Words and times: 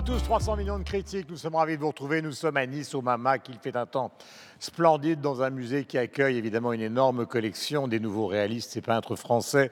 À 0.00 0.02
tous, 0.02 0.22
300 0.22 0.56
millions 0.56 0.78
de 0.78 0.82
critiques. 0.82 1.28
Nous 1.28 1.36
sommes 1.36 1.56
ravis 1.56 1.76
de 1.76 1.82
vous 1.82 1.88
retrouver. 1.88 2.22
Nous 2.22 2.32
sommes 2.32 2.56
à 2.56 2.64
Nice, 2.64 2.94
au 2.94 3.02
Mama, 3.02 3.38
qui 3.38 3.52
fait 3.62 3.76
un 3.76 3.84
temps 3.84 4.10
splendide 4.58 5.20
dans 5.20 5.42
un 5.42 5.50
musée 5.50 5.84
qui 5.84 5.98
accueille 5.98 6.38
évidemment 6.38 6.72
une 6.72 6.80
énorme 6.80 7.26
collection 7.26 7.86
des 7.86 8.00
nouveaux 8.00 8.26
réalistes 8.26 8.74
et 8.78 8.80
peintres 8.80 9.14
français 9.14 9.70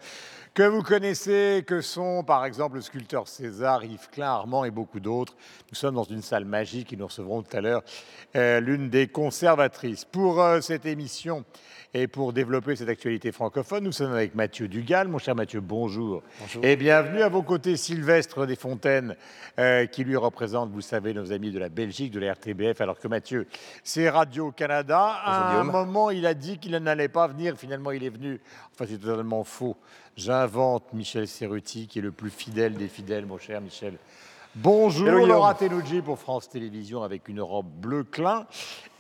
que 0.59 0.65
vous 0.65 0.83
connaissez, 0.83 1.63
que 1.65 1.81
sont 1.81 2.25
par 2.25 2.45
exemple 2.45 2.75
le 2.75 2.81
sculpteur 2.81 3.29
César, 3.29 3.85
Yves 3.85 4.09
Klein, 4.11 4.27
Armand 4.27 4.65
et 4.65 4.73
beaucoup 4.73 4.99
d'autres. 4.99 5.37
Nous 5.71 5.77
sommes 5.77 5.95
dans 5.95 6.03
une 6.03 6.21
salle 6.21 6.45
magique 6.45 6.93
et 6.93 6.97
nous 6.97 7.07
recevrons 7.07 7.45
tout 7.45 7.57
à 7.57 7.61
l'heure 7.61 7.85
euh, 8.35 8.59
l'une 8.59 8.91
des 8.91 9.07
conservatrices. 9.07 10.05
Pour 10.05 10.43
euh, 10.43 10.61
cette 10.61 10.85
émission 10.85 11.45
et 11.95 12.09
pour 12.09 12.33
développer 12.33 12.75
cette 12.75 12.89
actualité 12.89 13.31
francophone, 13.31 13.85
nous 13.85 13.93
sommes 13.93 14.13
avec 14.13 14.35
Mathieu 14.35 14.67
Dugal. 14.67 15.07
Mon 15.07 15.19
cher 15.19 15.37
Mathieu, 15.37 15.61
bonjour. 15.61 16.25
Et 16.65 16.75
bienvenue 16.75 17.23
à 17.23 17.29
vos 17.29 17.43
côtés 17.43 17.77
Sylvestre 17.77 18.45
Desfontaines, 18.45 19.15
euh, 19.61 19.87
qui 19.87 20.03
lui 20.03 20.17
représente, 20.17 20.73
vous 20.73 20.81
savez, 20.81 21.15
nos 21.15 21.31
amis 21.31 21.53
de 21.53 21.61
la 21.61 21.69
Belgique, 21.69 22.11
de 22.11 22.19
la 22.19 22.33
RTBF, 22.33 22.81
alors 22.81 22.99
que 22.99 23.07
Mathieu, 23.07 23.47
c'est 23.85 24.11
Radio-Canada. 24.11 24.99
À 25.25 25.61
un 25.61 25.63
moment, 25.63 26.11
il 26.11 26.27
a 26.27 26.35
dit 26.35 26.59
qu'il 26.59 26.73
n'allait 26.73 27.09
pas 27.09 27.29
venir. 27.29 27.57
Finalement, 27.57 27.93
il 27.93 28.03
est 28.03 28.11
venu. 28.11 28.41
Enfin, 28.75 28.87
c'est 28.89 28.99
totalement 28.99 29.45
faux. 29.45 29.77
J'invente 30.19 30.93
Michel 30.95 31.29
Serruti, 31.29 31.87
qui 31.87 32.01
est 32.01 32.03
le 32.03 32.11
plus 32.11 32.31
fidèle 32.31 32.75
des 32.75 32.89
fidèles, 32.89 33.25
mon 33.25 33.39
cher 33.39 33.61
Michel. 33.61 33.95
Bonjour 34.55 35.07
Hello. 35.07 35.27
Laura 35.27 35.55
Tenouji 35.55 36.01
pour 36.01 36.19
France 36.19 36.49
Télévisions 36.49 37.03
avec 37.03 37.29
une 37.29 37.41
robe 37.41 37.69
bleu 37.69 38.03
clin. 38.03 38.47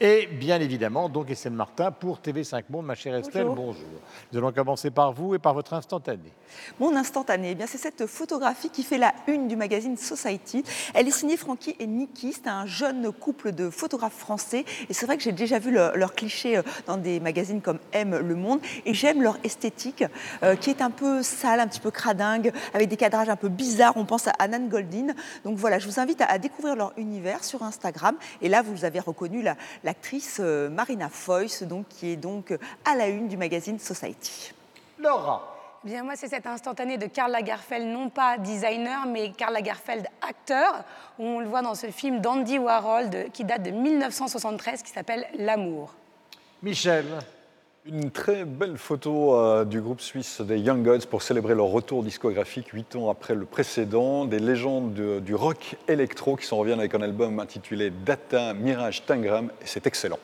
Et 0.01 0.27
bien 0.27 0.61
évidemment, 0.61 1.09
donc 1.09 1.29
Estelle 1.29 1.55
Martin 1.55 1.91
pour 1.91 2.19
TV5 2.19 2.65
Monde, 2.69 2.87
ma 2.87 2.95
chère 2.95 3.17
Estelle, 3.17 3.47
Bonjour. 3.47 3.65
bonjour. 3.65 3.89
Nous 4.31 4.39
allons 4.39 4.53
commencer 4.53 4.93
par 4.93 5.13
vous 5.13 5.35
et 5.35 5.41
par 5.41 5.55
votre 5.55 5.75
instantané. 5.75 6.33
Mon 6.79 6.95
instantané, 6.95 7.51
eh 7.51 7.55
bien 7.57 7.67
c'est 7.67 7.79
cette 7.79 8.07
photographie 8.07 8.71
qui 8.71 8.85
fait 8.85 8.99
la 8.99 9.13
une 9.27 9.49
du 9.49 9.57
magazine 9.57 9.97
Society. 9.97 10.63
Elle 10.95 11.09
est 11.09 11.13
signée 11.13 11.37
Frankie 11.37 11.75
et 11.81 11.89
Nikki. 11.89 12.33
C'est 12.33 12.47
un 12.47 12.65
jeune 12.65 13.11
couple 13.11 13.51
de 13.51 13.71
photographes 13.71 14.17
français. 14.17 14.65
Et 14.89 14.95
c'est 14.95 15.07
vrai 15.07 15.17
que 15.17 15.25
j'ai 15.25 15.33
déjà 15.33 15.59
vu 15.59 15.73
leur, 15.73 15.97
leur 15.97 16.15
cliché 16.15 16.59
euh, 16.59 16.63
dans 16.87 16.97
des 16.97 17.19
magazines 17.19 17.61
comme 17.61 17.81
M, 17.93 18.17
Le 18.17 18.37
Monde. 18.37 18.61
Et 18.85 18.95
j'aime 18.95 19.21
leur 19.23 19.37
esthétique 19.43 20.05
euh, 20.45 20.55
qui 20.55 20.71
est 20.71 20.81
un 20.83 20.91
peu 20.91 21.25
sale, 21.25 21.59
un 21.59 21.67
petit 21.67 21.81
peu 21.81 21.91
cradingue, 21.91 22.53
avec 22.73 22.89
des 22.89 22.97
cadrages 22.97 23.29
un 23.31 23.37
peu 23.37 23.49
bizarres. 23.49 23.97
On 23.97 24.05
pense 24.05 24.29
à 24.29 24.33
Annan 24.39 24.69
Goldin. 24.69 25.09
Donc 25.45 25.57
voilà, 25.57 25.79
je 25.79 25.87
vous 25.89 26.01
invite 26.01 26.21
à, 26.21 26.27
à 26.27 26.39
découvrir 26.39 26.77
leur 26.77 26.93
univers 26.97 27.45
sur 27.45 27.63
Instagram. 27.63 28.17
Et 28.43 28.49
là, 28.49 28.63
vous 28.63 28.85
avez 28.85 29.01
reconnu 29.01 29.43
la- 29.43 29.57
l'actrice 29.85 30.39
euh, 30.41 30.69
Marina 30.69 31.09
Foïs, 31.09 31.63
donc, 31.63 31.87
qui 31.89 32.11
est 32.11 32.17
donc 32.17 32.51
euh, 32.53 32.59
à 32.85 32.95
la 32.97 33.09
une 33.09 33.29
du 33.29 33.37
magazine 33.37 33.79
Society. 33.79 34.53
Laura, 34.99 35.55
Bien, 35.85 36.03
moi, 36.03 36.15
c'est 36.17 36.27
cet 36.29 36.45
instantané 36.49 36.99
de 36.99 37.07
Karl 37.07 37.31
Lagerfeld, 37.31 37.87
non 37.87 38.09
pas 38.11 38.37
designer, 38.37 39.07
mais 39.07 39.31
Karl 39.31 39.53
Lagerfeld 39.55 40.09
acteur, 40.29 40.83
où 41.21 41.25
on 41.25 41.39
le 41.39 41.47
voit 41.47 41.63
dans 41.63 41.77
ce 41.77 41.87
film 41.93 42.21
d'Andy 42.21 42.59
Warhol 42.59 43.09
de- 43.11 43.23
qui 43.33 43.45
date 43.45 43.63
de 43.63 43.71
1973, 43.71 44.83
qui 44.83 44.91
s'appelle 44.91 45.25
L'amour. 45.39 45.95
Michel, 46.65 47.05
Une 47.91 48.11
très 48.11 48.45
belle 48.45 48.77
photo 48.77 49.35
euh, 49.35 49.65
du 49.65 49.81
groupe 49.81 50.03
suisse 50.03 50.43
des 50.43 50.59
Young 50.59 50.83
Gods 50.85 51.07
pour 51.09 51.23
célébrer 51.23 51.55
leur 51.55 51.67
retour 51.69 52.03
discographique 52.03 52.69
huit 52.75 52.95
ans 52.97 53.09
après 53.09 53.35
le 53.35 53.47
précédent. 53.47 54.27
Des 54.27 54.41
légendes 54.41 54.93
de- 54.93 55.21
du 55.21 55.35
rock 55.35 55.77
électro 55.89 56.37
qui 56.37 56.45
s'en 56.45 56.59
reviennent 56.59 56.81
avec 56.81 56.95
un 56.95 57.01
album 57.01 57.41
intitulé 57.41 57.91
Data 57.91 58.53
Mirage 58.53 59.07
Tangram 59.07 59.47
et 59.63 59.65
c'est 59.67 59.87
excellent. 59.87 60.19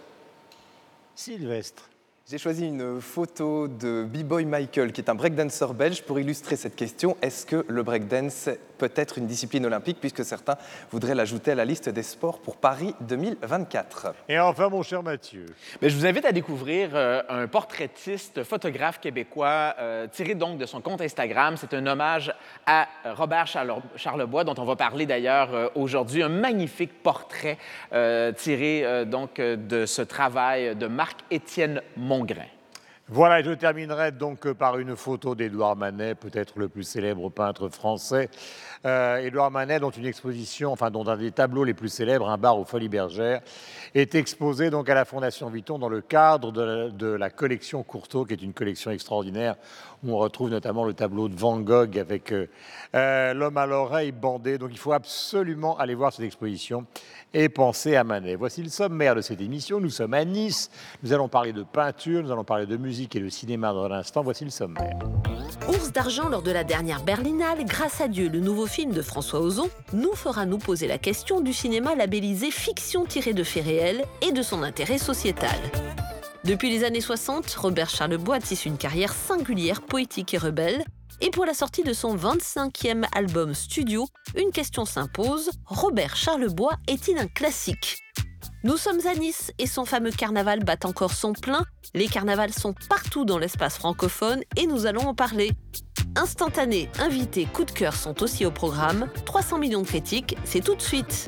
Sylvestre. 1.14 1.88
J'ai 2.30 2.38
choisi 2.38 2.66
une 2.66 3.00
photo 3.00 3.68
de 3.68 4.04
B-Boy 4.04 4.46
Michael, 4.46 4.92
qui 4.92 5.02
est 5.02 5.10
un 5.10 5.14
breakdancer 5.14 5.66
belge, 5.74 6.02
pour 6.04 6.18
illustrer 6.18 6.56
cette 6.56 6.74
question. 6.74 7.18
Est-ce 7.20 7.44
que 7.44 7.64
le 7.68 7.82
breakdance 7.82 8.48
peut 8.78 8.92
être 8.94 9.18
une 9.18 9.26
discipline 9.26 9.66
olympique, 9.66 9.98
puisque 10.00 10.24
certains 10.24 10.56
voudraient 10.90 11.14
l'ajouter 11.14 11.52
à 11.52 11.54
la 11.54 11.64
liste 11.64 11.88
des 11.88 12.02
sports 12.02 12.40
pour 12.40 12.56
Paris 12.56 12.94
2024 13.00 14.14
Et 14.28 14.38
enfin, 14.38 14.68
mon 14.68 14.82
cher 14.82 15.02
Mathieu. 15.02 15.46
Mais 15.80 15.88
je 15.90 15.96
vous 15.96 16.06
invite 16.06 16.24
à 16.24 16.32
découvrir 16.32 16.90
euh, 16.94 17.22
un 17.28 17.46
portraitiste, 17.46 18.42
photographe 18.44 19.00
québécois, 19.00 19.74
euh, 19.78 20.06
tiré 20.06 20.34
donc 20.34 20.58
de 20.58 20.66
son 20.66 20.80
compte 20.80 21.00
Instagram. 21.00 21.56
C'est 21.56 21.74
un 21.74 21.86
hommage 21.86 22.32
à 22.66 22.86
Robert 23.16 23.46
Charle- 23.46 23.82
Charlebois, 23.96 24.44
dont 24.44 24.54
on 24.58 24.64
va 24.64 24.76
parler 24.76 25.06
d'ailleurs 25.06 25.54
euh, 25.54 25.68
aujourd'hui. 25.74 26.22
Un 26.22 26.28
magnifique 26.28 27.02
portrait 27.02 27.58
euh, 27.92 28.32
tiré 28.32 28.84
euh, 28.84 29.04
donc 29.04 29.40
de 29.40 29.86
ce 29.86 30.02
travail 30.02 30.74
de 30.76 30.86
Marc-Étienne 30.86 31.80
Mongrain. 31.96 32.46
Voilà, 33.08 33.42
je 33.42 33.50
terminerai 33.50 34.12
donc 34.12 34.46
euh, 34.46 34.54
par 34.54 34.78
une 34.78 34.96
photo 34.96 35.34
d'Édouard 35.34 35.76
Manet, 35.76 36.14
peut-être 36.14 36.58
le 36.58 36.70
plus 36.70 36.84
célèbre 36.84 37.28
peintre 37.28 37.68
français. 37.68 38.30
Euh, 38.86 39.18
Édouard 39.18 39.50
Manet, 39.50 39.78
dont 39.78 39.90
une 39.90 40.06
exposition, 40.06 40.72
enfin 40.72 40.90
dont 40.90 41.06
un 41.06 41.18
des 41.18 41.30
tableaux 41.30 41.64
les 41.64 41.74
plus 41.74 41.90
célèbres, 41.90 42.30
un 42.30 42.38
bar 42.38 42.58
aux 42.58 42.64
Folies 42.64 42.88
Bergères, 42.88 43.42
est 43.94 44.14
exposé 44.14 44.70
donc 44.70 44.88
à 44.88 44.94
la 44.94 45.04
Fondation 45.04 45.50
Vuitton 45.50 45.78
dans 45.78 45.90
le 45.90 46.00
cadre 46.00 46.50
de 46.50 46.62
la, 46.62 46.88
de 46.88 47.06
la 47.08 47.28
collection 47.28 47.82
Courtauld, 47.82 48.26
qui 48.26 48.32
est 48.32 48.42
une 48.42 48.54
collection 48.54 48.90
extraordinaire 48.90 49.56
on 50.12 50.18
retrouve 50.18 50.50
notamment 50.50 50.84
le 50.84 50.92
tableau 50.92 51.28
de 51.28 51.36
Van 51.36 51.58
Gogh 51.60 51.98
avec 51.98 52.32
euh, 52.32 52.46
euh, 52.94 53.34
l'homme 53.34 53.56
à 53.56 53.66
l'oreille 53.66 54.12
bandé. 54.12 54.58
Donc 54.58 54.70
il 54.72 54.78
faut 54.78 54.92
absolument 54.92 55.76
aller 55.78 55.94
voir 55.94 56.12
cette 56.12 56.24
exposition 56.24 56.86
et 57.32 57.48
penser 57.48 57.96
à 57.96 58.04
Manet. 58.04 58.34
Voici 58.36 58.62
le 58.62 58.68
sommaire 58.68 59.14
de 59.14 59.20
cette 59.20 59.40
émission. 59.40 59.80
Nous 59.80 59.90
sommes 59.90 60.14
à 60.14 60.24
Nice. 60.24 60.70
Nous 61.02 61.12
allons 61.12 61.28
parler 61.28 61.52
de 61.52 61.62
peinture, 61.62 62.22
nous 62.22 62.32
allons 62.32 62.44
parler 62.44 62.66
de 62.66 62.76
musique 62.76 63.16
et 63.16 63.20
de 63.20 63.28
cinéma 63.28 63.72
dans 63.72 63.88
l'instant. 63.88 64.22
Voici 64.22 64.44
le 64.44 64.50
sommaire. 64.50 64.98
Ours 65.68 65.92
d'argent 65.92 66.28
lors 66.28 66.42
de 66.42 66.50
la 66.50 66.64
dernière 66.64 67.02
Berlinale, 67.02 67.64
grâce 67.64 68.00
à 68.00 68.08
Dieu, 68.08 68.28
le 68.28 68.40
nouveau 68.40 68.66
film 68.66 68.92
de 68.92 69.02
François 69.02 69.40
Ozon 69.40 69.70
nous 69.92 70.14
fera 70.14 70.46
nous 70.46 70.58
poser 70.58 70.86
la 70.86 70.98
question 70.98 71.40
du 71.40 71.52
cinéma 71.52 71.94
labellisé 71.94 72.50
fiction 72.50 73.04
tirée 73.04 73.32
de 73.32 73.44
faits 73.44 73.64
réels 73.64 74.04
et 74.20 74.32
de 74.32 74.42
son 74.42 74.62
intérêt 74.62 74.98
sociétal. 74.98 75.56
Depuis 76.44 76.68
les 76.68 76.84
années 76.84 77.00
60, 77.00 77.50
Robert 77.54 77.88
Charlebois 77.88 78.38
tisse 78.38 78.66
une 78.66 78.76
carrière 78.76 79.14
singulière, 79.14 79.80
poétique 79.80 80.34
et 80.34 80.38
rebelle. 80.38 80.84
Et 81.22 81.30
pour 81.30 81.46
la 81.46 81.54
sortie 81.54 81.84
de 81.84 81.94
son 81.94 82.16
25e 82.16 83.06
album 83.16 83.54
studio, 83.54 84.06
une 84.36 84.50
question 84.50 84.84
s'impose 84.84 85.50
Robert 85.64 86.16
Charlebois 86.16 86.74
est-il 86.86 87.16
un 87.16 87.28
classique? 87.28 87.96
Nous 88.62 88.76
sommes 88.76 89.00
à 89.06 89.14
Nice 89.14 89.52
et 89.58 89.66
son 89.66 89.86
fameux 89.86 90.10
carnaval 90.10 90.62
bat 90.64 90.76
encore 90.84 91.14
son 91.14 91.32
plein. 91.32 91.64
Les 91.94 92.08
carnavals 92.08 92.52
sont 92.52 92.74
partout 92.90 93.24
dans 93.24 93.38
l'espace 93.38 93.78
francophone 93.78 94.42
et 94.56 94.66
nous 94.66 94.84
allons 94.84 95.08
en 95.08 95.14
parler. 95.14 95.52
Instantané, 96.14 96.90
invités, 96.98 97.46
coup 97.46 97.64
de 97.64 97.70
cœur 97.70 97.94
sont 97.94 98.22
aussi 98.22 98.44
au 98.44 98.50
programme. 98.50 99.08
300 99.24 99.58
millions 99.58 99.82
de 99.82 99.86
critiques, 99.86 100.36
c'est 100.44 100.62
tout 100.62 100.74
de 100.74 100.82
suite. 100.82 101.26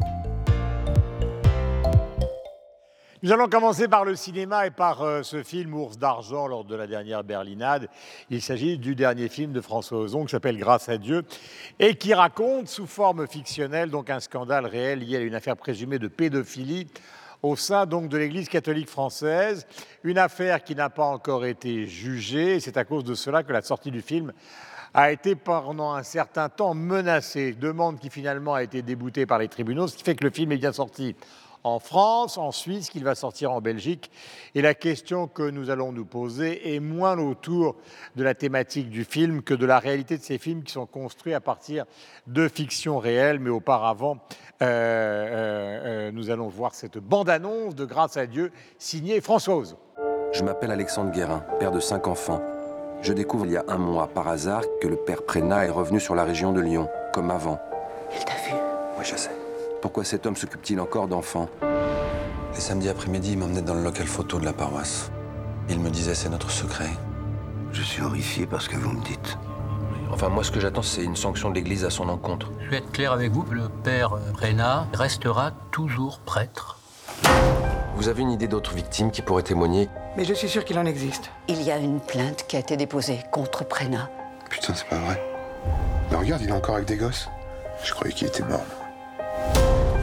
Nous 3.27 3.33
allons 3.33 3.49
commencer 3.49 3.89
par 3.89 4.05
le 4.05 4.15
cinéma 4.15 4.69
et 4.69 4.71
par 4.71 5.03
euh, 5.03 5.25
ce 5.25 5.43
film 5.43 5.75
Ours 5.75 5.99
d'argent 5.99 6.47
lors 6.47 6.65
de 6.65 6.77
la 6.77 6.87
dernière 6.87 7.25
Berlinade. 7.25 7.89
Il 8.31 8.41
s'agit 8.41 8.79
du 8.79 8.95
dernier 8.95 9.29
film 9.29 9.51
de 9.51 9.61
François 9.61 9.99
Ozon 9.99 10.27
qui 10.27 10.31
s'appelle 10.31 10.57
Grâce 10.59 10.89
à 10.89 10.97
Dieu 10.97 11.25
et 11.81 11.97
qui 11.97 12.15
raconte 12.15 12.69
sous 12.69 12.87
forme 12.87 13.27
fictionnelle 13.27 13.91
donc 13.91 14.11
un 14.11 14.21
scandale 14.21 14.65
réel 14.65 15.01
lié 15.01 15.17
à 15.17 15.21
une 15.23 15.35
affaire 15.35 15.57
présumée 15.57 15.99
de 15.99 16.07
pédophilie 16.07 16.87
au 17.43 17.57
sein 17.57 17.85
donc 17.85 18.09
de 18.09 18.17
l'Église 18.17 18.49
catholique 18.49 18.89
française, 18.89 19.67
une 20.05 20.19
affaire 20.19 20.63
qui 20.63 20.77
n'a 20.77 20.89
pas 20.89 21.07
encore 21.07 21.47
été 21.47 21.89
jugée. 21.89 22.61
C'est 22.61 22.77
à 22.77 22.85
cause 22.85 23.03
de 23.03 23.15
cela 23.15 23.43
que 23.43 23.53
la 23.53 23.63
sortie 23.63 23.91
du 23.91 24.03
film 24.03 24.33
a 24.95 25.11
été 25.11 25.35
pendant 25.35 25.95
un 25.95 26.05
certain 26.05 26.49
temps 26.49 26.75
menacée, 26.75 27.55
demande 27.55 27.99
qui 27.99 28.09
finalement 28.09 28.55
a 28.55 28.63
été 28.63 28.83
déboutée 28.83 29.27
par 29.27 29.41
les 29.41 29.49
tribunaux, 29.49 29.89
ce 29.89 29.97
qui 29.97 30.05
fait 30.05 30.15
que 30.15 30.23
le 30.23 30.31
film 30.31 30.53
est 30.53 30.59
bien 30.59 30.73
sorti 30.73 31.17
en 31.67 31.81
France, 31.81 32.39
en 32.39 32.53
Suisse, 32.53 32.91
qu'il 32.91 33.03
va 33.03 33.17
sortir 33.17 33.51
en 33.51 33.61
Belgique. 33.61 34.11
Et 34.55 34.63
la 34.63 34.75
question 34.75 35.27
que 35.27 35.43
nous 35.43 35.69
allons 35.69 35.91
nous 35.91 36.05
poser 36.05 36.75
est 36.75 36.81
moins 36.81 37.19
autour 37.19 37.75
de 38.15 38.23
la 38.23 38.35
thématique 38.35 38.89
du 38.89 39.05
film 39.05 39.43
que 39.43 39.53
de 39.53 39.67
la 39.67 39.81
réalité 39.81 40.17
de 40.17 40.23
ces 40.23 40.39
films 40.39 40.63
qui 40.63 40.73
sont 40.73 40.87
construits 40.87 41.35
à 41.35 41.41
partir 41.41 41.85
de 42.29 42.47
fiction 42.47 42.99
réelle. 42.99 43.41
Mais 43.41 43.51
auparavant, 43.51 44.19
euh, 44.63 44.65
euh, 44.65 46.09
euh, 46.09 46.13
nous 46.13 46.31
allons 46.31 46.49
voir 46.49 46.73
cette 46.73 46.99
bande-annonce 46.99 47.75
de 47.75 47.85
Grâce 47.85 48.17
à 48.17 48.27
Dieu 48.27 48.53
signée 48.79 49.21
François 49.21 49.57
Ozon. 49.57 49.79
Je 50.33 50.45
m'appelle 50.45 50.71
Alexandre 50.71 51.11
Guérin, 51.11 51.45
père 51.59 51.73
de 51.73 51.81
cinq 51.81 52.07
enfants. 52.07 52.41
Je 53.03 53.13
découvre 53.13 53.45
il 53.45 53.53
y 53.53 53.57
a 53.57 53.65
un 53.69 53.79
mois, 53.79 54.07
par 54.07 54.29
hasard, 54.29 54.63
que 54.81 54.87
le 54.87 54.97
père 54.97 55.25
Prénat 55.25 55.67
est 55.67 55.71
revenu 55.71 55.99
sur 55.99 56.15
la 56.15 56.25
région 56.25 56.53
de 56.53 56.61
Lyon, 56.61 56.89
comme 57.13 57.31
avant. 57.31 57.59
Il 58.17 58.25
t'a 58.25 58.35
vu? 58.35 58.55
Oui, 58.99 59.05
je 59.05 59.17
sais. 59.17 59.46
Pourquoi 59.87 60.03
cet 60.03 60.27
homme 60.27 60.35
s'occupe-t-il 60.35 60.81
encore 60.81 61.07
d'enfants 61.07 61.49
Les 61.63 62.61
samedis 62.61 62.89
après-midi, 62.89 63.35
il 63.35 63.39
m'emmenait 63.39 63.63
dans 63.63 63.75
le 63.75 63.85
local 63.85 64.09
photo 64.09 64.41
de 64.41 64.45
la 64.45 64.53
paroisse. 64.53 65.13
Il 65.69 65.79
me 65.79 65.91
disait 65.91 66.17
c'est 66.17 66.29
notre 66.29 66.51
secret. 66.51 66.91
Je 67.71 67.83
suis 67.83 68.03
horrifié 68.03 68.47
par 68.47 68.61
ce 68.61 68.69
que 68.69 68.75
vous 68.75 68.91
me 68.91 69.05
dites. 69.05 69.39
Enfin, 70.11 70.29
moi, 70.29 70.43
ce 70.43 70.51
que 70.51 70.59
j'attends, 70.59 70.83
c'est 70.83 71.05
une 71.05 71.15
sanction 71.15 71.51
de 71.51 71.55
l'Église 71.55 71.85
à 71.85 71.91
son 71.91 72.09
encontre. 72.09 72.51
Je 72.65 72.69
vais 72.69 72.79
être 72.79 72.91
clair 72.91 73.13
avec 73.13 73.31
vous, 73.31 73.45
le 73.49 73.69
père 73.85 74.19
Prénat 74.33 74.89
restera 74.93 75.53
toujours 75.71 76.19
prêtre. 76.19 76.81
Vous 77.95 78.09
avez 78.09 78.23
une 78.23 78.33
idée 78.33 78.49
d'autres 78.49 78.75
victimes 78.75 79.13
qui 79.13 79.23
pourraient 79.23 79.45
témoigner 79.45 79.89
Mais 80.17 80.25
je 80.25 80.35
suis 80.35 80.49
sûr 80.49 80.65
qu'il 80.65 80.81
en 80.81 80.85
existe. 80.85 81.31
Il 81.47 81.63
y 81.63 81.71
a 81.71 81.79
une 81.79 82.01
plainte 82.01 82.45
qui 82.49 82.57
a 82.57 82.59
été 82.59 82.77
déposée 82.77 83.21
contre 83.31 83.65
Prénat. 83.65 84.11
Putain, 84.51 84.75
c'est 84.75 84.89
pas 84.89 84.99
vrai. 84.99 85.23
Mais 86.11 86.17
regarde, 86.17 86.43
il 86.43 86.49
est 86.49 86.53
encore 86.53 86.75
avec 86.75 86.89
des 86.89 86.97
gosses. 86.97 87.29
Je 87.85 87.93
croyais 87.93 88.13
qu'il 88.13 88.27
était 88.27 88.43
mort. 88.43 88.65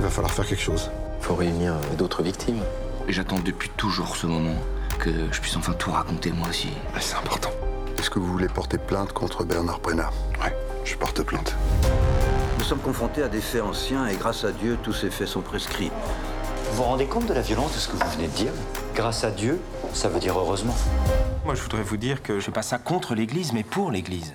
Il 0.04 0.08
va 0.08 0.12
falloir 0.12 0.34
faire 0.34 0.46
quelque 0.46 0.62
chose. 0.62 0.92
Faut 1.22 1.34
réunir 1.34 1.76
euh, 1.76 1.96
d'autres 1.96 2.24
victimes. 2.24 2.60
Et 3.08 3.14
j'attends 3.14 3.40
depuis 3.40 3.70
toujours 3.78 4.18
ce 4.18 4.28
moment 4.28 4.58
que 5.00 5.10
je 5.32 5.40
puisse 5.40 5.56
enfin 5.56 5.72
tout 5.72 5.92
raconter 5.92 6.34
moi 6.34 6.50
aussi. 6.50 6.72
c'est 7.00 7.16
important. 7.16 7.52
Est-ce 7.98 8.10
que 8.10 8.20
vous 8.20 8.28
voulez 8.28 8.50
porter 8.50 8.78
plainte 8.78 9.14
contre 9.14 9.46
Bernard 9.46 9.80
Prenat 9.80 10.10
Ouais, 10.44 10.54
je 10.84 10.98
porte 10.98 11.24
plainte. 11.24 11.56
Nous 12.60 12.66
sommes 12.66 12.82
confrontés 12.82 13.24
à 13.24 13.30
des 13.30 13.40
faits 13.40 13.62
anciens 13.62 14.06
et 14.08 14.18
grâce 14.18 14.44
à 14.44 14.52
Dieu, 14.52 14.78
tous 14.84 14.92
ces 14.92 15.10
faits 15.10 15.30
sont 15.30 15.40
prescrits. 15.40 15.90
Vous 16.72 16.76
vous 16.76 16.84
rendez 16.84 17.06
compte 17.06 17.28
de 17.28 17.34
la 17.34 17.40
violence 17.40 17.74
de 17.74 17.80
ce 17.80 17.88
que 17.88 17.96
vous 17.96 18.12
venez 18.12 18.28
de 18.28 18.34
dire? 18.34 18.52
Grâce 18.96 19.24
à 19.24 19.32
Dieu, 19.32 19.58
ça 19.94 20.10
veut 20.10 20.20
dire 20.20 20.38
heureusement. 20.38 20.76
Moi, 21.46 21.56
je 21.56 21.62
voudrais 21.62 21.84
vous 21.84 21.96
dire 21.96 22.22
que 22.22 22.42
je 22.42 22.46
fais 22.46 22.52
pas 22.52 22.62
ça 22.62 22.78
contre 22.78 23.16
l'Église, 23.16 23.54
mais 23.54 23.64
pour 23.64 23.90
l'Église. 23.90 24.34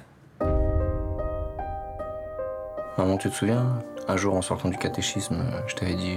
Maman, 2.96 3.18
tu 3.18 3.28
te 3.28 3.34
souviens 3.34 3.66
Un 4.10 4.16
jour, 4.16 4.34
en 4.34 4.40
sortant 4.40 4.70
du 4.70 4.78
catéchisme, 4.78 5.44
je 5.66 5.74
t'avais 5.74 5.94
dit 5.94 6.16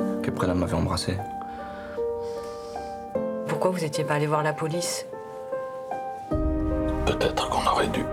euh, 0.00 0.22
que 0.22 0.30
Prena 0.30 0.54
m'avait 0.54 0.72
embrassé. 0.72 1.18
Pourquoi 3.46 3.70
vous 3.70 3.84
étiez 3.84 4.04
pas 4.04 4.14
allé 4.14 4.26
voir 4.26 4.42
la 4.42 4.54
police? 4.54 5.04
Peut-être 7.04 7.50
qu'on 7.50 7.66
aurait 7.70 7.88
dû. 7.88 8.06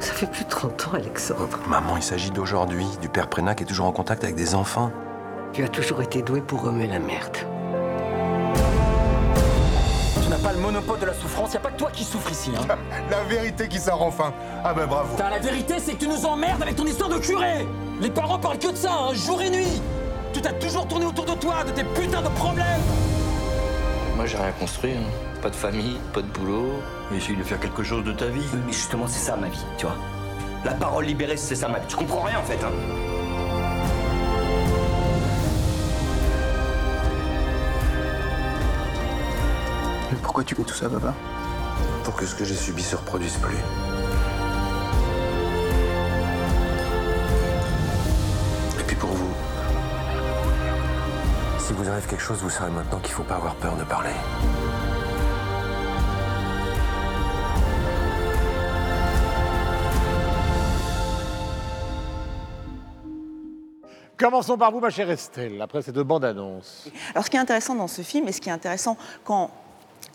Ça 0.00 0.12
fait 0.12 0.26
plus 0.26 0.44
de 0.44 0.50
30 0.50 0.88
ans, 0.88 0.94
Alexandre. 0.94 1.58
Maman, 1.66 1.96
il 1.96 2.02
s'agit 2.02 2.30
d'aujourd'hui, 2.30 2.84
du 3.00 3.08
père 3.08 3.28
Prénat 3.28 3.54
qui 3.54 3.62
est 3.62 3.66
toujours 3.66 3.86
en 3.86 3.92
contact 3.92 4.22
avec 4.22 4.36
des 4.36 4.54
enfants. 4.54 4.92
Tu 5.54 5.64
as 5.64 5.68
toujours 5.68 6.02
été 6.02 6.20
doué 6.20 6.42
pour 6.42 6.62
remuer 6.62 6.88
la 6.88 6.98
merde. 6.98 7.38
Tu 10.22 10.28
n'as 10.28 10.36
pas 10.36 10.52
le 10.52 10.60
monopole 10.60 10.98
de 10.98 11.06
la 11.06 11.14
souffrance, 11.14 11.54
y 11.54 11.56
a 11.56 11.60
pas 11.60 11.70
que 11.70 11.78
toi 11.78 11.90
qui 11.90 12.04
souffres 12.04 12.30
ici. 12.30 12.50
Hein. 12.54 12.76
La 13.10 13.22
vérité 13.24 13.66
qui 13.66 13.78
sort 13.78 14.02
enfin. 14.02 14.34
Ah 14.62 14.74
ben 14.74 14.86
bravo. 14.86 15.14
Putain, 15.16 15.30
la 15.30 15.38
vérité, 15.38 15.76
c'est 15.78 15.94
que 15.94 16.00
tu 16.00 16.08
nous 16.08 16.26
emmerdes 16.26 16.62
avec 16.62 16.76
ton 16.76 16.84
histoire 16.84 17.08
de 17.08 17.18
curé 17.18 17.66
Les 18.02 18.10
parents 18.10 18.36
parlent 18.40 18.58
que 18.58 18.72
de 18.72 18.76
ça, 18.76 18.90
hein, 18.92 19.14
jour 19.14 19.40
et 19.40 19.48
nuit 19.48 19.80
Tu 20.32 20.42
t'as 20.42 20.52
toujours 20.54 20.88
tourné 20.88 21.06
autour 21.06 21.24
de 21.24 21.34
toi, 21.34 21.62
de 21.62 21.70
tes 21.70 21.84
putains 21.84 22.20
de 22.20 22.28
problèmes 22.30 22.80
Moi, 24.16 24.26
j'ai 24.26 24.36
rien 24.36 24.50
construit. 24.58 24.90
hein. 24.90 25.40
Pas 25.40 25.50
de 25.50 25.54
famille, 25.54 25.98
pas 26.12 26.20
de 26.20 26.26
boulot. 26.26 26.72
Mais 27.10 27.18
essaye 27.18 27.36
de 27.36 27.44
faire 27.44 27.60
quelque 27.60 27.84
chose 27.84 28.04
de 28.04 28.12
ta 28.12 28.26
vie. 28.26 28.44
Mais 28.66 28.72
justement, 28.72 29.06
c'est 29.06 29.20
ça 29.20 29.36
ma 29.36 29.46
vie, 29.46 29.64
tu 29.78 29.86
vois. 29.86 29.94
La 30.64 30.72
parole 30.72 31.04
libérée, 31.04 31.36
c'est 31.36 31.54
ça 31.54 31.68
ma 31.68 31.78
vie. 31.78 31.86
Tu 31.86 31.94
comprends 31.94 32.22
rien 32.22 32.40
en 32.40 32.42
fait, 32.42 32.58
hein. 32.64 32.72
Mais 40.10 40.18
pourquoi 40.22 40.44
tu 40.44 40.54
fais 40.54 40.62
tout 40.62 40.74
ça, 40.74 40.88
papa? 40.88 41.14
Pour 42.04 42.16
que 42.16 42.26
ce 42.26 42.34
que 42.34 42.44
j'ai 42.44 42.54
subi 42.56 42.82
se 42.82 42.96
reproduise 42.96 43.36
plus. 43.36 43.58
Vous 51.82 51.90
arrive 51.90 52.06
quelque 52.06 52.22
chose, 52.22 52.38
vous 52.42 52.50
savez 52.50 52.70
maintenant 52.70 53.00
qu'il 53.00 53.12
faut 53.12 53.24
pas 53.24 53.34
avoir 53.36 53.56
peur 53.56 53.76
de 53.76 53.82
parler. 53.82 54.10
Commençons 64.16 64.56
par 64.56 64.70
vous, 64.70 64.78
ma 64.78 64.90
chère 64.90 65.10
Estelle, 65.10 65.60
après 65.60 65.82
ces 65.82 65.90
deux 65.90 66.04
bandes 66.04 66.24
annonces. 66.24 66.88
Alors, 67.10 67.24
ce 67.24 67.30
qui 67.30 67.36
est 67.36 67.40
intéressant 67.40 67.74
dans 67.74 67.88
ce 67.88 68.02
film, 68.02 68.28
et 68.28 68.32
ce 68.32 68.40
qui 68.40 68.48
est 68.48 68.52
intéressant 68.52 68.96
quand 69.24 69.50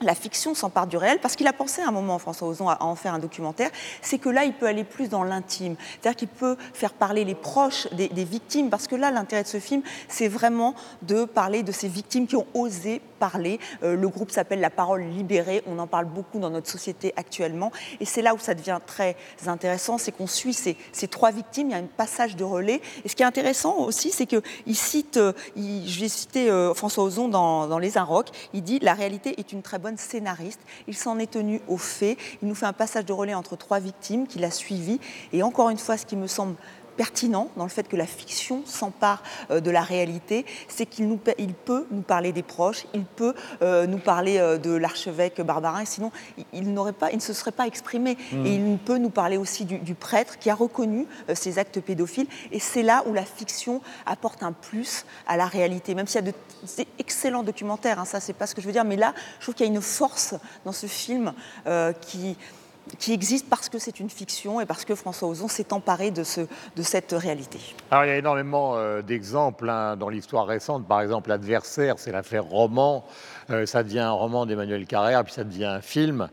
la 0.02 0.16
fiction 0.16 0.54
s'empare 0.54 0.88
du 0.88 0.98
réel, 0.98 1.20
parce 1.22 1.36
qu'il 1.36 1.48
a 1.48 1.54
pensé 1.54 1.82
à 1.82 1.88
un 1.88 1.92
moment, 1.92 2.20
François 2.20 2.48
Ozon, 2.48 2.70
à 2.70 2.84
en 2.84 2.96
faire 2.96 3.14
un 3.14 3.20
documentaire, 3.20 3.70
c'est 4.02 4.18
que 4.18 4.30
là, 4.30 4.46
il 4.46 4.54
peut 4.54 4.68
aller 4.68 4.84
plus 4.84 5.10
dans 5.10 5.24
l'intime. 5.24 5.76
C'est-à-dire 6.02 6.18
qu'il 6.18 6.28
peut 6.28 6.56
faire 6.74 6.94
parler 6.94 7.26
les 7.26 7.36
proches 7.36 7.88
des, 7.94 8.08
victimes, 8.24 8.70
parce 8.70 8.88
que 8.88 8.96
là, 8.96 9.12
l'intérêt 9.12 9.44
de 9.44 9.48
ce 9.48 9.60
film, 9.60 9.82
c'est 10.08 10.28
vraiment 10.28 10.76
de 11.02 11.26
parler 11.26 11.64
de 11.64 11.72
ces 11.72 11.88
victimes 11.88 12.28
qui 12.28 12.36
ont 12.36 12.48
osé 12.54 13.02
parler. 13.20 13.60
Euh, 13.84 13.96
le 13.96 14.10
groupe 14.10 14.32
s'appelle 14.32 14.60
La 14.60 14.70
Parole 14.70 15.02
Libérée, 15.02 15.64
on 15.66 15.80
en 15.80 15.88
parle 15.88 16.06
beaucoup 16.06 16.40
dans 16.40 16.50
notre 16.50 16.70
société 16.70 17.14
actuellement, 17.16 17.72
et 18.00 18.06
c'est 18.06 18.22
là 18.22 18.36
où 18.36 18.40
ça 18.40 18.54
devient 18.54 18.80
très 18.86 19.16
intéressant, 19.48 19.98
c'est 19.98 20.12
qu'on 20.12 20.28
suit 20.28 20.54
ces, 20.54 20.76
trois 21.08 21.32
victimes, 21.32 21.70
il 21.70 21.72
y 21.72 21.76
a 21.76 21.78
un 21.78 21.84
passage 21.84 22.36
de 22.36 22.44
relais, 22.44 22.82
et 23.04 23.10
ce 23.10 23.16
qui 23.16 23.24
est 23.24 23.26
intéressant 23.26 23.78
aussi, 23.78 24.12
c'est 24.12 24.28
qu'il 24.28 24.76
cite, 24.76 25.18
euh, 25.18 25.34
vais 25.56 26.10
citer 26.10 26.50
euh, 26.52 26.74
François 26.74 27.04
Ozon 27.04 27.28
dans, 27.28 27.68
dans 27.68 27.80
Les 27.80 27.98
Inrocks, 27.98 28.30
il 28.54 28.62
dit 28.62 28.80
«La 28.82 28.94
réalité 28.94 29.40
est 29.40 29.52
une 29.52 29.62
très 29.62 29.80
bonne 29.80 29.87
scénariste, 29.96 30.60
il 30.88 30.98
s'en 30.98 31.20
est 31.20 31.32
tenu 31.32 31.62
aux 31.68 31.78
faits, 31.78 32.18
il 32.42 32.48
nous 32.50 32.56
fait 32.56 32.66
un 32.66 32.74
passage 32.74 33.06
de 33.06 33.14
relais 33.14 33.34
entre 33.34 33.56
trois 33.56 33.80
victimes 33.80 34.28
qu'il 34.28 34.44
a 34.44 34.52
suivies, 34.52 35.00
et 35.32 35.44
encore 35.44 35.70
une 35.70 35.78
fois, 35.78 35.98
ce 35.98 36.06
qui 36.06 36.18
me 36.18 36.28
semble 36.28 36.56
pertinent 36.98 37.50
dans 37.56 37.64
le 37.64 37.70
fait 37.70 37.88
que 37.88 37.96
la 37.96 38.06
fiction 38.06 38.64
s'empare 38.66 39.24
euh, 39.52 39.60
de 39.62 39.72
la 39.72 39.82
réalité, 39.82 40.46
c'est 40.68 40.86
qu'il 40.86 41.08
nous, 41.08 41.20
il 41.38 41.54
peut 41.54 41.86
nous 41.92 42.02
parler 42.02 42.32
des 42.34 42.44
proches, 42.44 42.86
il 42.94 43.06
peut 43.06 43.34
euh, 43.62 43.88
nous 43.88 44.00
parler 44.00 44.40
euh, 44.40 44.58
de 44.58 44.72
l'archevêque 44.72 45.40
Barbarin, 45.42 45.86
sinon 45.86 46.12
il, 46.54 46.74
n'aurait 46.74 46.94
pas, 46.94 47.12
il 47.12 47.18
ne 47.18 47.22
se 47.22 47.34
serait 47.34 47.52
pas 47.52 47.68
exprimé. 47.68 48.18
Mm. 48.32 48.46
Et 48.46 48.56
il 48.56 48.78
peut 48.80 48.98
nous 48.98 49.10
parler 49.10 49.38
aussi 49.38 49.66
du, 49.66 49.80
du 49.80 49.94
prêtre 49.94 50.40
qui 50.40 50.50
a 50.50 50.56
reconnu 50.56 51.06
ces 51.34 51.60
actes 51.60 51.80
pédophiles, 51.80 52.28
et 52.52 52.60
c'est 52.60 52.84
là 52.84 53.04
où 53.06 53.14
la 53.14 53.24
fiction 53.24 53.82
apporte 54.06 54.44
un 54.44 54.52
plus 54.52 55.06
à 55.28 55.38
la 55.38 55.46
réalité. 55.46 55.96
Même 55.96 56.08
s'il 56.08 56.26
y 56.26 56.28
a 56.28 56.32
de 56.32 56.34
excellents 57.00 57.44
documentaires, 57.44 58.00
hein, 58.00 58.06
ça 58.06 58.20
c'est 58.20 58.34
pas 58.34 58.48
ce 58.48 58.56
que 58.56 58.62
je 58.62 58.68
veux 58.68 58.74
dire, 58.74 58.86
mais 58.86 58.96
là 58.96 59.14
je 59.40 59.46
trouve 59.46 59.56
qu'il 59.56 59.66
y 59.66 59.70
a 59.70 59.74
une 59.74 59.82
force 59.82 60.36
dans 60.66 60.72
ce 60.72 60.88
film 60.88 61.34
euh, 61.68 61.94
qui 61.94 62.38
qui 63.00 63.14
existe 63.14 63.50
parce 63.50 63.70
que 63.70 63.80
c'est 63.80 64.00
une 64.00 64.10
fiction 64.10 64.60
et 64.62 64.66
parce 64.66 64.86
que 64.86 64.96
François 64.96 65.28
Ozon 65.28 65.48
s'est 65.48 65.74
emparé 65.74 66.12
de, 66.12 66.24
ce, 66.24 66.42
de 66.42 66.84
cette 66.84 67.12
réalité. 67.12 67.60
Alors, 67.92 68.06
il 68.06 68.10
y 68.10 68.12
a 68.12 68.18
énormément 68.18 68.76
euh, 68.76 69.02
d'exemples 69.02 69.70
hein, 69.70 69.96
dans 69.96 70.10
l'histoire 70.10 70.46
récente. 70.46 70.88
Par 70.88 71.02
exemple, 71.02 71.30
L'adversaire, 71.30 72.00
c'est 72.00 72.12
l'affaire 72.12 72.46
roman. 72.46 73.06
Euh, 73.50 73.66
ça 73.66 73.84
devient 73.84 74.00
un 74.00 74.12
roman 74.12 74.46
d'Emmanuel 74.46 74.86
Carrère, 74.86 75.24
puis 75.24 75.34
ça 75.34 75.44
devient 75.44 75.66
un 75.66 75.82
film. 75.82 76.30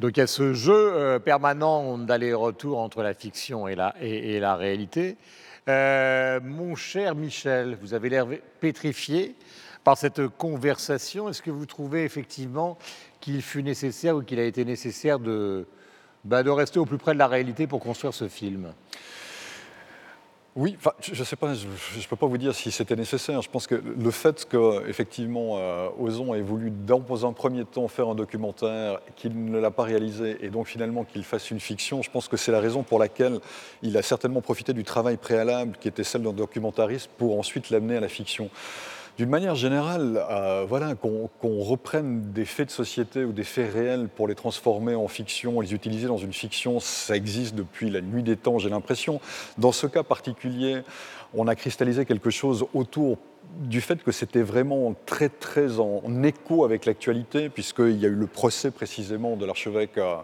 Donc, 0.00 0.16
il 0.16 0.20
y 0.20 0.22
a 0.22 0.26
ce 0.26 0.54
jeu 0.54 0.92
euh, 0.94 1.18
permanent 1.18 1.98
d'aller-retour 1.98 2.78
entre 2.78 3.02
la 3.02 3.14
fiction 3.14 3.66
et 3.66 3.74
la, 3.74 3.94
et, 4.00 4.36
et 4.36 4.40
la 4.40 4.56
réalité. 4.56 5.16
Mon 5.66 6.76
cher 6.76 7.14
Michel, 7.14 7.76
vous 7.82 7.92
avez 7.92 8.08
l'air 8.08 8.26
pétrifié 8.58 9.36
par 9.84 9.98
cette 9.98 10.26
conversation. 10.26 11.28
Est-ce 11.28 11.42
que 11.42 11.50
vous 11.50 11.66
trouvez 11.66 12.04
effectivement 12.04 12.78
qu'il 13.20 13.42
fut 13.42 13.62
nécessaire 13.62 14.16
ou 14.16 14.22
qu'il 14.22 14.38
a 14.38 14.44
été 14.44 14.64
nécessaire 14.64 15.18
de, 15.18 15.66
bah, 16.24 16.42
de 16.42 16.50
rester 16.50 16.78
au 16.78 16.86
plus 16.86 16.98
près 16.98 17.14
de 17.14 17.18
la 17.18 17.28
réalité 17.28 17.66
pour 17.66 17.80
construire 17.80 18.12
ce 18.12 18.28
film 18.28 18.72
Oui, 20.56 20.76
enfin, 20.78 20.92
je 21.00 21.18
ne 21.18 21.24
sais 21.24 21.36
pas, 21.36 21.54
je 21.54 21.66
ne 21.66 22.04
peux 22.08 22.16
pas 22.16 22.26
vous 22.26 22.38
dire 22.38 22.54
si 22.54 22.70
c'était 22.70 22.96
nécessaire. 22.96 23.40
Je 23.40 23.48
pense 23.48 23.66
que 23.66 23.76
le 23.76 24.10
fait 24.10 24.46
qu'effectivement 24.50 25.58
euh, 25.58 25.88
Ozon 25.98 26.34
ait 26.34 26.40
voulu 26.40 26.70
dans 26.70 27.26
un 27.26 27.32
premier 27.32 27.64
temps 27.64 27.86
faire 27.88 28.08
un 28.08 28.14
documentaire, 28.14 29.00
qu'il 29.16 29.44
ne 29.44 29.58
l'a 29.58 29.70
pas 29.70 29.84
réalisé 29.84 30.38
et 30.40 30.50
donc 30.50 30.66
finalement 30.66 31.04
qu'il 31.04 31.24
fasse 31.24 31.50
une 31.50 31.60
fiction, 31.60 32.02
je 32.02 32.10
pense 32.10 32.28
que 32.28 32.36
c'est 32.36 32.52
la 32.52 32.60
raison 32.60 32.82
pour 32.82 32.98
laquelle 32.98 33.38
il 33.82 33.96
a 33.96 34.02
certainement 34.02 34.40
profité 34.40 34.72
du 34.72 34.84
travail 34.84 35.16
préalable 35.16 35.76
qui 35.80 35.88
était 35.88 36.04
celle 36.04 36.22
d'un 36.22 36.32
documentariste 36.32 37.10
pour 37.16 37.38
ensuite 37.38 37.70
l'amener 37.70 37.96
à 37.96 38.00
la 38.00 38.08
fiction. 38.08 38.50
D'une 39.18 39.30
manière 39.30 39.56
générale, 39.56 40.24
euh, 40.30 40.64
voilà, 40.68 40.94
qu'on 40.94 41.28
reprenne 41.42 42.30
des 42.30 42.44
faits 42.44 42.68
de 42.68 42.72
société 42.72 43.24
ou 43.24 43.32
des 43.32 43.42
faits 43.42 43.72
réels 43.72 44.08
pour 44.08 44.28
les 44.28 44.36
transformer 44.36 44.94
en 44.94 45.08
fiction, 45.08 45.60
les 45.60 45.74
utiliser 45.74 46.06
dans 46.06 46.18
une 46.18 46.32
fiction, 46.32 46.78
ça 46.78 47.16
existe 47.16 47.56
depuis 47.56 47.90
la 47.90 48.00
nuit 48.00 48.22
des 48.22 48.36
temps, 48.36 48.60
j'ai 48.60 48.68
l'impression. 48.68 49.20
Dans 49.58 49.72
ce 49.72 49.88
cas 49.88 50.04
particulier, 50.04 50.82
on 51.34 51.48
a 51.48 51.56
cristallisé 51.56 52.04
quelque 52.06 52.30
chose 52.30 52.66
autour 52.74 53.18
du 53.58 53.80
fait 53.80 54.04
que 54.04 54.12
c'était 54.12 54.42
vraiment 54.42 54.94
très 55.04 55.28
très 55.28 55.80
en, 55.80 56.00
écho 56.22 56.64
avec 56.64 56.86
l'actualité, 56.86 57.48
puisqu'il 57.48 57.98
y 57.98 58.06
a 58.06 58.08
eu 58.08 58.14
le 58.14 58.28
procès 58.28 58.70
précisément 58.70 59.34
de 59.34 59.44
l'archevêque. 59.46 59.98
euh, 59.98 60.14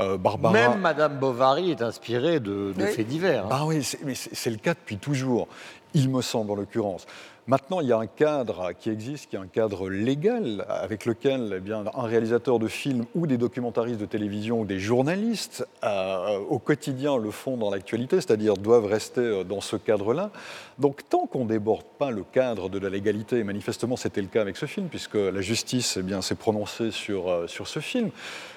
euh, 0.00 0.16
Barbara. 0.16 0.52
Même 0.52 0.80
Madame 0.80 1.18
Bovary 1.18 1.72
est 1.72 1.82
inspirée 1.82 2.38
de, 2.38 2.72
de 2.72 2.84
Oui. 2.84 2.92
faits 2.92 3.08
divers. 3.08 3.46
hein. 3.46 3.50
Ah 3.50 3.66
oui, 3.66 3.84
mais 4.04 4.14
c'est 4.14 4.50
le 4.50 4.58
cas 4.58 4.74
depuis 4.74 4.96
toujours, 4.96 5.48
il 5.92 6.08
me 6.08 6.22
semble 6.22 6.52
en 6.52 6.54
l'occurrence. 6.54 7.04
Maintenant, 7.48 7.80
il 7.80 7.88
y 7.88 7.92
a 7.94 7.98
un 7.98 8.06
cadre 8.06 8.72
qui 8.78 8.90
existe, 8.90 9.30
qui 9.30 9.36
est 9.36 9.38
un 9.38 9.46
cadre 9.46 9.88
légal 9.88 10.66
avec 10.68 11.06
lequel 11.06 11.54
eh 11.56 11.60
bien, 11.60 11.82
un 11.94 12.02
réalisateur 12.02 12.58
de 12.58 12.68
film 12.68 13.06
ou 13.14 13.26
des 13.26 13.38
documentaristes 13.38 13.98
de 13.98 14.04
télévision 14.04 14.60
ou 14.60 14.64
des 14.66 14.78
journalistes 14.78 15.66
euh, 15.82 16.40
au 16.50 16.58
quotidien 16.58 17.16
le 17.16 17.30
font 17.30 17.56
dans 17.56 17.70
l'actualité, 17.70 18.16
c'est-à-dire 18.16 18.58
doivent 18.58 18.84
rester 18.84 19.22
euh, 19.22 19.44
dans 19.44 19.62
ce 19.62 19.76
cadre-là. 19.76 20.30
Donc 20.78 21.08
tant 21.08 21.26
qu'on 21.26 21.46
déborde 21.46 21.86
pas 21.98 22.10
le 22.10 22.22
cadre 22.22 22.68
de 22.68 22.78
la 22.78 22.90
légalité, 22.90 23.38
et 23.38 23.44
manifestement 23.44 23.96
c'était 23.96 24.20
le 24.20 24.28
cas 24.28 24.42
avec 24.42 24.58
ce 24.58 24.66
film, 24.66 24.88
puisque 24.88 25.14
la 25.14 25.40
justice 25.40 25.96
eh 25.96 26.20
s'est 26.20 26.34
prononcée 26.34 26.90
sur, 26.90 27.30
euh, 27.30 27.46
sur 27.46 27.66
ce 27.66 27.80
film, 27.80 28.10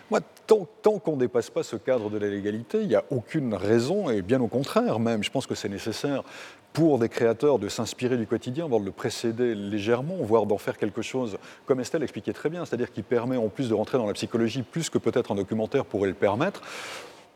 moi, 0.10 0.20
tant, 0.46 0.68
tant 0.82 1.00
qu'on 1.00 1.16
ne 1.16 1.22
dépasse 1.22 1.50
pas 1.50 1.64
ce 1.64 1.78
cadre 1.78 2.10
de 2.10 2.18
la 2.18 2.28
légalité, 2.28 2.82
il 2.82 2.90
n'y 2.90 2.96
a 2.96 3.06
aucune 3.12 3.54
raison, 3.54 4.10
et 4.10 4.22
bien 4.22 4.42
au 4.42 4.48
contraire 4.48 5.00
même, 5.00 5.24
je 5.24 5.32
pense 5.32 5.48
que 5.48 5.56
c'est 5.56 5.70
nécessaire 5.70 6.24
pour 6.74 7.00
des 7.00 7.10
créateurs 7.10 7.60
de 7.60 7.68
s'inspirer 7.68 8.18
du 8.18 8.26
quotidien, 8.26 8.68
voire 8.68 8.80
de 8.80 8.86
le 8.86 8.92
précéder 8.92 9.56
légèrement, 9.56 10.16
voire 10.22 10.46
d'en 10.46 10.58
faire 10.58 10.78
quelque 10.78 11.02
chose, 11.02 11.38
comme 11.66 11.80
Estelle 11.80 12.04
expliquait 12.04 12.34
très 12.34 12.50
bien, 12.50 12.66
c'est-à-dire 12.66 12.92
qui 12.92 13.02
permet 13.02 13.38
en 13.38 13.50
plus 13.50 13.70
de 13.70 13.74
rentrer 13.74 13.98
dans 13.98 14.08
la 14.08 14.14
psychologie 14.14 14.64
plus 14.64 14.90
que 14.90 14.98
peut-être 14.98 15.32
un 15.32 15.36
documentaire 15.36 15.86
pourrait 15.86 16.10
le 16.10 16.16
permettre. 16.16 16.62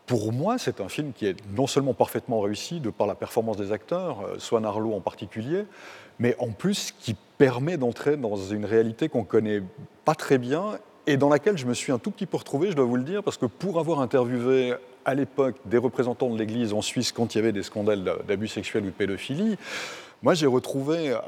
Pour 0.06 0.32
moi, 0.32 0.56
c'est 0.56 0.80
un 0.80 0.88
film 0.88 1.12
qui 1.12 1.26
est 1.26 1.36
non 1.56 1.66
seulement 1.66 1.92
parfaitement 1.92 2.40
réussi 2.40 2.80
de 2.80 2.90
par 2.90 3.06
la 3.06 3.16
performance 3.16 3.56
des 3.56 3.72
acteurs, 3.72 4.20
euh, 4.24 4.38
Swan 4.38 4.64
Arlo 4.64 4.94
en 4.94 5.00
particulier, 5.00 5.64
mais 6.18 6.36
en 6.38 6.52
plus 6.52 6.94
qui 6.98 7.16
permet 7.38 7.76
d'entrer 7.76 8.16
dans 8.16 8.36
une 8.36 8.64
réalité 8.64 9.08
qu'on 9.08 9.24
connaît 9.24 9.62
pas 10.04 10.14
très 10.14 10.38
bien 10.38 10.78
et 11.08 11.16
dans 11.16 11.28
laquelle 11.28 11.58
je 11.58 11.66
me 11.66 11.74
suis 11.74 11.92
un 11.92 11.98
tout 11.98 12.10
petit 12.10 12.26
peu 12.26 12.36
retrouvé, 12.36 12.70
je 12.70 12.76
dois 12.76 12.84
vous 12.84 12.96
le 12.96 13.02
dire, 13.02 13.22
parce 13.22 13.36
que 13.36 13.46
pour 13.46 13.78
avoir 13.78 14.00
interviewé 14.00 14.74
à 15.06 15.14
l'époque 15.14 15.54
des 15.64 15.78
représentants 15.78 16.28
de 16.28 16.38
l'Église 16.38 16.72
en 16.72 16.82
Suisse 16.82 17.12
quand 17.12 17.34
il 17.34 17.38
y 17.38 17.40
avait 17.40 17.52
des 17.52 17.62
scandales 17.62 18.04
d'abus 18.26 18.48
sexuels 18.48 18.82
ou 18.82 18.86
de 18.86 18.90
pédophilie, 18.90 19.56
moi 20.22 20.34
j'ai 20.34 20.46
retrouvé 20.46 21.10
euh, 21.10 21.18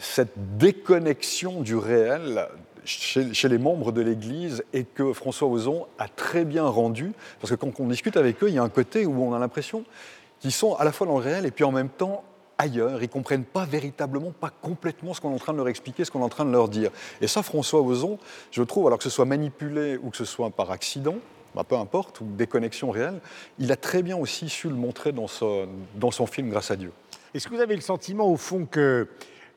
cette 0.00 0.56
déconnexion 0.56 1.60
du 1.60 1.76
réel 1.76 2.48
chez, 2.86 3.34
chez 3.34 3.48
les 3.48 3.58
membres 3.58 3.92
de 3.92 4.00
l'Église 4.00 4.64
et 4.72 4.84
que 4.84 5.12
François 5.12 5.48
Ozon 5.48 5.86
a 5.98 6.08
très 6.08 6.46
bien 6.46 6.64
rendu, 6.64 7.12
parce 7.40 7.50
que 7.50 7.56
quand 7.56 7.78
on 7.78 7.86
discute 7.86 8.16
avec 8.16 8.42
eux, 8.42 8.48
il 8.48 8.54
y 8.54 8.58
a 8.58 8.62
un 8.62 8.70
côté 8.70 9.04
où 9.04 9.22
on 9.22 9.34
a 9.34 9.38
l'impression 9.38 9.84
qu'ils 10.40 10.52
sont 10.52 10.74
à 10.74 10.84
la 10.84 10.92
fois 10.92 11.06
dans 11.06 11.18
le 11.18 11.24
réel 11.24 11.44
et 11.44 11.50
puis 11.50 11.64
en 11.64 11.72
même 11.72 11.90
temps 11.90 12.24
ailleurs, 12.58 13.02
ils 13.02 13.08
comprennent 13.10 13.44
pas 13.44 13.66
véritablement, 13.66 14.32
pas 14.32 14.50
complètement 14.62 15.12
ce 15.12 15.20
qu'on 15.20 15.32
est 15.32 15.34
en 15.34 15.38
train 15.38 15.52
de 15.52 15.58
leur 15.58 15.68
expliquer, 15.68 16.06
ce 16.06 16.10
qu'on 16.10 16.20
est 16.20 16.24
en 16.24 16.30
train 16.30 16.46
de 16.46 16.52
leur 16.52 16.70
dire. 16.70 16.90
Et 17.20 17.26
ça, 17.26 17.42
François 17.42 17.82
Ozon, 17.82 18.18
je 18.50 18.62
trouve, 18.62 18.86
alors 18.86 18.96
que 18.96 19.04
ce 19.04 19.10
soit 19.10 19.26
manipulé 19.26 19.98
ou 20.02 20.08
que 20.08 20.16
ce 20.16 20.24
soit 20.24 20.48
par 20.48 20.70
accident, 20.70 21.16
bah, 21.56 21.64
peu 21.64 21.74
importe, 21.76 22.20
ou 22.20 22.26
déconnexion 22.26 22.90
réelle, 22.90 23.18
il 23.58 23.72
a 23.72 23.76
très 23.76 24.02
bien 24.02 24.16
aussi 24.16 24.48
su 24.48 24.68
le 24.68 24.74
montrer 24.74 25.10
dans, 25.12 25.26
ce- 25.26 25.66
dans 25.94 26.10
son 26.10 26.26
film 26.26 26.50
Grâce 26.50 26.70
à 26.70 26.76
Dieu. 26.76 26.92
Est-ce 27.34 27.48
que 27.48 27.54
vous 27.54 27.60
avez 27.60 27.74
le 27.74 27.80
sentiment, 27.80 28.26
au 28.28 28.36
fond, 28.36 28.66
que 28.66 29.08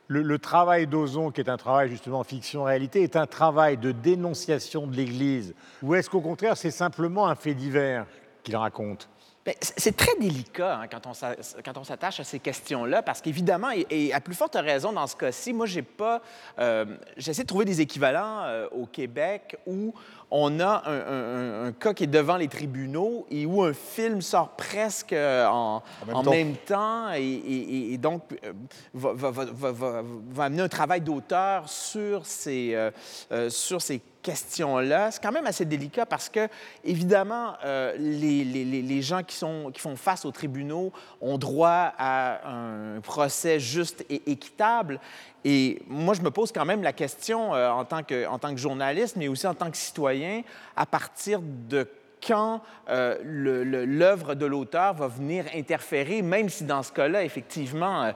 le, 0.07 0.21
le 0.23 0.39
travail 0.39 0.87
d'Ozon, 0.87 1.29
qui 1.31 1.41
est 1.41 1.49
un 1.49 1.57
travail 1.57 1.89
justement 1.89 2.23
fiction-réalité, 2.23 3.03
est 3.03 3.15
un 3.15 3.27
travail 3.27 3.77
de 3.77 3.91
dénonciation 3.91 4.87
de 4.87 4.95
l'Église? 4.95 5.53
Ou 5.83 5.93
est-ce 5.95 6.09
qu'au 6.09 6.21
contraire, 6.21 6.57
c'est 6.57 6.71
simplement 6.71 7.27
un 7.27 7.35
fait 7.35 7.53
divers 7.53 8.05
qu'il 8.43 8.55
raconte? 8.55 9.07
Ben, 9.45 9.53
C'est 9.61 9.95
très 9.95 10.15
délicat 10.19 10.81
hein, 10.81 10.87
quand 10.91 11.07
on 11.07 11.13
s'a- 11.13 11.35
quand 11.63 11.77
on 11.77 11.85
s'attache 11.85 12.19
à 12.19 12.25
ces 12.25 12.39
questions-là, 12.39 13.01
parce 13.01 13.21
qu'évidemment, 13.21 13.69
et, 13.71 13.85
et 13.89 14.13
à 14.13 14.19
plus 14.19 14.35
forte 14.35 14.55
raison 14.55 14.91
dans 14.91 15.07
ce 15.07 15.15
cas-ci, 15.15 15.53
moi, 15.53 15.65
j'ai 15.65 15.81
pas. 15.81 16.21
euh, 16.59 16.85
J'essaie 17.15 17.43
de 17.43 17.47
trouver 17.47 17.63
des 17.65 17.79
équivalents 17.79 18.41
euh, 18.43 18.67
au 18.71 18.85
Québec 18.85 19.57
où 19.65 19.93
on 20.29 20.59
a 20.59 20.83
un, 20.85 20.99
un- 20.99 21.28
un- 21.39 21.65
un 21.67 21.71
cas 21.71 21.93
qui 21.93 22.03
est 22.03 22.07
devant 22.07 22.37
les 22.37 22.47
tribunaux 22.47 23.25
et 23.31 23.45
où 23.45 23.63
un 23.63 23.73
film 23.73 24.21
sort 24.21 24.49
presque 24.49 25.13
euh, 25.13 25.45
en, 25.47 25.81
même 26.07 26.15
en 26.15 26.23
temps. 26.23 26.31
même 26.31 26.55
temps 26.55 27.11
et, 27.13 27.21
et- 27.23 27.75
et- 27.89 27.93
et 27.93 27.97
donc 27.97 28.23
euh, 28.43 28.53
va, 28.93 29.13
va- 29.13 29.31
va- 29.31 29.45
va- 29.45 29.71
va- 29.71 30.01
va 30.31 30.43
amener 30.43 30.61
un 30.61 30.67
travail 30.69 31.01
d'auteur 31.01 31.67
sur 31.69 32.25
ces, 32.25 32.71
euh, 32.73 32.91
euh, 33.31 33.49
sur 33.49 33.81
ces 33.81 34.01
questions-là. 34.21 35.11
C'est 35.11 35.23
quand 35.23 35.31
même 35.31 35.47
assez 35.47 35.63
délicat 35.63 36.05
parce 36.05 36.27
que, 36.27 36.49
évidemment, 36.83 37.53
euh, 37.63 37.93
les, 37.97 38.43
les- 38.43 38.65
les- 38.65 38.81
les 38.81 39.01
gens 39.01 39.23
qui, 39.23 39.35
sont, 39.35 39.71
qui 39.73 39.79
font 39.79 39.95
face 39.95 40.25
aux 40.25 40.31
tribunaux 40.31 40.91
ont 41.21 41.37
droit 41.37 41.93
à 41.97 42.47
un 42.49 42.99
procès 43.01 43.59
juste 43.61 44.05
et 44.09 44.29
équitable. 44.29 44.99
Et 45.45 45.81
moi, 45.87 46.13
je 46.13 46.21
me 46.21 46.31
pose 46.31 46.51
quand 46.51 46.65
même 46.65 46.83
la 46.83 46.93
question 46.93 47.53
euh, 47.53 47.69
en, 47.69 47.85
tant 47.85 48.03
que, 48.03 48.57
journaliste, 48.57 49.15
mais 49.15 49.27
aussi 49.27 49.47
en 49.47 49.53
tant 49.53 49.71
que 49.71 49.77
citoyen, 49.77 50.41
à 50.75 50.85
partir 50.85 51.39
de 51.41 51.87
quand 52.25 52.61
euh, 52.89 53.17
l'œuvre 53.23 54.35
de 54.35 54.45
l'auteur 54.45 54.93
va 54.93 55.07
venir 55.07 55.45
interférer, 55.55 56.21
même 56.21 56.49
si 56.49 56.65
dans 56.65 56.83
ce 56.83 56.91
cas-là, 56.91 57.23
effectivement, 57.23 58.11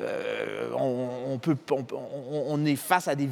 euh, 0.00 0.70
on, 0.74 2.64
est 2.64 2.76
face 2.76 3.08
à 3.08 3.14
des, 3.14 3.28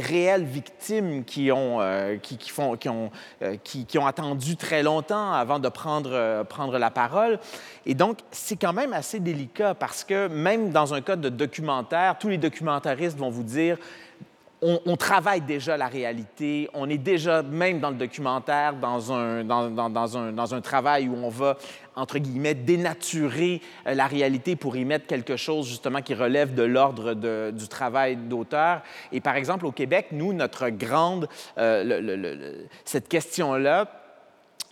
réelles 0.00 0.44
victimes 0.44 1.24
qui 1.24 1.50
ont, 1.50 1.80
euh, 1.80 2.16
qui, 2.18 2.38
font, 2.50 2.76
euh, 2.86 3.56
qui, 3.62 3.98
ont 3.98 4.06
attendu 4.06 4.56
très 4.56 4.82
longtemps 4.82 5.32
avant 5.32 5.58
de 5.58 5.68
prendre, 5.68 6.44
prendre 6.44 6.78
la 6.78 6.90
parole. 6.90 7.38
Et 7.86 7.94
donc, 7.94 8.18
c'est 8.30 8.56
quand 8.56 8.72
même 8.72 8.92
assez 8.92 9.20
délicat 9.20 9.74
parce 9.74 10.04
que 10.04 10.28
même 10.28 10.70
dans 10.70 10.92
un 10.92 11.00
cas 11.00 11.16
de 11.16 11.28
documentaire, 11.28 12.18
tous 12.18 12.28
les 12.28 12.38
documentaristes 12.38 13.16
vont 13.16 13.30
vous 13.30 13.42
dire 13.42 13.78
on, 14.86 14.96
travaille 14.96 15.42
déjà 15.42 15.76
la 15.76 15.88
réalité, 15.88 16.68
on 16.74 16.88
est 16.88 16.98
déjà 16.98 17.42
même 17.42 17.80
dans 17.80 17.90
le 17.90 17.96
documentaire, 17.96 18.74
dans 18.74 19.12
un, 19.12 19.44
dans, 19.44 19.70
dans- 19.70 20.16
un, 20.16 20.32
dans 20.32 20.54
un 20.54 20.60
travail 20.60 21.08
où 21.08 21.14
on 21.14 21.28
va, 21.28 21.56
entre 21.94 22.18
guillemets, 22.18 22.54
dénaturer 22.54 23.60
euh, 23.86 23.94
la 23.94 24.06
réalité 24.06 24.56
pour 24.56 24.76
y 24.76 24.84
mettre 24.84 25.06
quelque 25.06 25.36
chose 25.36 25.68
justement 25.68 26.00
qui 26.00 26.14
relève 26.14 26.54
de 26.54 26.62
l'ordre 26.62 27.14
du 27.50 27.68
travail 27.68 28.16
d'auteur. 28.16 28.82
Et 29.12 29.20
par 29.20 29.36
exemple, 29.36 29.66
au 29.66 29.72
Québec, 29.72 30.08
nous, 30.12 30.32
notre 30.32 30.68
grande, 30.70 31.28
euh, 31.58 32.64
cette 32.84 33.08
question-là, 33.08 34.03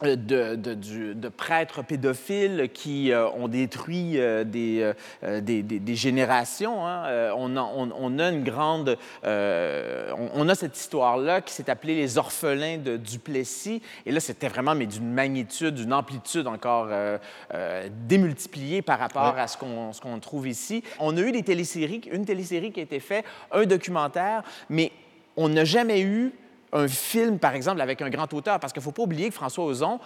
de, 0.02 0.56
de- 0.56 0.74
du- 0.74 1.14
de 1.14 1.28
prêtres 1.28 1.82
pédophiles 1.84 2.68
qui 2.74 3.12
euh, 3.12 3.28
ont 3.30 3.48
détruit 3.48 4.18
euh, 4.18 4.44
des, 4.44 4.80
euh, 4.82 4.92
euh, 5.24 5.40
des, 5.40 5.62
des- 5.62 5.78
des 5.78 5.94
générations. 5.94 6.86
hein. 6.86 7.04
Euh, 7.06 7.32
on, 7.36 7.56
a, 7.56 7.60
on- 7.62 7.90
on 7.96 8.18
a 8.18 8.28
une 8.30 8.42
grande... 8.42 8.96
euh, 9.24 10.12
on, 10.18 10.42
on 10.42 10.48
a 10.48 10.54
cette 10.54 10.76
histoire-là 10.76 11.40
qui 11.40 11.52
s'est 11.54 11.70
appelée 11.70 11.94
les 11.94 12.18
orphelins 12.18 12.78
de 12.78 12.96
Duplessis. 12.96 13.80
Et 14.06 14.12
là, 14.12 14.20
c'était 14.20 14.48
vraiment 14.48 14.74
mais 14.74 14.86
d'une 14.86 15.12
magnitude, 15.12 15.74
d'une 15.74 15.92
amplitude 15.92 16.46
encore 16.46 16.88
euh, 16.90 17.18
euh, 17.54 17.88
démultipliée 18.08 18.82
par 18.82 18.98
rapport 18.98 19.34
Ouais. 19.34 19.40
à 19.40 19.46
ce 19.46 19.56
qu'on 19.56 19.92
ce 19.92 20.00
qu'on 20.00 20.18
trouve 20.18 20.48
ici. 20.48 20.82
On 20.98 21.16
a 21.16 21.20
eu 21.20 21.32
des 21.32 21.42
téléséries, 21.42 22.00
une 22.10 22.24
télésérie 22.24 22.72
qui 22.72 22.80
a 22.80 22.82
été 22.82 22.98
faite, 23.00 23.24
un 23.52 23.64
documentaire, 23.66 24.42
mais 24.68 24.90
on 25.36 25.48
n'a 25.48 25.64
jamais 25.64 26.00
eu 26.02 26.32
un 26.72 26.88
film, 26.88 27.38
par 27.38 27.54
exemple, 27.54 27.80
avec 27.80 28.00
un 28.02 28.10
grand 28.10 28.32
auteur, 28.32 28.58
parce 28.58 28.72
qu'il 28.72 28.80
ne 28.80 28.84
faut 28.84 28.92
pas 28.92 29.02
oublier 29.02 29.28
que 29.28 29.34
François 29.34 29.64
Ozon 29.64 30.00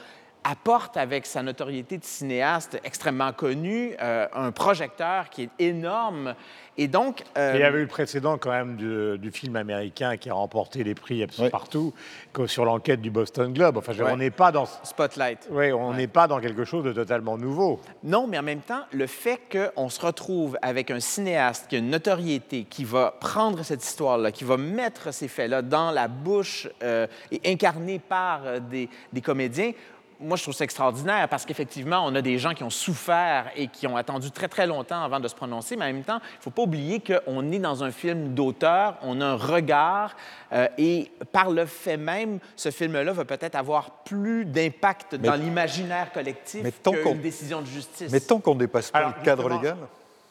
apporte 0.49 0.97
avec 0.97 1.27
sa 1.27 1.43
notoriété 1.43 1.99
de 1.99 2.05
cinéaste 2.05 2.81
extrêmement 2.85 3.33
connu 3.33 3.95
euh, 4.01 4.27
un 4.33 4.53
projecteur 4.53 5.29
qui 5.29 5.43
est 5.45 5.51
énorme. 5.59 6.35
Et 6.79 6.89
donc... 6.89 7.25
euh, 7.39 7.53
Il 7.55 7.61
y 7.61 7.65
avait 7.65 7.79
eu 7.79 7.83
le 7.83 7.89
précédent 7.89 8.37
quand 8.39 8.51
même 8.51 8.77
du, 8.77 9.19
du 9.19 9.31
film 9.31 9.57
américain 9.57 10.17
qui 10.19 10.29
a 10.31 10.35
remporté 10.35 10.85
des 10.85 10.95
prix 10.95 11.23
absolument 11.23 11.51
partout, 11.51 11.95
que 12.33 12.47
sur 12.47 12.65
l'enquête 12.65 13.01
du 13.01 13.11
Boston 13.11 13.53
Globe. 13.53 13.79
Enfin, 13.79 13.93
je 13.93 14.03
Ouais. 14.05 14.13
on 14.13 14.19
n'est 14.19 14.31
pas 14.31 14.53
dans... 14.53 14.67
Spotlight. 14.85 15.49
Oui, 15.51 15.73
on 15.73 15.95
n'est 15.95 16.07
pas 16.07 16.29
dans 16.29 16.39
quelque 16.39 16.65
chose 16.65 16.85
de 16.85 16.93
totalement 16.93 17.37
nouveau. 17.39 17.81
Non, 18.05 18.27
mais 18.29 18.39
en 18.39 18.43
même 18.43 18.61
temps, 18.61 18.83
le 18.93 19.07
fait 19.07 19.41
qu'on 19.51 19.89
se 19.89 20.01
retrouve 20.05 20.59
avec 20.63 20.91
un 20.91 21.01
cinéaste 21.01 21.67
qui 21.69 21.77
a 21.77 21.79
une 21.79 21.91
notoriété, 21.91 22.65
qui 22.65 22.85
va 22.85 23.15
prendre 23.21 23.63
cette 23.65 23.83
histoire-là, 23.83 24.31
qui 24.31 24.45
va 24.45 24.57
mettre 24.59 25.13
ces 25.13 25.29
faits-là 25.29 25.63
dans 25.63 25.91
la 25.91 26.07
bouche 26.09 26.69
euh, 26.83 27.07
et 27.33 27.41
incarné 27.51 27.99
par 27.99 28.61
des, 28.61 28.89
des 29.13 29.21
comédiens, 29.23 29.73
moi, 30.19 30.37
je 30.37 30.43
trouve 30.43 30.55
ça 30.55 30.65
extraordinaire 30.65 31.29
parce 31.29 31.45
qu'effectivement, 31.45 32.03
on 32.07 32.15
a 32.15 32.23
des 32.23 32.39
gens 32.39 32.55
qui 32.55 32.63
ont 32.65 32.71
souffert 32.71 33.51
et 33.57 33.69
qui 33.69 33.87
ont 33.87 33.97
attendu 33.97 34.31
très, 34.31 34.49
très 34.49 34.67
longtemps 34.67 35.03
avant 35.03 35.21
de 35.21 35.29
se 35.29 35.35
prononcer, 35.35 35.77
mais 35.77 35.85
en 35.85 35.89
même 35.93 36.03
temps, 36.05 36.19
il 36.23 36.39
ne 36.39 36.43
faut 36.43 36.51
pas 36.51 36.63
oublier 36.63 37.01
qu'on 37.01 37.53
est 37.53 37.59
dans 37.59 37.85
un 37.85 37.91
film 37.91 38.33
d'auteur, 38.35 38.95
on 39.03 39.21
a 39.21 39.27
un 39.27 39.37
regard 39.37 40.17
euh, 40.53 40.69
et 40.79 41.11
par 41.33 41.51
le 41.51 41.67
fait 41.67 41.97
même, 41.99 42.39
ce 42.57 42.71
film-là 42.71 43.13
va 43.13 43.25
peut-être 43.25 43.57
avoir 43.57 43.91
plus 43.91 44.45
d'impact 44.47 45.13
Mais- 45.21 45.29
dans 45.29 45.35
l'imaginaire 45.35 46.11
collectif 46.13 46.63
Mais 46.65 46.71
tant 46.73 46.93
qu'on- 46.93 47.13
qu'une 47.13 47.21
décision 47.21 47.61
de 47.61 47.67
justice. 47.67 48.11
Mais 48.11 48.21
tant 48.21 48.39
qu'on 48.41 48.55
ne 48.55 48.61
dépasse 48.61 48.91
pas 48.91 48.99
Alors, 49.01 49.13
le 49.19 49.25
cadre 49.25 49.43
justement, 49.43 49.61
légal. 49.63 49.77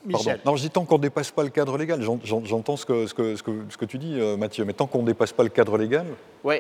Michel. 0.05 0.25
Pardon. 0.37 0.51
Non, 0.51 0.55
je 0.55 0.61
dis 0.61 0.69
tant 0.69 0.85
qu'on 0.85 0.97
ne 0.97 1.01
dépasse 1.03 1.31
pas 1.31 1.41
le 1.43 1.49
cadre 1.49 1.77
légal. 1.77 2.01
J'en- 2.01 2.19
j'en- 2.23 2.43
J'entends 2.45 2.77
ce 2.77 2.85
que, 2.85 3.07
ce, 3.07 3.13
que, 3.13 3.35
ce, 3.35 3.41
que, 3.43 3.51
ce 3.69 3.77
que 3.77 3.85
tu 3.85 3.97
dis, 3.97 4.19
euh, 4.19 4.37
Mathieu, 4.37 4.63
mais 4.65 4.73
tant 4.73 4.85
qu'on 4.87 5.01
ne 5.01 5.07
dépasse 5.07 5.31
pas 5.33 5.41
le 5.43 5.49
cadre 5.49 5.77
légal. 5.77 6.05
Oui. 6.43 6.55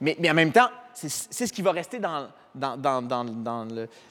Mais, 0.00 0.16
mais 0.20 0.30
en 0.30 0.34
même 0.34 0.52
temps, 0.52 0.68
c'est 0.94 1.46
ce 1.46 1.52
qui 1.52 1.62
va 1.62 1.72
rester 1.72 1.98
dans, 1.98 2.28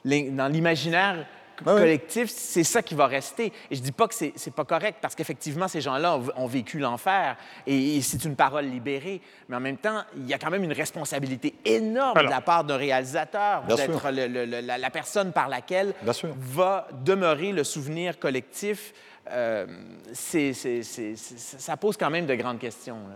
l'imaginaire 0.04 1.26
collectif, 1.64 2.30
c'est 2.30 2.64
ça 2.64 2.82
qui 2.82 2.96
va 2.96 3.08
rester. 3.08 3.54
Et 3.70 3.76
je 3.76 3.82
dis 3.82 3.92
pas 3.92 4.08
que 4.08 4.14
c'est 4.14 4.54
pas 4.54 4.66
correct, 4.66 4.98
parce 5.02 5.16
qu'effectivement, 5.16 5.68
ces 5.68 5.82
gens-là 5.82 6.18
ont, 6.18 6.26
ont 6.36 6.48
vécu 6.48 6.80
l'enfer, 6.80 7.38
et, 7.66 7.98
et 7.98 8.02
c'est 8.02 8.26
une 8.26 8.36
parole 8.36 8.66
libérée. 8.66 9.22
Mais 9.48 9.56
en 9.56 9.60
même 9.60 9.78
temps, 9.78 10.02
il 10.18 10.28
y 10.28 10.34
a 10.34 10.38
quand 10.38 10.50
même 10.50 10.64
une 10.64 10.74
responsabilité 10.74 11.54
énorme 11.66 12.18
de 12.18 12.30
la 12.30 12.42
part 12.42 12.64
d'un 12.64 12.78
réalisateur, 12.78 13.64
d'être 13.64 14.10
la, 14.10 14.78
la 14.78 14.90
personne 14.90 15.32
par 15.32 15.48
laquelle 15.48 15.94
va 16.36 16.88
demeurer 17.04 17.52
le 17.52 17.64
souvenir 17.64 18.20
collectif. 18.20 18.94
Euh, 19.32 19.66
ça 20.14 21.78
pose 21.78 21.96
quand 21.96 22.10
même 22.10 22.26
de 22.26 22.36
grandes 22.36 22.60
questions. 22.60 22.98
là. 23.08 23.16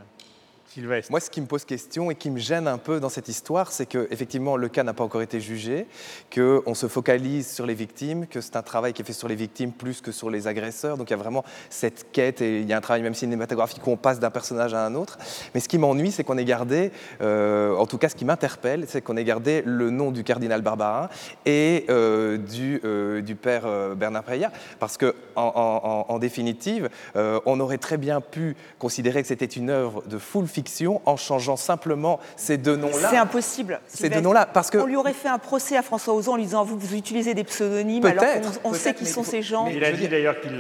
Moi, 1.10 1.20
ce 1.20 1.32
qui 1.32 1.42
me 1.42 1.48
pose 1.48 1.66
question 1.66 2.12
et 2.12 2.16
qui 2.16 2.30
me 2.30 2.38
gêne 2.38 2.68
un 2.68 2.78
peu 2.78 3.00
dans 3.00 3.10
cette 3.10 3.30
histoire, 3.30 3.72
c'est 3.72 3.88
que 3.88 4.08
effectivement 4.12 4.58
le 4.58 4.70
cas 4.70 4.84
n'a 4.84 4.94
pas 4.94 5.04
encore 5.04 5.24
été 5.24 5.40
jugé, 5.40 5.88
qu'on 6.34 6.76
se 6.76 6.88
focalise 6.88 7.52
sur 7.52 7.66
les 7.66 7.74
victimes, 7.74 8.28
que 8.28 8.42
c'est 8.42 8.56
un 8.56 8.62
travail 8.62 8.94
qui 8.94 9.02
est 9.02 9.06
fait 9.06 9.14
sur 9.14 9.28
les 9.28 9.36
victimes 9.36 9.72
plus 9.72 10.02
que 10.02 10.12
sur 10.12 10.30
les 10.30 10.48
agresseurs. 10.48 10.98
Donc 10.98 11.10
il 11.10 11.14
y 11.14 11.16
a 11.16 11.18
vraiment 11.18 11.44
cette 11.72 12.12
quête 12.12 12.42
et 12.42 12.62
il 12.62 12.68
y 12.68 12.74
a 12.74 12.78
un 12.78 12.82
travail 12.82 13.02
même 13.02 13.16
cinématographique 13.16 13.86
où 13.88 13.92
on 13.92 13.98
passe 13.98 14.20
d'un 14.20 14.30
personnage 14.30 14.76
à 14.76 14.86
un 14.86 14.94
autre. 14.94 15.18
Mais 15.56 15.62
ce 15.62 15.68
qui 15.68 15.80
m'ennuie, 15.80 16.12
c'est 16.12 16.24
qu'on 16.24 16.38
ait 16.38 16.46
gardé, 16.46 16.92
euh, 17.22 17.76
en 17.76 17.88
tout 17.88 17.98
cas 17.98 18.10
ce 18.10 18.16
qui 18.16 18.26
m'interpelle, 18.26 18.86
c'est 18.88 19.02
qu'on 19.02 19.18
ait 19.18 19.24
gardé 19.24 19.64
le 19.66 19.90
nom 19.90 20.12
du 20.12 20.24
cardinal 20.24 20.62
Barbarin 20.62 21.10
et 21.48 21.86
euh, 21.90 22.38
du, 22.38 22.82
euh, 22.84 23.22
du 23.22 23.36
père 23.36 23.96
Bernard 23.96 24.24
Preya, 24.24 24.52
parce 24.80 24.98
que 24.98 25.16
en, 25.36 26.18
définitive, 26.20 26.90
on 27.16 27.60
aurait 27.60 27.78
très 27.78 27.98
bien 27.98 28.22
pu 28.22 28.56
considérer 28.80 29.22
que 29.22 29.28
c'était 29.28 29.46
une 29.46 29.70
œuvre 29.70 30.04
de 30.08 30.18
full 30.18 30.48
fiction 30.48 30.67
fiction 30.68 31.02
en 31.06 31.16
changeant 31.16 31.56
simplement 31.56 32.20
ces 32.36 32.58
deux 32.58 32.76
noms-là. 32.76 33.10
C'est 33.10 33.18
impossible. 33.18 33.80
Ces 33.88 34.10
deux 34.10 34.20
noms-là, 34.20 34.46
parce 34.46 34.70
que 34.70 34.78
On 34.78 34.86
lui 34.86 34.96
aurait 34.96 35.14
fait 35.14 35.30
un 35.30 35.38
procès 35.40 35.78
à 35.78 35.82
François 35.82 36.14
Ozon 36.14 36.34
en 36.34 36.36
lui 36.36 36.44
disant 36.44 36.64
vous, 36.64 36.78
vous 36.78 36.96
utilisez 36.96 37.34
des 37.34 37.44
pseudonymes 37.44 38.06
alors 38.06 38.24
qu'on 38.64 38.72
on 38.72 38.74
sait 38.74 38.94
qui 38.94 39.06
sont 39.06 39.24
ces 39.24 39.42
gens. 39.42 39.68
Il 39.68 39.84
a 39.84 39.92
dit 39.92 40.08
d'ailleurs 40.08 40.40
qu'il 40.42 40.58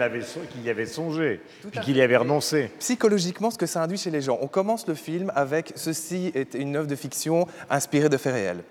qu'il 0.51 0.63
y 0.63 0.69
avait 0.69 0.85
songé, 0.85 1.41
puis 1.71 1.81
qu'il 1.81 1.97
y 1.97 2.01
avait 2.01 2.17
renoncé. 2.17 2.71
psychologiquement 2.79 3.51
ce 3.51 3.57
que 3.57 3.65
ça 3.65 3.81
induit 3.81 3.97
chez 3.97 4.11
les 4.11 4.21
gens. 4.21 4.37
On 4.41 4.47
commence 4.47 4.87
le 4.87 4.93
film 4.93 5.31
avec 5.35 5.73
ceci 5.75 6.31
est 6.35 6.53
une 6.53 6.75
œuvre 6.75 6.87
de 6.87 6.95
fiction 6.95 7.47
inspirée 7.69 8.09
de 8.09 8.17
faits 8.17 8.33
réels. 8.33 8.63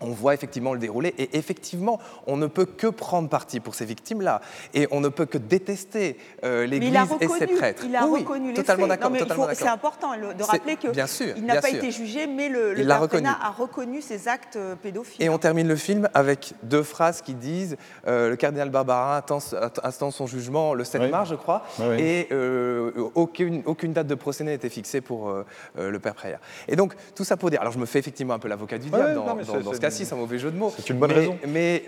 On 0.00 0.10
voit 0.10 0.34
effectivement 0.34 0.72
le 0.74 0.78
déroulé 0.78 1.14
et 1.18 1.36
effectivement, 1.36 1.98
on 2.26 2.36
ne 2.36 2.46
peut 2.46 2.66
que 2.66 2.86
prendre 2.86 3.28
parti 3.28 3.58
pour 3.60 3.74
ces 3.74 3.84
victimes-là 3.84 4.40
et 4.74 4.86
on 4.92 5.00
ne 5.00 5.08
peut 5.08 5.26
que 5.26 5.38
détester 5.38 6.16
euh, 6.44 6.66
l'Église 6.66 6.94
et 7.20 7.28
ses 7.28 7.46
prêtres. 7.48 7.82
il 7.84 7.96
a 7.96 8.04
Oui, 8.04 8.10
oui, 8.12 8.20
reconnu 8.20 8.48
les 8.48 8.54
totalement 8.54 8.86
d'accord, 8.86 9.10
C'est 9.54 9.66
important 9.66 10.14
le- 10.14 10.34
de 10.34 10.42
rappeler 10.44 10.76
que 10.76 10.88
bien 10.88 11.06
sûr, 11.08 11.34
il 11.36 11.44
n'a 11.44 11.60
pas 11.60 11.68
sûr. 11.68 11.78
été 11.78 11.90
jugé, 11.90 12.26
mais 12.26 12.48
le, 12.48 12.74
le 12.74 12.80
Il 12.80 12.92
reconnu. 12.92 13.26
A 13.28 13.50
reconnu 13.50 14.00
ses 14.00 14.28
actes 14.28 14.56
euh, 14.56 14.74
pédophiles. 14.76 15.22
Et 15.24 15.28
on 15.28 15.38
termine 15.38 15.66
le 15.68 15.76
film 15.76 16.08
avec 16.14 16.52
deux 16.62 16.82
phrases 16.82 17.20
qui 17.20 17.34
disent 17.34 17.76
euh, 18.06 18.30
le 18.30 18.36
cardinal 18.36 18.70
Barbarin 18.70 19.16
attend, 19.16 19.38
attend 19.82 20.10
son 20.10 20.26
jugement 20.26 20.74
le 20.74 20.84
7 20.84 21.02
Oui. 21.02 21.08
mars, 21.10 21.28
je 21.30 21.34
crois, 21.34 21.64
Oui, 21.80 21.96
et 22.00 22.28
euh, 22.32 22.92
aucune, 23.14 23.62
aucune 23.66 23.92
date 23.92 24.06
de 24.06 24.14
procès 24.14 24.44
n'a 24.44 24.52
été 24.52 24.68
fixée 24.68 25.00
pour 25.00 25.34
le 25.76 25.98
père 25.98 26.14
Préat. 26.14 26.38
Et 26.68 26.76
donc, 26.76 26.94
tout 27.14 27.24
ça 27.24 27.36
pour 27.36 27.50
dire, 27.50 27.60
alors 27.60 27.72
je 27.72 27.78
me 27.78 27.86
fais 27.86 27.98
effectivement 27.98 28.34
un 28.34 28.38
peu 28.38 28.48
l'avocat 28.48 28.78
du 28.78 28.88
diable 28.90 29.14
dans, 29.14 29.24
dans- 29.24 29.42
ce 29.72 29.74
c'est- 29.74 29.87
c'est 29.90 30.12
un 30.14 30.16
mauvais 30.16 30.38
jeu 30.38 30.50
de 30.50 30.56
mots. 30.56 30.72
C'est 30.76 30.90
une 30.90 30.98
bonne 30.98 31.10
Mais- 31.10 31.16
raison. 31.16 31.38
Mais 31.46 31.84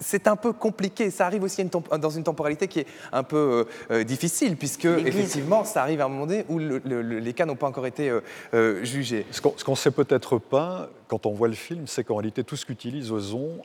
c'est 0.00 0.26
un 0.28 0.36
peu 0.36 0.52
compliqué, 0.52 1.10
ça 1.10 1.26
arrive 1.26 1.42
aussi 1.42 1.62
une 1.62 1.70
dans 1.98 2.10
une 2.10 2.22
temporalité 2.24 2.68
qui 2.68 2.80
est 2.80 2.86
un 3.12 3.22
peu 3.22 3.36
euh, 3.90 3.94
euh, 3.94 4.04
difficile, 4.04 4.56
puisque 4.56 4.84
effectivement, 4.86 5.64
ça 5.64 5.82
arrive 5.82 6.00
à 6.00 6.04
un 6.04 6.08
moment 6.08 6.26
donné 6.26 6.44
où 6.48 6.58
le- 6.58 6.80
le- 6.84 7.02
le- 7.02 7.18
les 7.18 7.32
cas 7.32 7.46
n'ont 7.46 7.56
pas 7.56 7.66
encore 7.68 7.86
été 7.86 8.08
euh, 8.10 8.20
euh, 8.54 8.84
jugés. 8.84 9.26
Ce 9.30 9.40
qu'on 9.40 9.72
ne 9.72 9.76
sait 9.76 9.90
peut-être 9.90 10.38
pas 10.38 10.88
quand 11.08 11.26
on 11.26 11.32
voit 11.32 11.48
le 11.48 11.54
film, 11.54 11.86
c'est 11.86 12.04
qu'en 12.04 12.16
réalité, 12.16 12.44
tout 12.44 12.56
ce 12.56 12.64
qu'utilise 12.66 13.10
Ozon 13.12 13.62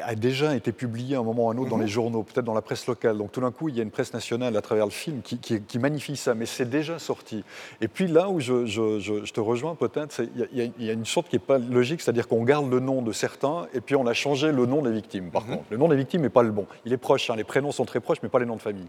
a 0.00 0.14
déjà 0.14 0.54
été 0.54 0.72
publié 0.72 1.16
à 1.16 1.20
un 1.20 1.22
moment 1.22 1.46
ou 1.46 1.50
à 1.50 1.52
un 1.54 1.58
autre 1.58 1.70
dans 1.70 1.76
Mhm. 1.76 1.82
les 1.82 1.88
journaux, 1.88 2.22
peut-être 2.22 2.44
dans 2.44 2.54
la 2.54 2.62
presse 2.62 2.86
locale. 2.86 3.16
Donc 3.18 3.32
tout 3.32 3.40
d'un 3.40 3.50
coup, 3.50 3.68
il 3.68 3.76
y 3.76 3.80
a 3.80 3.82
une 3.82 3.90
presse 3.90 4.12
nationale 4.12 4.56
à 4.56 4.60
travers 4.62 4.84
le 4.84 4.90
film 4.90 5.20
qui, 5.22 5.38
qui- 5.38 5.60
qui 5.62 5.78
magnifie 5.78 6.16
ça, 6.16 6.34
mais 6.34 6.46
c'est 6.46 6.68
déjà 6.68 6.98
sorti. 6.98 7.44
Et 7.80 7.88
puis 7.88 8.06
là 8.06 8.28
où 8.28 8.40
je, 8.40 8.66
je- 8.66 8.98
je- 8.98 9.24
je 9.24 9.32
te 9.32 9.40
rejoins 9.40 9.74
peut-être, 9.74 10.20
il 10.52 10.58
y 10.58 10.62
a- 10.62 10.64
y, 10.78 10.92
une 10.92 11.04
sorte 11.06 11.28
qui 11.28 11.36
n'est 11.36 11.40
pas 11.40 11.58
logique, 11.58 12.00
c'est-à-dire 12.00 12.28
qu'on 12.28 12.42
garde 12.44 12.70
le 12.70 12.80
nom 12.80 13.02
de 13.02 13.12
certains 13.12 13.66
et 13.74 13.80
puis 13.80 13.96
on 13.96 14.06
a 14.06 14.12
changé 14.14 14.52
le 14.52 14.66
nom 14.66 14.82
des 14.82 14.92
victimes. 14.92 15.30
Par 15.30 15.44
contre, 15.46 15.64
le 15.70 15.76
nom 15.76 15.88
des 15.88 15.96
victimes 15.96 16.22
n'est 16.22 16.28
pas 16.28 16.42
le 16.42 16.50
bon. 16.50 16.66
Il 16.84 16.92
est 16.92 16.96
proche, 16.96 17.30
hein, 17.30 17.36
les 17.36 17.44
prénoms 17.44 17.72
sont 17.72 17.84
très 17.84 18.00
proches, 18.00 18.18
mais 18.22 18.28
pas 18.28 18.38
les 18.38 18.46
noms 18.46 18.56
de 18.56 18.62
famille. 18.62 18.86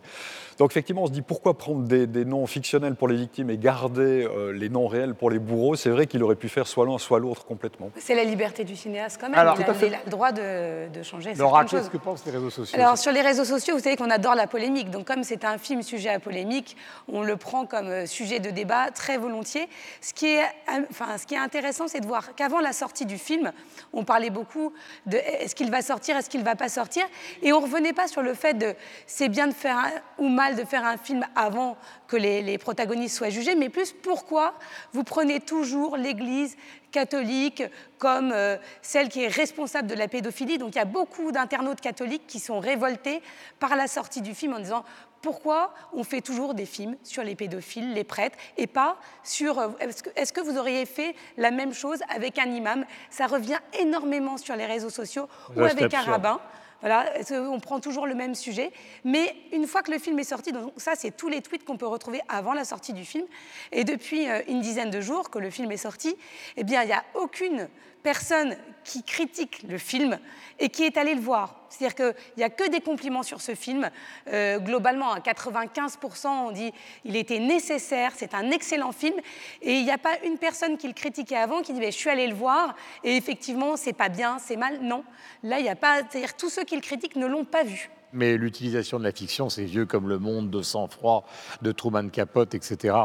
Donc 0.57 0.71
effectivement, 0.71 1.03
on 1.03 1.07
se 1.07 1.11
dit 1.11 1.21
pourquoi 1.21 1.57
prendre 1.57 1.83
des, 1.87 2.05
des 2.07 2.25
noms 2.25 2.45
fictionnels 2.47 2.95
pour 2.95 3.07
les 3.07 3.15
victimes 3.15 3.49
et 3.49 3.57
garder 3.57 4.27
euh, 4.27 4.51
les 4.51 4.69
noms 4.69 4.87
réels 4.87 5.13
pour 5.15 5.29
les 5.29 5.39
bourreaux? 5.39 5.75
C'est 5.75 5.89
vrai 5.89 6.05
qu'il 6.07 6.21
aurait 6.23 6.35
pu 6.35 6.49
faire 6.49 6.67
soit 6.67 6.85
l'un, 6.85 6.97
soit 6.97 7.19
l'autre 7.19 7.45
complètement. 7.45 7.91
C'est 7.97 8.15
la 8.15 8.23
liberté 8.23 8.63
du 8.63 8.75
cinéaste 8.75 9.19
quand 9.21 9.29
même. 9.29 9.39
Alors, 9.39 9.55
il, 9.57 9.63
tout 9.63 9.69
a, 9.71 9.73
à 9.73 9.77
fait. 9.77 9.87
il 9.87 9.93
a 9.93 9.99
le 10.03 10.11
droit 10.11 10.31
de, 10.31 10.89
de 10.91 10.98
changer 11.03 11.33
Laura, 11.35 11.65
qu'est-ce 11.65 11.89
que 11.89 11.97
pensent 11.97 12.25
les 12.25 12.31
réseaux 12.31 12.49
sociaux 12.49 12.77
Alors 12.79 12.97
sur 12.97 13.11
les 13.11 13.21
réseaux 13.21 13.45
sociaux, 13.45 13.75
vous 13.75 13.83
savez 13.83 13.95
qu'on 13.95 14.09
adore 14.09 14.35
la 14.35 14.47
polémique. 14.47 14.89
Donc 14.89 15.05
comme 15.05 15.23
c'est 15.23 15.45
un 15.45 15.57
film 15.57 15.81
sujet 15.81 16.09
à 16.09 16.19
polémique, 16.19 16.75
on 17.07 17.21
le 17.23 17.37
prend 17.37 17.65
comme 17.65 17.87
euh, 17.87 18.05
sujet 18.05 18.39
de 18.39 18.49
débat 18.49 18.91
très 18.91 19.17
volontiers. 19.17 19.67
Ce 20.01 20.13
qui 20.13 20.27
est, 20.27 20.43
euh, 20.43 20.81
enfin, 20.91 21.17
ce 21.17 21.25
qui 21.25 21.35
est 21.35 21.39
intéressant, 21.39 21.87
c'est 21.87 21.99
de 22.01 22.07
voir 22.07 22.35
qu'avant 22.35 22.59
la 22.59 22.73
sortie 22.73 23.05
du 23.05 23.17
film, 23.17 23.51
on 23.93 24.03
parlait 24.03 24.29
beaucoup 24.29 24.73
de 25.05 25.17
est-ce 25.17 25.55
qu'il 25.55 25.71
va 25.71 25.81
sortir, 25.81 26.17
est-ce 26.17 26.29
qu'il 26.29 26.43
va 26.43 26.55
pas 26.55 26.69
sortir, 26.69 27.05
et 27.41 27.53
on 27.53 27.59
revenait 27.59 27.93
pas 27.93 28.07
sur 28.07 28.21
le 28.21 28.33
fait 28.33 28.53
de 28.55 28.75
c'est 29.07 29.29
bien 29.29 29.47
de 29.47 29.53
faire 29.53 29.77
un- 29.77 29.91
ou 30.23 30.27
mal 30.29 30.55
de 30.55 30.63
faire 30.65 30.85
un 30.85 30.97
film 30.97 31.25
avant 31.35 31.77
que 32.07 32.17
les, 32.17 32.41
les 32.41 32.57
protagonistes 32.57 33.17
soient 33.17 33.29
jugés, 33.29 33.55
mais 33.55 33.69
plus 33.69 33.91
pourquoi 33.93 34.53
vous 34.93 35.03
prenez 35.03 35.39
toujours 35.39 35.95
l'Église 35.97 36.55
catholique 36.91 37.63
comme 37.97 38.31
euh, 38.31 38.57
celle 38.81 39.09
qui 39.09 39.23
est 39.23 39.27
responsable 39.27 39.87
de 39.87 39.95
la 39.95 40.07
pédophilie. 40.07 40.57
Donc 40.57 40.75
il 40.75 40.77
y 40.77 40.81
a 40.81 40.85
beaucoup 40.85 41.31
d'internautes 41.31 41.81
catholiques 41.81 42.27
qui 42.27 42.39
sont 42.39 42.59
révoltés 42.59 43.21
par 43.59 43.75
la 43.75 43.87
sortie 43.87 44.21
du 44.21 44.33
film 44.33 44.53
en 44.53 44.59
disant 44.59 44.83
pourquoi 45.21 45.73
on 45.93 46.03
fait 46.03 46.21
toujours 46.21 46.53
des 46.53 46.65
films 46.65 46.95
sur 47.03 47.23
les 47.23 47.35
pédophiles, 47.35 47.93
les 47.93 48.03
prêtres, 48.03 48.37
et 48.57 48.67
pas 48.67 48.97
sur... 49.23 49.59
euh, 49.59 49.69
Est-ce 50.15 50.33
que, 50.33 50.41
vous 50.41 50.57
auriez 50.57 50.85
fait 50.85 51.15
la 51.37 51.51
même 51.51 51.73
chose 51.73 51.99
avec 52.09 52.39
un 52.39 52.45
imam? 52.45 52.85
Ça 53.09 53.27
revient 53.27 53.59
énormément 53.77 54.37
sur 54.37 54.55
les 54.55 54.65
réseaux 54.65 54.89
sociaux 54.89 55.27
ou 55.55 55.61
avec 55.63 55.93
un 55.93 56.01
rabbin. 56.01 56.39
Qu'on 56.81 57.59
prend 57.59 57.79
toujours 57.79 58.07
le 58.07 58.15
même 58.15 58.35
sujet? 58.35 58.71
Mais 59.03 59.35
une 59.51 59.67
fois 59.67 59.81
que 59.81 59.91
le 59.91 59.99
film 59.99 60.17
est 60.19 60.23
sorti, 60.23 60.51
donc 60.51 60.71
ça, 60.77 60.93
c'est 60.95 61.15
tous 61.15 61.29
les 61.29 61.41
tweets 61.41 61.65
qu'on 61.65 61.77
peut 61.77 61.87
retrouver 61.87 62.21
avant 62.29 62.53
la 62.53 62.65
sortie 62.65 62.93
du 62.93 63.05
film. 63.05 63.25
Et 63.71 63.83
depuis 63.83 64.29
euh, 64.29 64.41
une 64.47 64.61
dizaine 64.61 64.89
de 64.89 65.01
jours 65.01 65.29
que 65.29 65.39
le 65.39 65.49
film 65.49 65.71
est 65.71 65.77
sorti, 65.77 66.15
eh 66.57 66.63
bien, 66.63 66.83
il 66.83 66.87
n'y 66.87 66.93
a 66.93 67.03
aucune 67.15 67.67
personne 68.03 68.55
qui 68.83 69.03
critique 69.03 69.63
le 69.67 69.77
film 69.77 70.17
et 70.57 70.69
qui 70.69 70.83
est 70.83 70.97
allée 70.97 71.15
le 71.15 71.21
voir. 71.21 71.55
C'est-à-dire 71.69 71.95
qu'il 71.95 72.15
n'y 72.37 72.43
a 72.43 72.49
que 72.49 72.67
des 72.69 72.81
compliments 72.81 73.23
sur 73.23 73.41
ce 73.41 73.53
film. 73.53 73.89
Euh, 74.27 74.59
globalement, 74.59 75.11
à 75.11 75.19
95%, 75.19 76.27
on 76.27 76.51
dit 76.51 76.71
il 77.05 77.15
était 77.15 77.39
nécessaire, 77.39 78.13
c'est 78.15 78.33
un 78.33 78.49
excellent 78.51 78.91
film. 78.91 79.15
Et 79.61 79.73
il 79.75 79.83
n'y 79.83 79.91
a 79.91 79.97
pas 79.97 80.17
une 80.25 80.37
personne 80.37 80.77
qui 80.77 80.87
le 80.87 80.93
critiquait 80.93 81.37
avant 81.37 81.61
qui 81.61 81.73
dit 81.73 81.79
Ben, 81.79 81.91
je 81.91 81.97
suis 81.97 82.09
allé 82.09 82.27
le 82.27 82.35
voir 82.35 82.75
et 83.03 83.15
effectivement, 83.15 83.77
c'est 83.77 83.93
pas 83.93 84.09
bien, 84.09 84.39
c'est 84.39 84.57
mal. 84.57 84.79
Non. 84.81 85.03
Là, 85.43 85.59
il 85.59 85.63
n'y 85.63 85.69
a 85.69 85.75
pas. 85.75 85.97
C'est-à-dire 86.09 86.35
tous 86.35 86.49
ceux 86.49 86.63
qui 86.63 86.75
le 86.75 86.81
critiquent 86.81 87.15
ne 87.15 87.27
l'ont 87.27 87.45
pas 87.45 87.63
vu. 87.63 87.89
Mais 88.13 88.37
l'utilisation 88.37 88.97
de 88.97 89.03
la 89.03 89.11
fiction, 89.11 89.49
c'est 89.49 89.65
vieux 89.65 89.85
comme 89.85 90.09
le 90.09 90.17
monde 90.17 90.49
de 90.49 90.61
sang-froid, 90.61 91.25
de 91.61 91.71
Truman 91.71 92.09
Capote, 92.09 92.55
etc., 92.55 92.95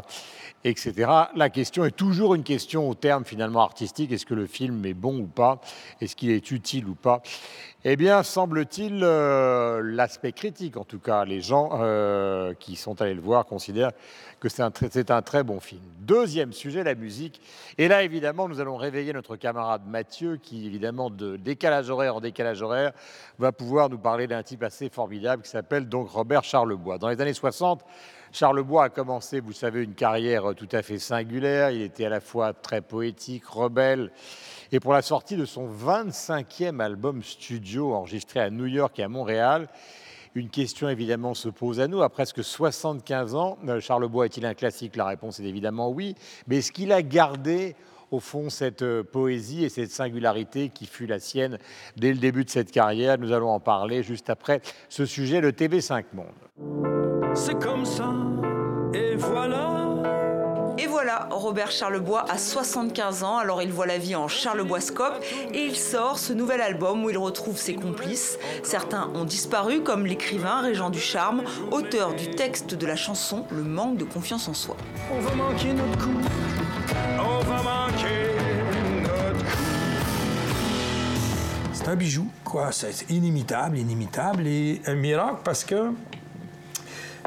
etc. 0.64 1.10
La 1.36 1.50
question 1.50 1.84
est 1.84 1.94
toujours 1.94 2.34
une 2.34 2.42
question 2.42 2.88
au 2.88 2.94
terme 2.94 3.24
finalement 3.24 3.60
artistique. 3.60 4.12
Est-ce 4.12 4.26
que 4.26 4.34
le 4.34 4.46
film 4.46 4.84
est 4.86 4.94
bon 4.94 5.18
ou 5.18 5.26
pas? 5.26 5.60
Est-ce 6.00 6.16
qu'il 6.16 6.30
est 6.30 6.50
utile 6.50 6.88
ou 6.88 6.94
pas? 6.94 7.22
Eh 7.86 7.96
bien, 7.96 8.22
semble-t-il, 8.22 9.00
euh, 9.02 9.82
l'aspect 9.84 10.32
critique, 10.32 10.78
en 10.78 10.84
tout 10.84 10.98
cas, 10.98 11.26
les 11.26 11.42
gens 11.42 11.68
euh, 11.82 12.54
qui 12.58 12.76
sont 12.76 13.02
allés 13.02 13.12
le 13.12 13.20
voir 13.20 13.44
considèrent 13.44 13.90
que 14.40 14.48
c'est 14.48 14.62
un, 14.62 14.70
très- 14.70 15.10
un 15.10 15.20
très 15.20 15.42
bon 15.42 15.60
film. 15.60 15.82
Deuxième 15.98 16.54
sujet, 16.54 16.82
la 16.82 16.94
musique. 16.94 17.42
Et 17.76 17.86
là, 17.88 18.02
évidemment, 18.02 18.48
nous 18.48 18.58
allons 18.58 18.76
réveiller 18.76 19.12
notre 19.12 19.36
camarade 19.36 19.82
Mathieu, 19.86 20.38
qui, 20.42 20.64
évidemment, 20.66 21.10
de 21.10 21.36
décalage 21.36 21.90
horaire 21.90 22.16
en 22.16 22.20
décalage 22.22 22.62
horaire, 22.62 22.92
va 23.38 23.52
pouvoir 23.52 23.90
nous 23.90 23.98
parler 23.98 24.26
d'un 24.26 24.42
type 24.42 24.62
assez 24.62 24.88
formidable 24.88 25.42
qui 25.42 25.50
s'appelle 25.50 25.86
donc 25.86 26.08
Robert 26.08 26.42
Charlebois. 26.42 26.96
Dans 26.96 27.08
les 27.10 27.20
années 27.20 27.34
60, 27.34 27.84
Charlebois 28.34 28.86
a 28.86 28.88
commencé, 28.88 29.38
vous 29.38 29.52
savez, 29.52 29.84
une 29.84 29.94
carrière 29.94 30.56
tout 30.56 30.68
à 30.72 30.82
fait 30.82 30.98
singulière. 30.98 31.70
Il 31.70 31.82
était 31.82 32.06
à 32.06 32.08
la 32.08 32.20
fois 32.20 32.52
très 32.52 32.80
poétique, 32.80 33.46
rebelle. 33.46 34.10
Et 34.72 34.80
pour 34.80 34.92
la 34.92 35.02
sortie 35.02 35.36
de 35.36 35.44
son 35.44 35.68
25e 35.68 36.80
album 36.80 37.22
studio 37.22 37.94
enregistré 37.94 38.40
à 38.40 38.50
New 38.50 38.66
York 38.66 38.98
et 38.98 39.04
à 39.04 39.08
Montréal, 39.08 39.68
une 40.34 40.50
question 40.50 40.88
évidemment 40.88 41.34
se 41.34 41.48
pose 41.48 41.78
à 41.78 41.86
nous. 41.86 42.02
À 42.02 42.08
presque 42.08 42.42
75 42.42 43.36
ans, 43.36 43.56
euh, 43.68 43.78
Charlebois 43.78 44.26
est-il 44.26 44.44
un 44.46 44.54
classique? 44.54 44.96
La 44.96 45.06
réponse 45.06 45.38
est 45.38 45.44
évidemment 45.44 45.90
oui. 45.90 46.16
Mais 46.48 46.56
est-ce 46.56 46.72
qu'il 46.72 46.90
a 46.90 47.02
gardé 47.02 47.76
au 48.10 48.18
fond 48.18 48.50
cette 48.50 48.82
euh, 48.82 49.04
poésie 49.04 49.64
et 49.64 49.68
cette 49.68 49.92
singularité 49.92 50.70
qui 50.70 50.86
fut 50.86 51.06
la 51.06 51.20
sienne 51.20 51.60
dès 51.96 52.12
le 52.12 52.18
début 52.18 52.44
de 52.44 52.50
cette 52.50 52.72
carrière? 52.72 53.16
Nous 53.16 53.30
allons 53.30 53.50
en 53.50 53.60
parler 53.60 54.02
juste 54.02 54.28
après 54.28 54.60
ce 54.88 55.06
sujet 55.06 55.40
de 55.40 55.52
TV5 55.52 56.06
Monde. 56.14 57.13
C'est 57.34 57.58
comme 57.58 57.84
ça, 57.84 58.12
et 58.94 59.16
voilà. 59.16 59.80
Et 60.78 60.86
voilà, 60.86 61.28
Robert 61.30 61.70
Charlebois 61.70 62.24
a 62.28 62.38
75 62.38 63.24
ans, 63.24 63.38
alors 63.38 63.60
il 63.60 63.72
voit 63.72 63.86
la 63.86 63.98
vie 63.98 64.14
en 64.14 64.28
Charleboiscope 64.28 65.22
et 65.52 65.62
il 65.62 65.76
sort 65.76 66.18
ce 66.18 66.32
nouvel 66.32 66.60
album 66.60 67.04
où 67.04 67.10
il 67.10 67.18
retrouve 67.18 67.56
ses 67.58 67.74
complices. 67.74 68.38
Certains 68.62 69.10
ont 69.14 69.24
disparu, 69.24 69.82
comme 69.82 70.06
l'écrivain 70.06 70.60
Régent 70.60 70.90
Ducharme, 70.90 71.42
auteur 71.70 72.14
du 72.14 72.30
texte 72.30 72.74
de 72.74 72.86
la 72.86 72.96
chanson 72.96 73.44
Le 73.50 73.62
manque 73.62 73.96
de 73.96 74.04
confiance 74.04 74.48
en 74.48 74.54
soi. 74.54 74.76
On 75.12 75.20
va 75.20 75.34
manquer 75.34 75.72
notre 75.72 75.98
coup. 75.98 76.20
On 77.18 77.38
va 77.44 77.62
manquer 77.62 78.30
notre 79.02 79.44
coup. 79.44 79.64
C'est 81.72 81.88
un 81.88 81.96
bijou, 81.96 82.28
quoi. 82.44 82.70
C'est 82.72 83.10
inimitable, 83.10 83.78
inimitable 83.78 84.46
et 84.46 84.80
un 84.86 84.94
miracle 84.94 85.40
parce 85.44 85.64
que 85.64 85.90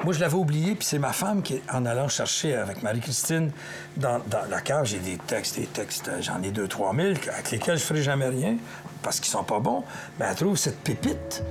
moi, 0.04 0.14
je 0.14 0.20
l'avais 0.20 0.36
oublié, 0.36 0.76
puis 0.76 0.86
c'est 0.86 1.00
ma 1.00 1.12
femme 1.12 1.42
qui, 1.42 1.60
en 1.74 1.86
allant 1.86 2.08
chercher 2.08 2.56
avec 2.56 2.84
Marie-Christine 2.84 3.52
dans, 3.98 4.20
dans 4.28 4.46
la 4.50 4.62
cave, 4.62 4.86
j'ai 4.86 5.00
des 5.00 5.18
textes, 5.18 5.58
des 5.60 5.66
textes, 5.66 6.08
euh, 6.08 6.22
j'en 6.22 6.42
ai 6.44 6.52
deux, 6.52 6.68
trois 6.68 6.94
mille, 6.94 7.18
avec 7.34 7.52
lesquels 7.52 7.78
je 7.78 7.84
ferai 7.84 8.04
jamais 8.04 8.28
rien 8.28 8.58
parce 9.02 9.20
qu'ils 9.20 9.32
sont 9.32 9.44
pas 9.44 9.60
bons. 9.60 9.84
Mais 10.20 10.28
elle 10.30 10.36
trouve 10.36 10.56
cette 10.56 10.80
pépite. 10.80 11.44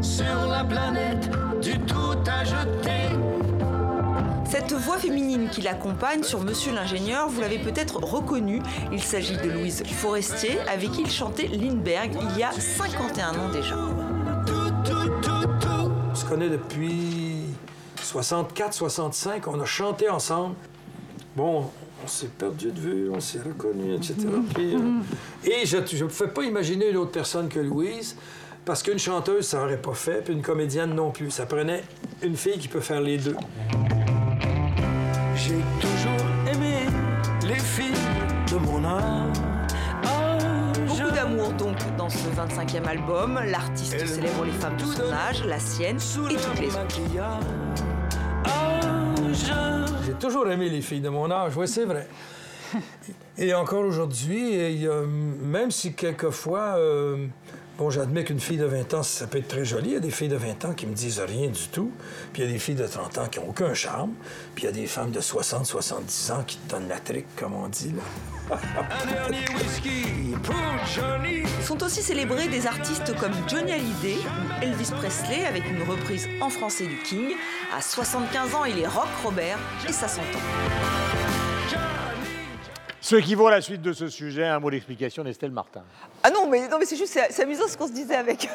Sur 0.00 0.46
la 0.48 0.64
planète, 0.64 1.28
du 1.60 1.78
tout 1.80 2.18
à 2.26 2.44
jeter. 2.44 3.16
Cette 4.48 4.72
voix 4.72 4.96
féminine 4.96 5.48
qui 5.50 5.62
l'accompagne 5.62 6.22
sur 6.22 6.40
Monsieur 6.40 6.72
l'ingénieur, 6.72 7.28
vous 7.28 7.40
l'avez 7.40 7.58
peut-être 7.58 7.96
reconnue. 7.96 8.62
Il 8.92 9.02
s'agit 9.02 9.36
de 9.36 9.50
Louise 9.50 9.82
Forestier, 9.84 10.60
avec 10.72 10.92
qui 10.92 11.02
il 11.02 11.10
chantait 11.10 11.48
Lindbergh 11.48 12.12
il 12.30 12.38
y 12.38 12.44
a 12.44 12.52
51 12.52 13.30
ans 13.30 13.48
déjà. 13.52 13.74
Connaît 16.36 16.50
depuis 16.50 17.44
64, 18.02 18.74
65. 18.74 19.48
On 19.48 19.58
a 19.58 19.64
chanté 19.64 20.10
ensemble. 20.10 20.54
bon, 21.34 21.70
on 22.04 22.06
s'est 22.06 22.26
perdu 22.26 22.72
de 22.72 22.78
vue, 22.78 23.10
on 23.10 23.20
s'est 23.20 23.38
reconnu, 23.38 23.94
etc. 23.94 24.16
Puis, 24.52 24.74
euh, 24.74 24.80
et 25.50 25.64
je 25.64 25.78
ne 25.78 26.08
pouvais 26.08 26.28
pas 26.28 26.42
imaginer 26.42 26.90
une 26.90 26.98
autre 26.98 27.12
personne 27.12 27.48
que 27.48 27.58
Louise, 27.58 28.16
parce 28.66 28.82
qu'une 28.82 28.98
chanteuse, 28.98 29.46
ça 29.46 29.60
n'aurait 29.60 29.80
pas 29.80 29.94
fait, 29.94 30.22
puis 30.22 30.34
une 30.34 30.42
comédienne 30.42 30.94
non 30.94 31.10
plus. 31.10 31.30
Ça 31.30 31.46
prenait 31.46 31.82
une 32.20 32.36
fille 32.36 32.58
qui 32.58 32.68
peut 32.68 32.80
faire 32.80 33.00
les 33.00 33.16
deux. 33.16 33.36
Dans 42.06 42.10
ce 42.10 42.28
25e 42.28 42.86
album. 42.86 43.40
L'artiste 43.46 44.06
célèbre 44.06 44.44
les 44.44 44.52
femmes 44.52 44.76
de 44.76 44.84
son 44.84 45.12
âge, 45.12 45.42
la 45.44 45.58
sienne 45.58 45.96
et 45.96 46.34
toutes 46.36 46.60
les 46.60 46.68
autres. 46.68 47.00
J'ai 50.04 50.12
toujours 50.12 50.48
aimé 50.48 50.68
les 50.68 50.82
filles 50.82 51.00
de 51.00 51.08
mon 51.08 51.28
âge, 51.32 51.56
oui, 51.56 51.66
c'est 51.66 51.84
vrai. 51.84 52.06
Et 53.38 53.52
encore 53.54 53.84
aujourd'hui, 53.84 54.86
a- 54.86 55.02
même 55.02 55.70
si 55.72 55.94
quelquefois, 55.94 56.76
euh, 56.78 57.26
bon, 57.76 57.90
j'admets 57.90 58.22
qu'une 58.24 58.40
fille 58.40 58.56
de 58.58 58.64
20 58.66 58.94
ans, 58.94 59.02
ça 59.02 59.26
peut 59.26 59.38
être 59.38 59.48
très 59.48 59.64
joli. 59.64 59.88
Il 59.90 59.92
y 59.94 59.96
a 59.96 60.00
des 60.00 60.10
filles 60.10 60.28
de 60.28 60.36
20 60.36 60.64
ans 60.64 60.72
qui 60.74 60.86
me 60.86 60.94
disent 60.94 61.20
rien 61.20 61.48
du 61.48 61.68
tout. 61.72 61.90
Puis 62.32 62.42
il 62.42 62.46
y 62.46 62.48
a 62.48 62.52
des 62.52 62.58
filles 62.60 62.76
de 62.76 62.86
30 62.86 63.18
ans 63.18 63.26
qui 63.30 63.40
n'ont 63.40 63.48
aucun 63.48 63.74
charme. 63.74 64.12
Puis 64.54 64.64
il 64.64 64.66
y 64.66 64.68
a 64.68 64.72
des 64.72 64.86
femmes 64.86 65.10
de 65.10 65.20
60, 65.20 65.66
70 65.66 66.30
ans 66.30 66.44
qui 66.46 66.56
te 66.58 66.70
donnent 66.70 66.88
la 66.88 66.98
trique, 67.00 67.26
comme 67.36 67.54
on 67.54 67.68
dit. 67.68 67.90
Là. 67.96 68.02
Un 68.48 69.06
dernier 69.06 69.44
whisky 69.56 70.34
pour 70.42 70.54
Johnny. 70.94 71.42
Sont 71.64 71.82
aussi 71.82 72.00
célébrés 72.00 72.46
des 72.46 72.66
artistes 72.66 73.16
comme 73.18 73.32
Johnny 73.48 73.72
Hallyday 73.72 74.18
ou 74.18 74.62
Elvis 74.62 74.92
Presley 74.96 75.44
avec 75.44 75.68
une 75.68 75.82
reprise 75.82 76.28
en 76.40 76.48
français 76.48 76.86
du 76.86 76.96
King. 76.98 77.34
À 77.76 77.80
75 77.80 78.54
ans, 78.54 78.64
il 78.64 78.78
est 78.78 78.86
rock 78.86 79.08
Robert 79.24 79.58
et 79.88 79.92
ça 79.92 80.06
s'entend. 80.06 80.38
Ce 83.00 83.16
qui 83.16 83.34
vaut 83.34 83.50
la 83.50 83.60
suite 83.60 83.82
de 83.82 83.92
ce 83.92 84.08
sujet, 84.08 84.46
un 84.46 84.60
mot 84.60 84.70
d'explication 84.70 85.24
d'Estelle 85.24 85.52
Martin. 85.52 85.82
Ah 86.22 86.30
non, 86.30 86.48
mais, 86.48 86.68
non, 86.68 86.78
mais 86.78 86.86
c'est 86.86 86.96
juste, 86.96 87.12
c'est 87.12 87.26
c'est 87.30 87.42
amusant 87.42 87.66
ce 87.68 87.76
qu'on 87.76 87.88
se 87.88 87.92
disait 87.92 88.16
avec, 88.16 88.48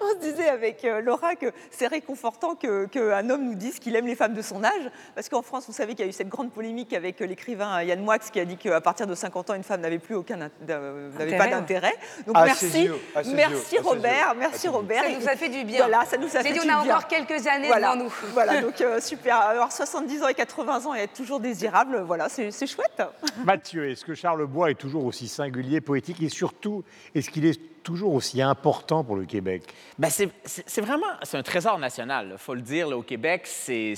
on 0.00 0.08
se 0.10 0.18
disait 0.30 0.48
avec 0.48 0.84
euh, 0.84 1.00
Laura 1.00 1.34
que 1.36 1.46
c'est 1.70 1.86
réconfortant 1.86 2.54
que- 2.54 2.86
qu'un 2.86 3.28
homme 3.30 3.44
nous 3.44 3.54
dise 3.54 3.78
qu'il 3.78 3.94
aime 3.96 4.06
les 4.06 4.14
femmes 4.14 4.34
de 4.34 4.42
son 4.42 4.62
âge. 4.64 4.90
Parce 5.14 5.28
qu'en 5.28 5.42
France, 5.42 5.64
vous 5.66 5.72
savez 5.72 5.94
qu'il 5.94 6.04
y 6.04 6.08
a 6.08 6.10
eu 6.10 6.12
cette 6.14 6.28
grande 6.28 6.52
polémique 6.52 6.92
avec 6.92 7.20
euh, 7.20 7.26
l'écrivain 7.26 7.82
Yann 7.82 8.00
Moix 8.00 8.18
qui 8.18 8.40
a 8.40 8.44
dit 8.44 8.56
qu'à 8.56 8.80
partir 8.80 9.06
de 9.06 9.14
50 9.14 9.50
ans, 9.50 9.54
une 9.54 9.62
femme 9.64 9.80
n'avait 9.80 9.98
plus 9.98 10.14
aucun 10.14 10.38
euh, 10.68 11.10
n'avait 11.18 11.36
pas 11.36 11.44
Intérêt, 11.44 11.50
d'intérêt. 11.50 11.94
Donc 12.26 12.36
À 12.36 12.44
merci, 12.44 12.70
ses 12.70 12.90
merci 13.34 13.76
ses 13.76 13.78
Robert, 13.78 14.34
merci. 14.38 14.68
Robert. 14.68 15.02
Ça 15.04 15.08
Et- 15.10 15.16
nous 15.18 15.28
a 15.28 15.36
fait 15.36 15.48
du 15.48 15.64
bien. 15.64 15.78
Voilà, 15.86 16.04
ça 16.04 16.16
nous 16.16 16.26
a 16.36 16.42
fait 16.42 16.52
dit, 16.52 16.58
du 16.60 16.60
on 16.60 16.62
a 16.72 16.82
bien. 16.82 16.96
encore 16.96 17.08
quelques 17.08 17.46
années 17.46 17.66
Voilà, 17.68 17.92
devant 17.94 18.04
nous. 18.04 18.14
Voilà, 18.32 18.60
donc 18.60 18.80
euh, 18.80 19.00
super. 19.00 19.36
Alors 19.36 19.72
70 19.72 20.22
ans 20.22 20.28
et 20.28 20.34
80 20.34 20.86
ans 20.86 20.94
et 20.94 21.00
être 21.00 21.12
toujours 21.14 21.40
désirable, 21.40 22.00
voilà, 22.06 22.28
c'est 22.28 22.50
c'est 22.50 22.66
chouette. 22.66 23.02
Mathieu, 23.44 23.90
est-ce 23.90 24.04
que 24.04 24.14
Charles 24.14 24.46
Bois 24.46 24.70
est 24.70 24.74
toujours 24.74 25.04
aussi 25.04 25.28
singulier, 25.28 25.80
poétique 25.80 26.22
et 26.22 26.28
surtout, 26.28 26.84
est-ce 27.14 27.30
qu'il 27.30 27.44
est 27.46 27.58
toujours 27.82 28.14
aussi 28.14 28.40
important 28.40 29.04
pour 29.04 29.16
le 29.16 29.24
Québec? 29.24 29.62
Ben, 29.98 30.08
c'est 30.10 30.80
vraiment 30.80 31.06
c'est 31.22 31.36
un 31.36 31.42
trésor 31.42 31.78
national, 31.78 32.30
il 32.32 32.38
faut 32.38 32.54
le 32.54 32.60
dire. 32.60 32.88
au 32.88 33.02
Québec, 33.02 33.42
c'est 33.46 33.94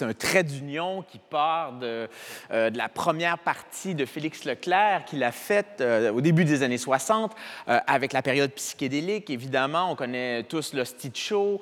un 0.00 0.12
trait 0.12 0.44
d'union 0.44 1.02
qui 1.02 1.18
part 1.18 1.72
de, 1.74 2.08
euh, 2.50 2.70
de 2.70 2.78
la 2.78 2.88
première 2.88 3.38
partie 3.38 3.94
de 3.94 4.04
Félix 4.04 4.44
Leclerc 4.44 5.04
qu'il 5.06 5.22
a 5.24 5.32
faite 5.32 5.80
euh, 5.80 6.12
au 6.12 6.20
début 6.20 6.44
des 6.44 6.62
années 6.62 6.78
60 6.78 7.34
euh, 7.68 7.78
avec 7.86 8.12
la 8.12 8.22
période 8.22 8.52
psychédélique. 8.52 9.30
Évidemment, 9.30 9.90
on 9.90 9.96
connaît 9.96 10.42
tous 10.44 10.74
le 10.74 10.84
Stitch 10.84 11.28
Show 11.28 11.60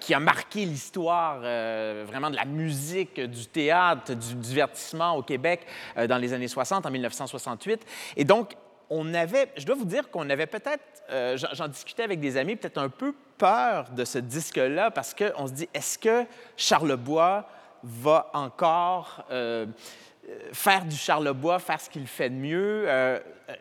qui 0.00 0.14
a 0.14 0.20
marqué 0.20 0.64
l'histoire 0.64 1.40
vraiment 1.40 2.30
de 2.30 2.36
la 2.36 2.44
musique, 2.44 3.20
du 3.20 3.46
théâtre, 3.46 4.14
du 4.14 4.34
divertissement 4.34 5.16
au 5.16 5.22
Québec 5.22 5.66
dans 6.08 6.18
les 6.18 6.32
années 6.32 6.48
60, 6.48 6.86
en 6.86 6.90
1968. 6.90 7.84
Et 8.16 8.24
donc, 8.24 8.54
on 8.92 9.14
avait, 9.14 9.50
je 9.56 9.64
dois 9.64 9.74
vous 9.74 9.86
dire 9.86 10.10
qu'on 10.10 10.28
avait 10.28 10.46
peut-être, 10.46 10.84
euh, 11.10 11.36
j'en 11.52 11.66
discutais 11.66 12.02
avec 12.02 12.20
des 12.20 12.36
amis, 12.36 12.56
peut-être 12.56 12.78
un 12.78 12.90
peu 12.90 13.14
peur 13.38 13.90
de 13.90 14.04
ce 14.04 14.18
disque-là 14.18 14.90
parce 14.90 15.14
qu'on 15.14 15.46
se 15.46 15.52
dit, 15.52 15.68
est-ce 15.72 15.98
que 15.98 16.26
Charlebois 16.56 17.48
va 17.82 18.30
encore 18.34 19.24
euh, 19.30 19.66
euh, 20.28 20.38
faire 20.52 20.84
du 20.84 20.94
Charlebois, 20.94 21.58
faire 21.58 21.80
ce 21.80 21.88
qu'il 21.88 22.06
fait 22.06 22.28
de 22.28 22.34
mieux, 22.34 22.86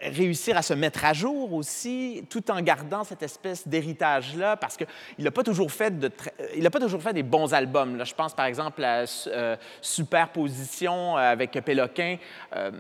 réussir 0.01 0.58
à 0.58 0.62
se 0.62 0.73
mettre 0.73 1.06
à 1.06 1.13
jour 1.13 1.54
aussi, 1.54 2.25
tout 2.30 2.49
en 2.51 2.62
gardant 2.62 3.04
cette 3.04 3.23
espèce 3.23 3.67
d'héritage-là, 3.67 4.58
parce 4.58 4.77
qu'il 4.77 4.88
n'a 5.19 5.32
pas 5.32 5.43
toujours 5.43 5.71
fait 5.71 5.97
de, 5.99 6.08
euh, 6.08 6.45
il 6.56 6.65
a 6.65 6.69
pas 6.69 6.80
toujours 6.80 7.01
fait 7.01 7.13
des 7.13 7.23
bons 7.23 7.54
albums. 7.54 7.97
Là, 7.97 8.04
je 8.04 8.13
pense 8.13 8.34
par 8.34 8.45
exemple 8.45 8.84
à 8.84 9.04
euh, 9.27 9.56
Superposition 9.82 11.15
avec 11.17 11.51
Péloquin, 11.65 12.17
euh, 12.56 12.71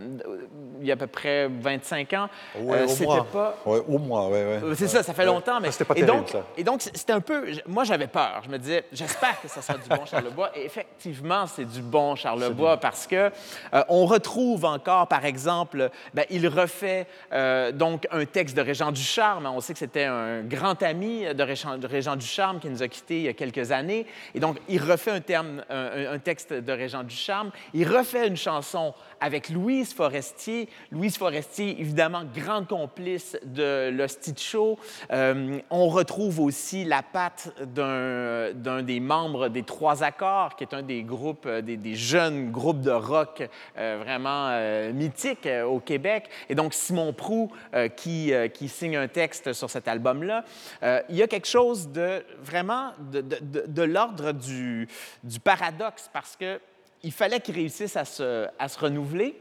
il 0.79 0.87
y 0.87 0.91
a 0.91 0.93
à 0.93 0.97
peu 0.97 1.07
près 1.07 1.47
25 1.47 2.13
ans. 2.13 2.29
Euh, 2.57 2.87
au 2.87 3.03
moins. 3.05 3.23
pas 3.23 3.57
Ouais, 3.65 3.81
au 3.87 3.97
moins, 3.97 4.25
ouais, 4.27 4.31
ouais. 4.31 4.59
euh, 4.63 4.75
C'est 4.75 4.87
ça, 4.87 5.03
ça 5.03 5.13
fait 5.13 5.21
Ouais. 5.21 5.27
longtemps, 5.27 5.59
mais 5.61 5.69
et 5.95 6.03
donc, 6.03 6.29
ça. 6.29 6.43
et 6.57 6.63
donc 6.63 6.81
c'était 6.81 7.13
un 7.13 7.21
peu. 7.21 7.45
Moi, 7.67 7.83
j'avais 7.83 8.07
peur. 8.07 8.41
Je 8.45 8.49
me 8.49 8.57
disais, 8.57 8.85
j'espère 8.91 9.39
que 9.41 9.47
ça 9.47 9.61
sera 9.61 9.77
du 9.77 9.87
bon 9.87 10.05
Charlebois. 10.05 10.51
Et 10.55 10.65
effectivement, 10.65 11.45
c'est 11.47 11.65
du 11.65 11.81
bon 11.81 12.15
Charlebois 12.15 12.77
parce 12.77 13.05
que 13.07 13.31
euh, 13.73 13.83
on 13.89 14.05
retrouve 14.05 14.65
encore, 14.65 15.07
par 15.07 15.25
exemple, 15.25 15.89
ben, 16.13 16.25
il 16.29 16.47
refait 16.47 17.00
euh, 17.33 17.71
donc 17.71 18.07
un 18.11 18.25
texte 18.25 18.55
de 18.55 18.61
Régent 18.61 18.91
Ducharme. 18.91 19.45
On 19.45 19.59
sait 19.61 19.73
que 19.73 19.79
c'était 19.79 20.05
un 20.05 20.41
grand 20.41 20.81
ami 20.83 21.23
de 21.33 21.43
Régent, 21.43 21.77
de 21.77 21.87
Régent 21.87 22.15
Ducharme 22.15 22.59
qui 22.59 22.69
nous 22.69 22.83
a 22.83 22.87
quittés 22.87 23.17
il 23.17 23.23
y 23.23 23.27
a 23.27 23.33
quelques 23.33 23.71
années. 23.71 24.05
Et 24.35 24.39
donc, 24.39 24.57
il 24.67 24.81
refait 24.81 25.11
un, 25.11 26.19
texte 26.19 26.53
de 26.53 26.71
Régent 26.71 27.03
Ducharme. 27.03 27.51
Il 27.73 27.87
refait 27.87 28.27
une 28.27 28.37
chanson 28.37 28.93
avec 29.19 29.49
Louise 29.49 29.93
Forestier. 29.93 30.67
Louise 30.91 31.17
Forestier, 31.17 31.79
évidemment, 31.79 32.23
grande 32.33 32.67
complice 32.67 33.37
de 33.43 33.89
l'Hostie 33.89 34.33
Show. 34.37 34.77
Euh, 35.11 35.59
on 35.69 35.87
retrouve 35.87 36.39
aussi 36.39 36.83
la 36.85 37.03
patte 37.03 37.53
d'un 37.73 38.81
des 38.83 38.99
membres 38.99 39.49
des 39.49 39.63
Trois 39.63 40.03
Accords, 40.03 40.55
qui 40.55 40.63
est 40.63 40.73
un 40.73 40.81
des 40.81 41.03
groupes, 41.03 41.45
euh, 41.45 41.61
des, 41.61 41.95
jeunes 41.95 42.51
groupes 42.51 42.81
de 42.81 42.91
rock 42.91 43.47
vraiment 43.75 44.51
mythiques 44.93 45.47
au 45.65 45.79
Québec. 45.79 46.29
Et 46.49 46.55
donc, 46.55 46.73
Simon 46.91 47.13
Prou, 47.13 47.49
euh, 47.73 47.87
qui, 47.87 48.33
euh, 48.33 48.49
qui 48.49 48.67
signe 48.67 48.97
un 48.97 49.07
texte 49.07 49.53
sur 49.53 49.69
cet 49.69 49.87
album-là. 49.87 50.43
Euh, 50.83 51.01
il 51.07 51.15
y 51.15 51.23
a 51.23 51.27
quelque 51.27 51.47
chose 51.47 51.87
de 51.87 52.21
vraiment 52.43 52.91
de, 53.11 53.21
de- 53.21 53.63
de- 53.65 53.81
l'ordre 53.83 54.33
du, 54.33 54.89
du 55.23 55.39
paradoxe, 55.39 56.09
parce 56.11 56.35
que 56.35 56.59
il 57.03 57.13
fallait 57.13 57.39
qu'il 57.39 57.55
réussisse 57.55 57.95
à 57.95 58.03
se, 58.05 58.45
à 58.59 58.67
se 58.67 58.77
renouveler 58.77 59.39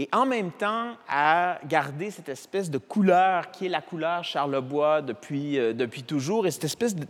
et 0.00 0.08
en 0.12 0.24
même 0.26 0.52
temps 0.52 0.92
à 1.08 1.58
garder 1.66 2.10
cette 2.12 2.28
espèce 2.28 2.70
de 2.70 2.78
couleur 2.78 3.50
qui 3.50 3.66
est 3.66 3.68
la 3.68 3.80
couleur 3.82 4.22
Charlebois 4.22 5.02
depuis, 5.02 5.58
euh, 5.58 5.72
depuis 5.72 6.04
toujours 6.04 6.46
et 6.46 6.50
cette 6.52 6.64
espèce 6.64 6.94
de- 6.94 7.04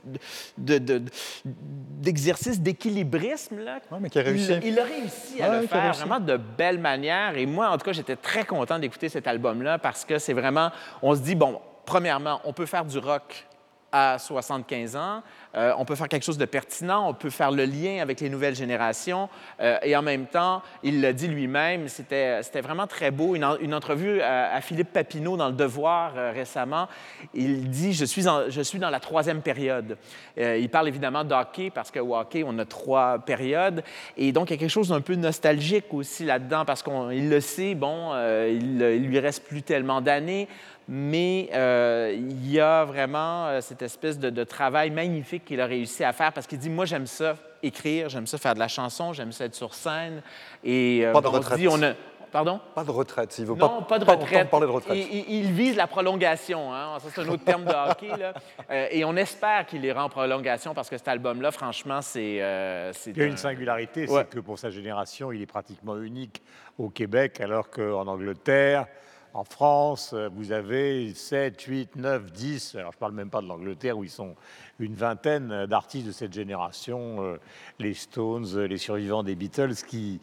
de- 0.56 0.78
de- 0.78 0.98
de- 0.98 1.10
d'exercice 1.44 2.60
d'équilibrisme. 2.60 3.58
là. 3.60 3.78
mais 4.00 4.08
qui 4.10 4.18
a 4.18 4.22
réussi. 4.22 4.52
Il, 4.62 4.68
il 4.68 4.78
a 4.78 4.84
réussi 4.84 5.42
à 5.42 5.50
Ouais, 5.50 5.60
le 5.60 5.66
faire 5.66 5.92
vraiment 5.92 6.18
de 6.20 6.36
belle 6.36 6.78
manière. 6.78 7.36
Et 7.36 7.46
moi, 7.46 7.68
en 7.68 7.76
tout 7.78 7.84
cas, 7.84 7.92
j'étais 7.92 8.16
très 8.16 8.44
content 8.44 8.78
d'écouter 8.78 9.08
cet 9.08 9.26
album-là 9.26 9.78
parce 9.78 10.04
que 10.04 10.18
c'est 10.18 10.32
vraiment, 10.32 10.70
on 11.02 11.14
se 11.14 11.20
dit, 11.20 11.34
bon, 11.34 11.60
premièrement, 11.84 12.40
on 12.44 12.52
peut 12.52 12.66
faire 12.66 12.84
du 12.84 12.98
rock 12.98 13.46
à 13.92 14.18
75 14.18 14.96
ans. 14.96 15.22
Euh, 15.54 15.72
on 15.78 15.84
peut 15.84 15.94
faire 15.94 16.08
quelque 16.08 16.24
chose 16.24 16.36
de 16.38 16.44
pertinent, 16.44 17.08
on 17.08 17.14
peut 17.14 17.30
faire 17.30 17.50
le 17.50 17.64
lien 17.64 18.00
avec 18.02 18.20
les 18.20 18.28
nouvelles 18.28 18.54
générations. 18.54 19.28
Euh, 19.60 19.78
et 19.82 19.96
en 19.96 20.02
même 20.02 20.26
temps, 20.26 20.62
il 20.82 21.00
l'a 21.00 21.12
dit 21.12 21.26
lui-même, 21.26 21.88
c'était 21.88 22.42
vraiment 22.62 22.86
très 22.86 23.10
beau. 23.10 23.34
Une, 23.34 23.44
en- 23.44 23.56
une 23.58 23.74
entrevue 23.74 24.20
à, 24.20 24.60
Philippe 24.60 24.92
Papineau 24.92 25.36
dans 25.36 25.48
Le 25.48 25.54
Devoir 25.54 26.12
euh, 26.16 26.32
récemment, 26.32 26.86
il 27.32 27.70
dit 27.70 27.94
je 27.94 28.04
suis, 28.04 28.24
je 28.48 28.60
suis 28.60 28.78
dans 28.78 28.90
la 28.90 29.00
troisième 29.00 29.40
période. 29.40 29.96
Il 30.36 30.68
parle 30.68 30.88
évidemment 30.88 31.24
d'hockey 31.24 31.70
parce 31.70 31.90
qu'au 31.90 32.14
hockey, 32.16 32.44
on 32.46 32.58
a 32.58 32.64
trois 32.64 33.18
périodes. 33.18 33.82
Et 34.16 34.32
donc, 34.32 34.50
il 34.50 34.54
y 34.54 34.56
a 34.56 34.58
quelque 34.58 34.70
chose 34.70 34.88
d'un 34.90 35.00
peu 35.00 35.14
nostalgique 35.14 35.92
aussi 35.92 36.24
là-dedans 36.24 36.64
parce 36.64 36.82
qu'il 36.82 37.28
le 37.28 37.40
sait, 37.40 37.74
bon, 37.74 38.12
il, 38.46 38.80
il 38.82 39.06
lui 39.06 39.18
reste 39.18 39.44
plus 39.44 39.62
tellement 39.62 40.00
d'années 40.00 40.48
mais 40.88 41.50
euh, 41.52 42.14
il 42.16 42.50
y 42.50 42.58
a 42.60 42.84
vraiment 42.84 43.46
euh, 43.48 43.60
cette 43.60 43.82
espèce 43.82 44.18
de, 44.18 44.30
de 44.30 44.44
travail 44.44 44.90
magnifique 44.90 45.44
qu'il 45.44 45.60
a 45.60 45.66
réussi 45.66 46.02
à 46.02 46.12
faire 46.12 46.32
parce 46.32 46.46
qu'il 46.46 46.58
dit, 46.58 46.70
moi 46.70 46.86
j'aime 46.86 47.06
ça 47.06 47.36
écrire, 47.62 48.08
j'aime 48.08 48.26
ça 48.26 48.38
faire 48.38 48.54
de 48.54 48.58
la 48.58 48.68
chanson, 48.68 49.12
j'aime 49.12 49.32
ça 49.32 49.44
être 49.44 49.54
sur 49.54 49.74
scène. 49.74 50.22
Et 50.64 51.00
euh, 51.04 51.12
Pas 51.12 51.20
de 51.20 51.26
on 51.26 51.30
retraite. 51.32 51.58
dit, 51.58 51.68
on 51.68 51.82
a... 51.82 51.92
Pardon? 52.30 52.60
Pas 52.74 52.84
de 52.84 52.90
retraite, 52.90 53.34
il 53.38 53.46
veut 53.46 53.54
Non, 53.54 53.80
pas, 53.82 53.98
de 53.98 54.04
retraite. 54.04 54.50
parler 54.50 54.66
de 54.66 54.70
retraite. 54.70 54.98
Il, 54.98 55.16
il- 55.30 55.44
il 55.46 55.52
vise 55.52 55.76
la 55.76 55.86
prolongation. 55.86 56.74
Hein? 56.74 56.98
Ça, 56.98 57.08
c'est 57.14 57.22
un 57.22 57.28
autre 57.28 57.42
terme 57.44 57.64
de 57.64 57.72
hockey. 57.72 58.14
là. 58.18 58.34
Euh, 58.70 58.86
et 58.90 59.02
on 59.06 59.16
espère 59.16 59.64
qu'il 59.64 59.82
ira 59.82 60.04
en 60.04 60.10
prolongation 60.10 60.74
parce 60.74 60.90
que 60.90 60.98
cet 60.98 61.08
album-là, 61.08 61.50
franchement, 61.52 62.02
c'est. 62.02 62.36
euh, 62.42 62.92
Il 63.06 63.16
y 63.16 63.22
a 63.22 63.24
un- 63.24 63.28
une 63.28 63.38
singularité, 63.38 64.06
Ouais. 64.06 64.26
c'est 64.30 64.36
que 64.36 64.40
pour 64.40 64.58
sa 64.58 64.68
génération, 64.68 65.32
il 65.32 65.40
est 65.40 65.46
pratiquement 65.46 65.96
unique 65.96 66.42
au 66.78 66.90
Québec, 66.90 67.40
alors 67.40 67.70
qu'en 67.70 68.06
Angleterre, 68.06 68.86
en 69.34 69.44
France, 69.44 70.12
euh, 70.14 70.28
vous 70.32 70.52
avez 70.52 71.12
7, 71.14 71.60
8, 71.60 71.96
9, 71.96 72.32
10, 72.32 72.74
alors 72.76 72.92
je 72.92 72.96
ne 72.96 73.00
parle 73.00 73.12
même 73.12 73.30
pas 73.30 73.40
de 73.40 73.46
l'Angleterre 73.46 73.98
où 73.98 74.04
ils 74.04 74.10
sont 74.10 74.34
une 74.78 74.94
vingtaine 74.94 75.52
euh, 75.52 75.66
d'artistes 75.66 76.06
de 76.06 76.12
cette 76.12 76.32
génération, 76.32 77.22
euh, 77.22 77.36
les 77.78 77.94
Stones, 77.94 78.46
les 78.58 78.78
survivants 78.78 79.22
des 79.22 79.34
Beatles, 79.34 79.74
qui, 79.86 80.20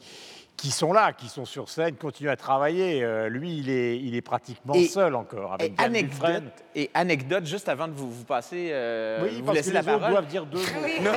qui 0.57 0.71
sont 0.71 0.93
là, 0.93 1.11
qui 1.13 1.27
sont 1.27 1.45
sur 1.45 1.69
scène, 1.69 1.95
continuent 1.95 2.29
à 2.29 2.37
travailler. 2.37 3.03
Euh, 3.03 3.27
lui, 3.29 3.57
il 3.57 3.69
est, 3.69 3.97
il 3.99 4.15
est 4.15 4.21
pratiquement 4.21 4.73
Et- 4.73 4.87
seul 4.87 5.13
encore 5.15 5.53
avec 5.53 5.67
Et 5.67 5.75
Diane 5.75 5.85
anecdote, 5.89 6.11
Dufresne. 6.13 6.49
et 6.75 6.89
anecdote, 6.93 7.45
juste 7.45 7.67
avant 7.69 7.87
de 7.87 7.93
vous, 7.93 8.09
vous 8.09 8.23
passer, 8.23 8.69
euh, 8.71 9.19
Oui, 9.23 9.37
vous 9.39 9.43
parce 9.45 9.57
laisser 9.57 9.69
que 9.71 9.75
la 9.75 9.81
les 9.81 9.87
autres 9.89 9.97
parole. 9.99 10.11
doivent 10.13 10.27
dire 10.27 10.45
deux 10.45 10.57
mots. 10.59 11.09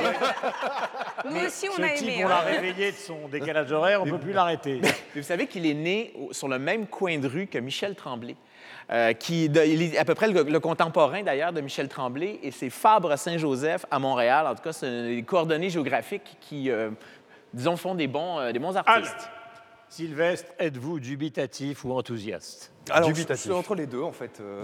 Nous 1.29 1.45
aussi, 1.45 1.67
on 1.69 1.75
Ce 1.77 1.81
a 1.81 1.89
type, 1.89 2.07
aimé. 2.07 2.23
on 2.25 2.27
hein. 2.27 2.29
l'a 2.29 2.39
réveillé 2.41 2.91
de 2.91 2.97
son 2.97 3.27
décalage 3.27 3.71
horaire, 3.71 4.01
on 4.01 4.05
ne 4.05 4.11
peut 4.11 4.19
plus 4.19 4.33
l'arrêter. 4.33 4.81
Vous 5.15 5.23
savez 5.23 5.47
qu'il 5.47 5.65
est 5.65 5.73
né 5.73 6.13
sur 6.31 6.47
le 6.47 6.59
même 6.59 6.87
coin 6.87 7.17
de 7.17 7.27
rue 7.27 7.47
que 7.47 7.57
Michel 7.57 7.95
Tremblay. 7.95 8.35
euh, 8.91 9.13
qui, 9.13 9.49
de- 9.49 9.61
il 9.63 9.83
est 9.83 9.97
à 9.99 10.03
peu 10.05 10.15
près 10.15 10.27
le, 10.27 10.41
le 10.41 10.59
contemporain 10.59 11.21
d'ailleurs 11.21 11.53
de 11.53 11.61
Michel 11.61 11.87
Tremblay, 11.87 12.39
et 12.41 12.49
c'est 12.49 12.71
Fabre 12.71 13.15
Saint-Joseph 13.19 13.85
à 13.91 13.99
Montréal. 13.99 14.47
En 14.47 14.55
tout 14.55 14.63
cas, 14.63 14.73
c'est 14.73 14.89
les 14.89 15.21
coordonnées 15.21 15.69
géographiques 15.69 16.37
qui, 16.41 16.71
euh, 16.71 16.89
disons, 17.53 17.77
font 17.77 17.95
des 17.95 18.07
bons, 18.07 18.39
euh, 18.39 18.51
des 18.51 18.59
bons 18.59 18.75
artistes. 18.75 19.29
Sylvestre, 19.89 20.51
êtes-vous 20.59 20.99
dubitatif 20.99 21.83
ou 21.83 21.93
enthousiaste? 21.93 22.71
Alors, 22.91 23.09
je, 23.13 23.23
je 23.27 23.33
suis 23.35 23.51
entre 23.51 23.75
les 23.75 23.85
deux, 23.85 24.01
en 24.01 24.11
fait. 24.11 24.31
euh. 24.41 24.61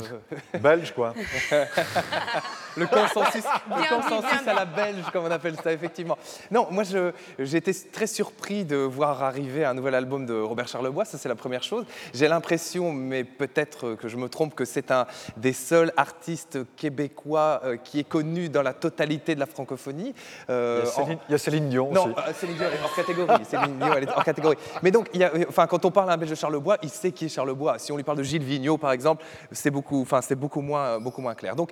Belge, 0.59 0.93
quoi. 0.93 1.13
le 2.77 2.85
consensus, 2.87 3.43
le 3.69 3.75
Bien 3.75 3.89
consensus 3.89 4.43
bien 4.43 4.51
à 4.51 4.55
la 4.55 4.65
belge, 4.65 5.03
comme 5.11 5.25
on 5.25 5.31
appelle 5.31 5.55
ça, 5.63 5.71
effectivement. 5.71 6.17
Non, 6.51 6.67
moi, 6.71 6.83
je- 6.83 7.11
j'ai 7.39 7.57
été 7.57 7.73
très 7.91 8.07
surpris 8.07 8.65
de 8.65 8.75
voir 8.77 9.23
arriver 9.23 9.65
un 9.65 9.73
nouvel 9.73 9.95
album 9.95 10.25
de 10.25 10.33
Robert 10.39 10.67
Charlebois, 10.67 11.05
ça 11.05 11.17
c'est 11.17 11.29
la 11.29 11.35
première 11.35 11.63
chose. 11.63 11.85
J'ai 12.13 12.27
l'impression, 12.27 12.91
mais 12.91 13.23
peut-être 13.23 13.95
que 13.95 14.07
je 14.07 14.17
me 14.17 14.29
trompe, 14.29 14.55
que 14.55 14.65
c'est 14.65 14.91
un 14.91 15.05
des 15.37 15.53
seuls 15.53 15.91
artistes 15.97 16.59
québécois 16.75 17.61
euh, 17.63 17.77
qui 17.77 17.99
est 17.99 18.03
connu 18.07 18.49
dans 18.49 18.61
la 18.61 18.73
totalité 18.73 19.35
de 19.35 19.39
la 19.39 19.45
francophonie. 19.45 20.13
Euh, 20.49 20.81
Il 20.83 20.85
y 20.85 20.87
a 20.87 20.91
en- 20.91 21.05
Céline, 21.05 21.19
il 21.29 21.31
y 21.31 21.35
a 21.35 21.37
Céline 21.37 21.69
Dion 21.69 21.91
non, 21.91 22.05
aussi. 22.05 22.13
euh, 22.27 22.33
Céline 22.33 22.55
Dion 22.57 22.65
elle 22.71 22.73
est 22.79 22.83
hors 22.83 22.95
catégorie. 22.95 23.45
Céline 23.45 23.77
Dion, 23.79 23.93
elle 23.95 24.03
est 24.03 24.09
hors 24.09 24.23
catégorie. 24.23 24.57
Mais 24.83 24.91
donc, 24.91 25.07
il 25.13 25.21
y 25.21 25.23
a- 25.23 25.31
enfin, 25.47 25.67
quand 25.67 25.85
on 25.85 25.91
parle 25.91 26.09
à 26.09 26.13
un 26.13 26.17
Belge 26.17 26.31
de 26.31 26.35
Charlebois, 26.35 26.77
il 26.83 26.89
sait 26.89 27.11
qui 27.11 27.25
est 27.25 27.29
Charlebois. 27.29 27.79
Si 27.79 27.91
on 27.91 27.97
lui 27.97 28.03
parle 28.03 28.14
de 28.15 28.23
Gilles 28.23 28.43
Vigneault, 28.43 28.77
par 28.77 28.91
exemple, 28.91 29.23
c'est 29.51 29.71
beaucoup, 29.71 30.01
enfin, 30.01 30.21
c'est 30.21 30.35
beaucoup 30.35 30.61
moins, 30.61 30.99
beaucoup 30.99 31.21
moins 31.21 31.35
clair. 31.35 31.55
Donc, 31.55 31.71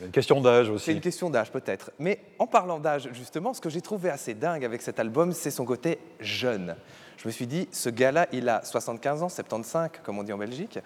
une 0.00 0.10
question 0.10 0.40
d'âge 0.40 0.66
c'est 0.66 0.72
aussi. 0.72 0.92
une 0.92 1.00
question 1.00 1.30
d'âge 1.30 1.50
peut-être. 1.50 1.92
Mais 1.98 2.18
en 2.38 2.46
parlant 2.46 2.80
d'âge, 2.80 3.08
justement, 3.12 3.54
ce 3.54 3.60
que 3.60 3.70
j'ai 3.70 3.80
trouvé 3.80 4.10
assez 4.10 4.34
dingue 4.34 4.64
avec 4.64 4.82
cet 4.82 4.98
album, 4.98 5.32
c'est 5.32 5.50
son 5.50 5.64
côté 5.64 5.98
jeune. 6.20 6.74
Je 7.18 7.28
me 7.28 7.32
suis 7.32 7.46
dit, 7.46 7.68
ce 7.72 7.88
gars-là, 7.88 8.26
il 8.32 8.48
a 8.48 8.62
75 8.64 9.22
ans, 9.22 9.28
75, 9.28 9.90
comme 10.02 10.18
on 10.18 10.22
dit 10.22 10.32
en 10.32 10.38
Belgique, 10.38 10.78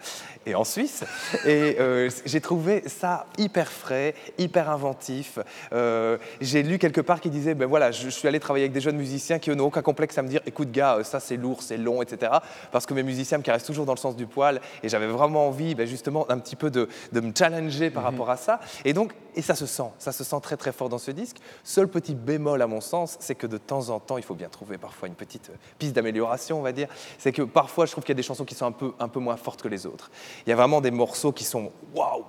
et 0.45 0.55
en 0.55 0.63
Suisse. 0.63 1.03
Et 1.45 1.77
euh, 1.79 2.09
j'ai 2.25 2.41
trouvé 2.41 2.83
ça 2.87 3.25
hyper 3.37 3.71
frais, 3.71 4.13
hyper 4.37 4.69
inventif. 4.69 5.39
Euh, 5.73 6.17
j'ai 6.41 6.63
lu 6.63 6.77
quelque 6.77 7.01
part 7.01 7.21
qui 7.21 7.29
disait, 7.29 7.55
ben 7.55 7.65
voilà, 7.65 7.91
je, 7.91 8.05
je 8.05 8.09
suis 8.09 8.27
allé 8.27 8.39
travailler 8.39 8.65
avec 8.65 8.73
des 8.73 8.81
jeunes 8.81 8.97
musiciens 8.97 9.39
qui 9.39 9.49
n'ont 9.49 9.65
aucun 9.65 9.81
complexe 9.81 10.17
à 10.17 10.21
me 10.21 10.27
dire, 10.27 10.41
écoute 10.45 10.71
gars, 10.71 10.97
euh, 10.97 11.03
ça 11.03 11.19
c'est 11.19 11.37
lourd, 11.37 11.61
c'est 11.61 11.77
long, 11.77 12.01
etc. 12.01 12.31
Parce 12.71 12.85
que 12.85 12.93
mes 12.93 13.03
musiciens 13.03 13.37
me 13.37 13.43
caressent 13.43 13.65
toujours 13.65 13.85
dans 13.85 13.93
le 13.93 13.99
sens 13.99 14.15
du 14.15 14.27
poil, 14.27 14.61
et 14.83 14.89
j'avais 14.89 15.07
vraiment 15.07 15.47
envie, 15.47 15.75
ben, 15.75 15.87
justement, 15.87 16.29
un 16.29 16.37
petit 16.39 16.55
peu 16.55 16.69
de, 16.69 16.87
de 17.11 17.19
me 17.19 17.31
challenger 17.35 17.89
par 17.89 18.03
rapport 18.03 18.29
à 18.29 18.37
ça. 18.37 18.59
Et 18.85 18.93
donc, 18.93 19.13
et 19.37 19.41
ça 19.43 19.53
se 19.53 19.67
sent, 19.67 19.91
ça 19.99 20.11
se 20.11 20.23
sent 20.23 20.37
très 20.41 20.57
très 20.57 20.71
fort 20.71 20.89
dans 20.89 20.97
ce 20.97 21.11
disque. 21.11 21.37
Seul 21.63 21.87
petit 21.87 22.15
bémol 22.15 22.59
à 22.61 22.67
mon 22.67 22.81
sens, 22.81 23.17
c'est 23.19 23.35
que 23.35 23.45
de 23.45 23.59
temps 23.59 23.89
en 23.89 23.99
temps, 23.99 24.17
il 24.17 24.23
faut 24.23 24.33
bien 24.33 24.49
trouver 24.49 24.79
parfois 24.79 25.07
une 25.07 25.13
petite 25.13 25.51
piste 25.77 25.93
d'amélioration, 25.93 26.16
on 26.21 26.61
va 26.61 26.71
dire. 26.71 26.87
C'est 27.17 27.31
que 27.31 27.41
parfois, 27.41 27.85
je 27.85 27.91
trouve 27.91 28.03
qu'il 28.03 28.13
y 28.13 28.17
a 28.17 28.21
des 28.21 28.23
chansons 28.23 28.45
qui 28.45 28.55
sont 28.55 28.65
un 28.65 28.71
peu, 28.71 28.93
un 28.99 29.07
peu 29.07 29.19
moins 29.19 29.37
fortes 29.37 29.61
que 29.61 29.67
les 29.67 29.85
autres. 29.85 30.09
Il 30.45 30.49
y 30.49 30.53
a 30.53 30.55
vraiment 30.55 30.81
des 30.81 30.91
morceaux 30.91 31.31
qui 31.31 31.43
sont 31.43 31.71
waouh. 31.95 32.23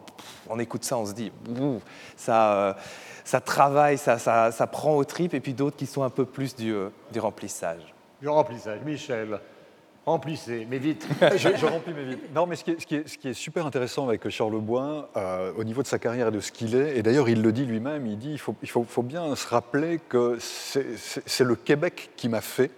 On 0.49 0.59
écoute 0.59 0.85
ça, 0.85 0.97
on 0.99 1.07
se 1.07 1.13
dit 1.13 1.33
ouh, 1.61 1.81
ça, 2.17 2.53
euh, 2.55 2.73
ça 3.25 3.41
travaille, 3.41 3.99
ça, 3.99 4.19
ça, 4.19 4.51
ça 4.53 4.67
prend 4.67 4.95
au 4.97 5.05
trip, 5.05 5.35
et 5.35 5.41
puis 5.41 5.53
d'autres 5.55 5.77
qui 5.77 5.87
sont 5.87 6.03
un 6.03 6.11
peu 6.11 6.25
plus 6.25 6.55
du, 6.57 6.73
euh, 6.73 6.89
du 7.13 7.21
remplissage. 7.21 7.95
Du 8.21 8.29
remplissage. 8.29 8.81
Michel, 8.85 9.39
remplissez, 10.07 10.67
mais 10.69 10.79
vite. 10.79 11.07
je, 11.37 11.51
je 11.55 11.67
remplis 11.67 11.93
mes 11.93 12.05
vides. 12.05 12.19
Non, 12.35 12.47
mais 12.47 12.57
ce 12.57 12.65
qui 12.65 12.71
est, 12.73 12.81
ce 12.81 12.87
qui 12.87 12.97
est- 12.97 13.07
ce 13.09 13.19
qui 13.19 13.29
est 13.29 13.35
super 13.35 13.67
intéressant 13.67 14.09
avec 14.09 14.27
Charles 14.31 14.59
Bois, 14.59 15.11
euh, 15.17 15.53
au 15.59 15.65
niveau 15.65 15.83
de 15.83 15.87
sa 15.87 15.99
carrière 15.99 16.29
et 16.29 16.31
de 16.31 16.41
ce 16.41 16.51
qu'il 16.51 16.75
est, 16.75 16.97
et 16.97 17.03
d'ailleurs 17.03 17.29
il 17.29 17.43
le 17.43 17.53
dit 17.53 17.67
lui-même, 17.67 18.07
il 18.07 18.19
dit 18.19 18.33
il 18.33 18.39
faut, 18.39 18.55
il 18.63 18.71
faut, 18.71 18.85
faut 18.85 19.03
bien 19.03 19.37
se 19.37 19.47
rappeler 19.47 20.01
que 20.09 20.39
c'est 20.41 21.45
le 21.45 21.55
Québec 21.55 22.11
qui 22.17 22.29
m'a 22.31 22.41
fait. 22.41 22.71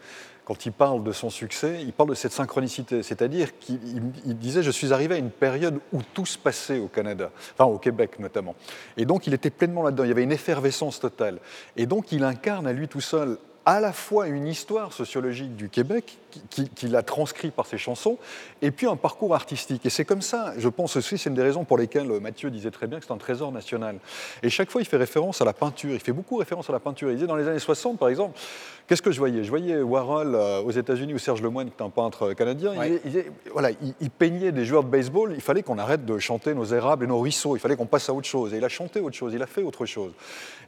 Quand 0.51 0.67
il 0.67 0.73
parle 0.73 1.05
de 1.05 1.13
son 1.13 1.31
succès, 1.31 1.79
il 1.81 1.93
parle 1.93 2.09
de 2.11 2.15
cette 2.17 2.33
synchronicité, 2.33 3.05
c'est-à-dire 3.05 3.57
qu'il 3.61 3.77
il- 3.87 4.03
il 4.27 4.37
disait 4.37 4.65
je 4.65 4.73
suis 4.73 4.93
arrivé 4.93 5.15
à 5.15 5.19
une 5.19 5.31
période 5.31 5.79
où 5.93 6.01
tout 6.13 6.27
se 6.27 6.37
passait 6.37 6.81
au 6.81 6.89
Canada, 6.89 7.31
enfin 7.57 7.67
au 7.71 7.79
Québec 7.79 8.19
notamment, 8.19 8.57
et 8.97 9.05
donc 9.05 9.29
il 9.29 9.33
était 9.35 9.51
pleinement 9.51 9.85
là-dedans. 9.85 10.03
Il 10.03 10.09
y 10.09 10.11
avait 10.11 10.25
une 10.25 10.33
effervescence 10.33 10.99
totale, 10.99 11.39
et 11.77 11.87
donc 11.87 12.11
il 12.11 12.25
incarne 12.25 12.67
à 12.67 12.73
lui 12.73 12.89
tout 12.89 13.01
seul 13.01 13.39
à 13.65 13.79
la 13.79 13.93
fois 13.93 14.27
une 14.27 14.49
histoire 14.49 14.93
sociologique 14.93 15.55
du 15.55 15.69
Québec 15.69 16.19
qui- 16.31 16.43
qui- 16.49 16.69
qu'il 16.69 16.97
a 16.97 17.03
transcrit 17.03 17.51
par 17.51 17.67
ses 17.67 17.79
chansons, 17.79 18.19
et 18.63 18.71
puis 18.71 18.87
un 18.87 18.97
parcours 18.97 19.35
artistique. 19.35 19.85
Et 19.87 19.91
c'est 19.91 20.05
comme 20.05 20.23
ça, 20.23 20.53
je 20.57 20.69
pense 20.69 20.97
aussi, 20.97 21.19
c'est 21.19 21.29
une 21.31 21.37
des 21.37 21.43
raisons 21.43 21.65
pour 21.65 21.77
lesquelles 21.79 22.11
euh, 22.11 22.21
Mathieu 22.21 22.51
disait 22.51 22.71
très 22.71 22.87
bien 22.87 22.99
que 23.01 23.05
c'est 23.07 23.13
un 23.13 23.17
trésor 23.19 23.53
national. 23.53 23.99
Et 24.43 24.51
chaque 24.51 24.71
fois, 24.71 24.81
il 24.81 24.85
fait 24.87 24.97
référence 24.97 25.41
à 25.41 25.45
la 25.45 25.53
peinture, 25.53 25.93
il 25.93 26.01
fait 26.01 26.13
beaucoup 26.13 26.37
référence 26.37 26.69
à 26.71 26.73
la 26.73 26.81
peinture. 26.81 27.11
Il 27.11 27.15
disait 27.17 27.27
dans 27.27 27.37
les 27.37 27.47
années 27.49 27.59
60, 27.59 27.99
par 27.99 28.09
exemple, 28.09 28.39
qu'est-ce 28.87 29.03
que 29.03 29.13
je 29.13 29.19
voyais? 29.19 29.45
Je 29.45 29.51
voyais 29.51 29.81
Warhol 29.81 30.35
euh, 30.35 30.61
aux 30.63 30.71
États-Unis 30.71 31.15
ou 31.15 31.19
Serge 31.19 31.43
Lemoine, 31.43 31.71
qui 31.71 31.75
est 31.83 31.85
un 31.85 31.91
peintre 31.91 32.33
canadien, 32.35 32.73
il 33.05 33.25
voilà, 33.53 33.71
il, 33.71 33.95
il 34.01 34.11
peignait 34.11 34.53
des 34.53 34.65
joueurs 34.65 34.85
de 34.85 34.89
baseball, 34.89 35.33
il 35.35 35.41
fallait 35.41 35.63
qu'on 35.63 35.79
arrête 35.79 36.05
de 36.05 36.19
chanter 36.19 36.55
nos 36.55 36.65
érables 36.65 37.05
et 37.05 37.07
nos 37.07 37.19
ruisseaux, 37.19 37.57
il 37.57 37.61
fallait 37.61 37.77
qu'on 37.77 37.87
passe 37.87 38.09
à 38.09 38.15
autre 38.15 38.27
chose. 38.29 38.55
Et 38.55 38.59
il 38.59 38.65
a 38.65 38.69
chanté 38.69 39.01
autre 39.01 39.17
chose, 39.17 39.33
il 39.35 39.43
a 39.43 39.47
fait 39.47 39.63
autre 39.63 39.87
chose. 39.87 40.13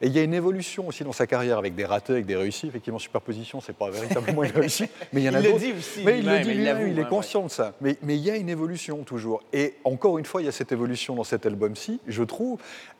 Et 0.01 0.07
il 0.07 0.13
y 0.13 0.19
a 0.19 0.23
une 0.23 0.35
évolution 0.35 0.89
aussi 0.89 1.05
dans 1.05 1.13
sa 1.13 1.27
carrière 1.27 1.59
avec 1.59 1.75
des 1.75 1.85
ratés, 1.85 2.13
avec 2.13 2.27
des 2.27 2.37
réussis. 2.37 2.67
Effectivement, 2.67 2.99
superposition, 2.99 3.61
c'est 3.61 3.73
pas 3.77 3.91
véritablement 3.91 4.43
une 4.45 4.51
réussite, 4.53 4.91
mais 5.13 5.21
il 5.21 5.25
y 5.25 5.29
en 5.29 5.35
a 5.35 5.41
le 5.55 5.59
d'autres. 5.61 5.65
dit 5.65 5.73
aussi 5.79 6.03
Mais 6.05 6.19
il 6.19 6.27
le 6.27 6.39
dit 6.41 6.51
il 6.51 6.57
lui-même, 6.59 6.79
l'avoue, 6.79 6.91
il 6.91 6.99
est 6.99 7.03
hein, 7.03 7.07
conscient 7.09 7.43
de 7.43 7.51
ça. 7.51 7.73
Mais, 7.81 7.97
mais 8.03 8.17
il 8.17 8.23
y 8.23 8.31
a 8.31 8.37
une 8.37 8.49
évolution 8.49 8.99
toujours. 9.05 9.43
Et 9.53 9.75
encore 9.85 10.19
une 10.19 10.25
fois, 10.25 10.43
il 10.43 10.47
y 10.47 10.49
a 10.49 10.53
cette 10.53 10.73
évolution 10.73 11.15
dans 11.15 11.25
cet 11.25 11.47
album-ci, 11.47 12.01
je 12.07 12.23
trouve, 12.23 12.59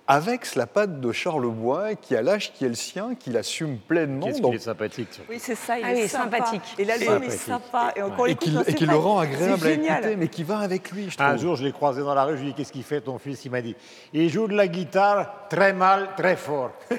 avec 0.09 0.55
la 0.57 0.67
patte 0.67 1.01
de 1.01 1.13
Charles 1.13 1.47
Bois, 1.47 1.95
qui 1.95 2.17
a 2.17 2.23
l'âge 2.23 2.53
qui 2.53 2.65
est 2.65 2.69
le 2.69 2.75
sien, 2.75 3.15
qu'il 3.15 3.37
assume 3.37 3.79
pleinement. 3.79 4.27
Qu'est-ce 4.27 4.43
qu'il 4.43 4.55
est 4.55 4.59
sympathique. 4.59 5.21
Oui, 5.31 5.37
c'est 5.39 5.55
ça, 5.55 5.79
il 5.79 5.85
Ah 5.85 5.95
est 5.95 6.03
oui, 6.03 6.09
sympa. 6.09 6.39
sympathique. 6.39 6.75
Et 6.79 6.85
l'album 6.85 7.23
est 7.23 7.31
Sympathique. 7.31 7.41
sympa. 7.71 7.93
Et 7.97 8.03
encore 8.03 8.27
et 8.27 8.35
qui, 8.35 8.53
qui 8.75 8.85
le 8.87 8.97
rend 8.97 9.21
agréable 9.21 9.65
à 9.67 9.71
écouter, 9.71 10.17
mais 10.17 10.27
qui 10.29 10.43
va 10.43 10.59
avec 10.59 10.91
lui, 10.91 11.09
je 11.09 11.17
trouve. 11.17 11.27
Un 11.29 11.37
jour, 11.37 11.55
je 11.55 11.63
l'ai 11.65 11.73
croisé 11.73 12.03
dans 12.03 12.15
la 12.15 12.25
rue, 12.25 12.37
je 12.37 12.43
lui 12.43 12.49
ai 12.49 12.53
dit 12.53 12.57
Qu'est-ce 12.57 12.73
qu'il 12.73 12.83
fait 12.83 13.01
ton 13.01 13.19
fils? 13.19 13.45
Il 13.45 13.53
m'a 13.53 13.63
dit 13.63 13.77
Il 14.13 14.29
joue 14.29 14.49
de 14.49 14.55
la 14.57 14.67
guitare 14.67 15.47
très 15.49 15.73
mal, 15.73 16.09
très 16.17 16.35
fort. 16.37 16.73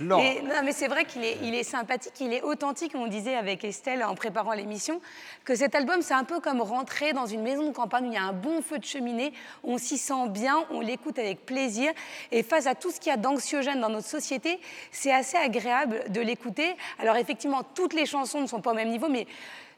non. 0.00 0.18
Mais 0.64 0.72
c'est 0.72 0.88
vrai 0.88 1.04
qu'il 1.04 1.24
est, 1.24 1.38
est 1.42 1.62
sympathique, 1.62 2.12
il 2.20 2.32
est 2.32 2.42
authentique. 2.42 2.92
On 2.94 3.06
disait 3.06 3.34
avec 3.34 3.64
Estelle 3.64 4.02
en 4.04 4.14
préparant 4.14 4.52
l'émission 4.52 5.00
que 5.44 5.54
cet 5.54 5.74
album, 5.74 6.02
c'est 6.02 6.14
un 6.14 6.24
peu 6.24 6.40
comme 6.40 6.60
rentrer 6.60 7.12
dans 7.12 7.26
une 7.26 7.42
maison 7.42 7.68
de 7.68 7.74
campagne 7.74 8.06
où 8.06 8.08
il 8.08 8.14
y 8.14 8.18
a 8.18 8.22
un 8.22 8.32
bon 8.32 8.62
feu 8.62 8.78
de 8.78 8.84
cheminée. 8.84 9.32
On 9.64 9.78
s'y 9.78 9.98
sent 9.98 10.28
bien, 10.28 10.64
on 10.70 10.80
l'écoute 10.80 11.18
avec 11.18 11.44
plaisir. 11.46 11.92
Et 12.30 12.42
face 12.42 12.66
à 12.66 12.74
tout 12.74 12.90
ce 12.90 13.00
qu'il 13.00 13.10
y 13.10 13.14
a 13.14 13.16
d'anxiogène 13.16 13.80
dans 13.80 13.90
notre 13.90 14.08
société, 14.08 14.60
c'est 14.90 15.12
assez 15.12 15.36
agréable 15.36 16.04
de 16.08 16.20
l'écouter. 16.20 16.74
Alors 16.98 17.16
effectivement, 17.16 17.62
toutes 17.74 17.94
les 17.94 18.06
chansons 18.06 18.40
ne 18.40 18.46
sont 18.46 18.60
pas 18.60 18.72
au 18.72 18.74
même 18.74 18.90
niveau, 18.90 19.08
mais 19.08 19.26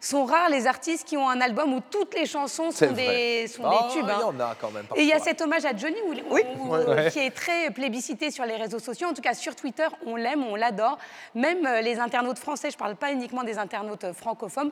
sont 0.07 0.25
rares 0.25 0.49
les 0.49 0.67
artistes 0.67 1.07
qui 1.07 1.17
ont 1.17 1.29
un 1.29 1.41
album 1.41 1.73
où 1.75 1.81
toutes 1.91 2.15
les 2.15 2.27
chansons 2.27 2.71
sont, 2.71 2.93
des, 2.93 3.47
sont 3.49 3.69
des 3.69 3.77
tubes. 3.93 4.05
Il 4.05 4.09
y 4.09 4.13
hein. 4.13 4.21
en 4.27 4.41
a 4.41 4.55
quand 4.61 4.71
même. 4.71 4.85
Et 4.97 5.03
il 5.03 5.09
y 5.09 5.13
a 5.13 5.19
cet 5.19 5.41
hommage 5.41 5.65
à 5.65 5.75
Johnny 5.77 5.97
où- 6.07 6.35
où- 6.35 6.75
Ouais. 6.75 7.11
qui 7.11 7.21
est 7.21 7.31
très 7.31 7.71
plébiscité 7.71 8.31
sur 8.31 8.45
les 8.45 8.57
réseaux 8.57 8.79
sociaux. 8.79 9.09
En 9.09 9.15
tout 9.15 9.23
cas, 9.23 9.35
sur 9.35 9.55
Twitter, 9.57 9.87
on 10.07 10.17
l'aime, 10.17 10.45
on 10.45 10.57
l'adore. 10.57 10.99
Même 11.35 11.65
euh, 11.67 11.81
les 11.81 11.99
internautes 11.99 12.39
français, 12.39 12.71
je 12.71 12.77
ne 12.77 12.79
parle 12.79 12.97
pas 12.97 13.13
uniquement 13.13 13.43
des 13.45 13.59
internautes 13.59 14.05
euh, 14.05 14.13
francophones, 14.13 14.71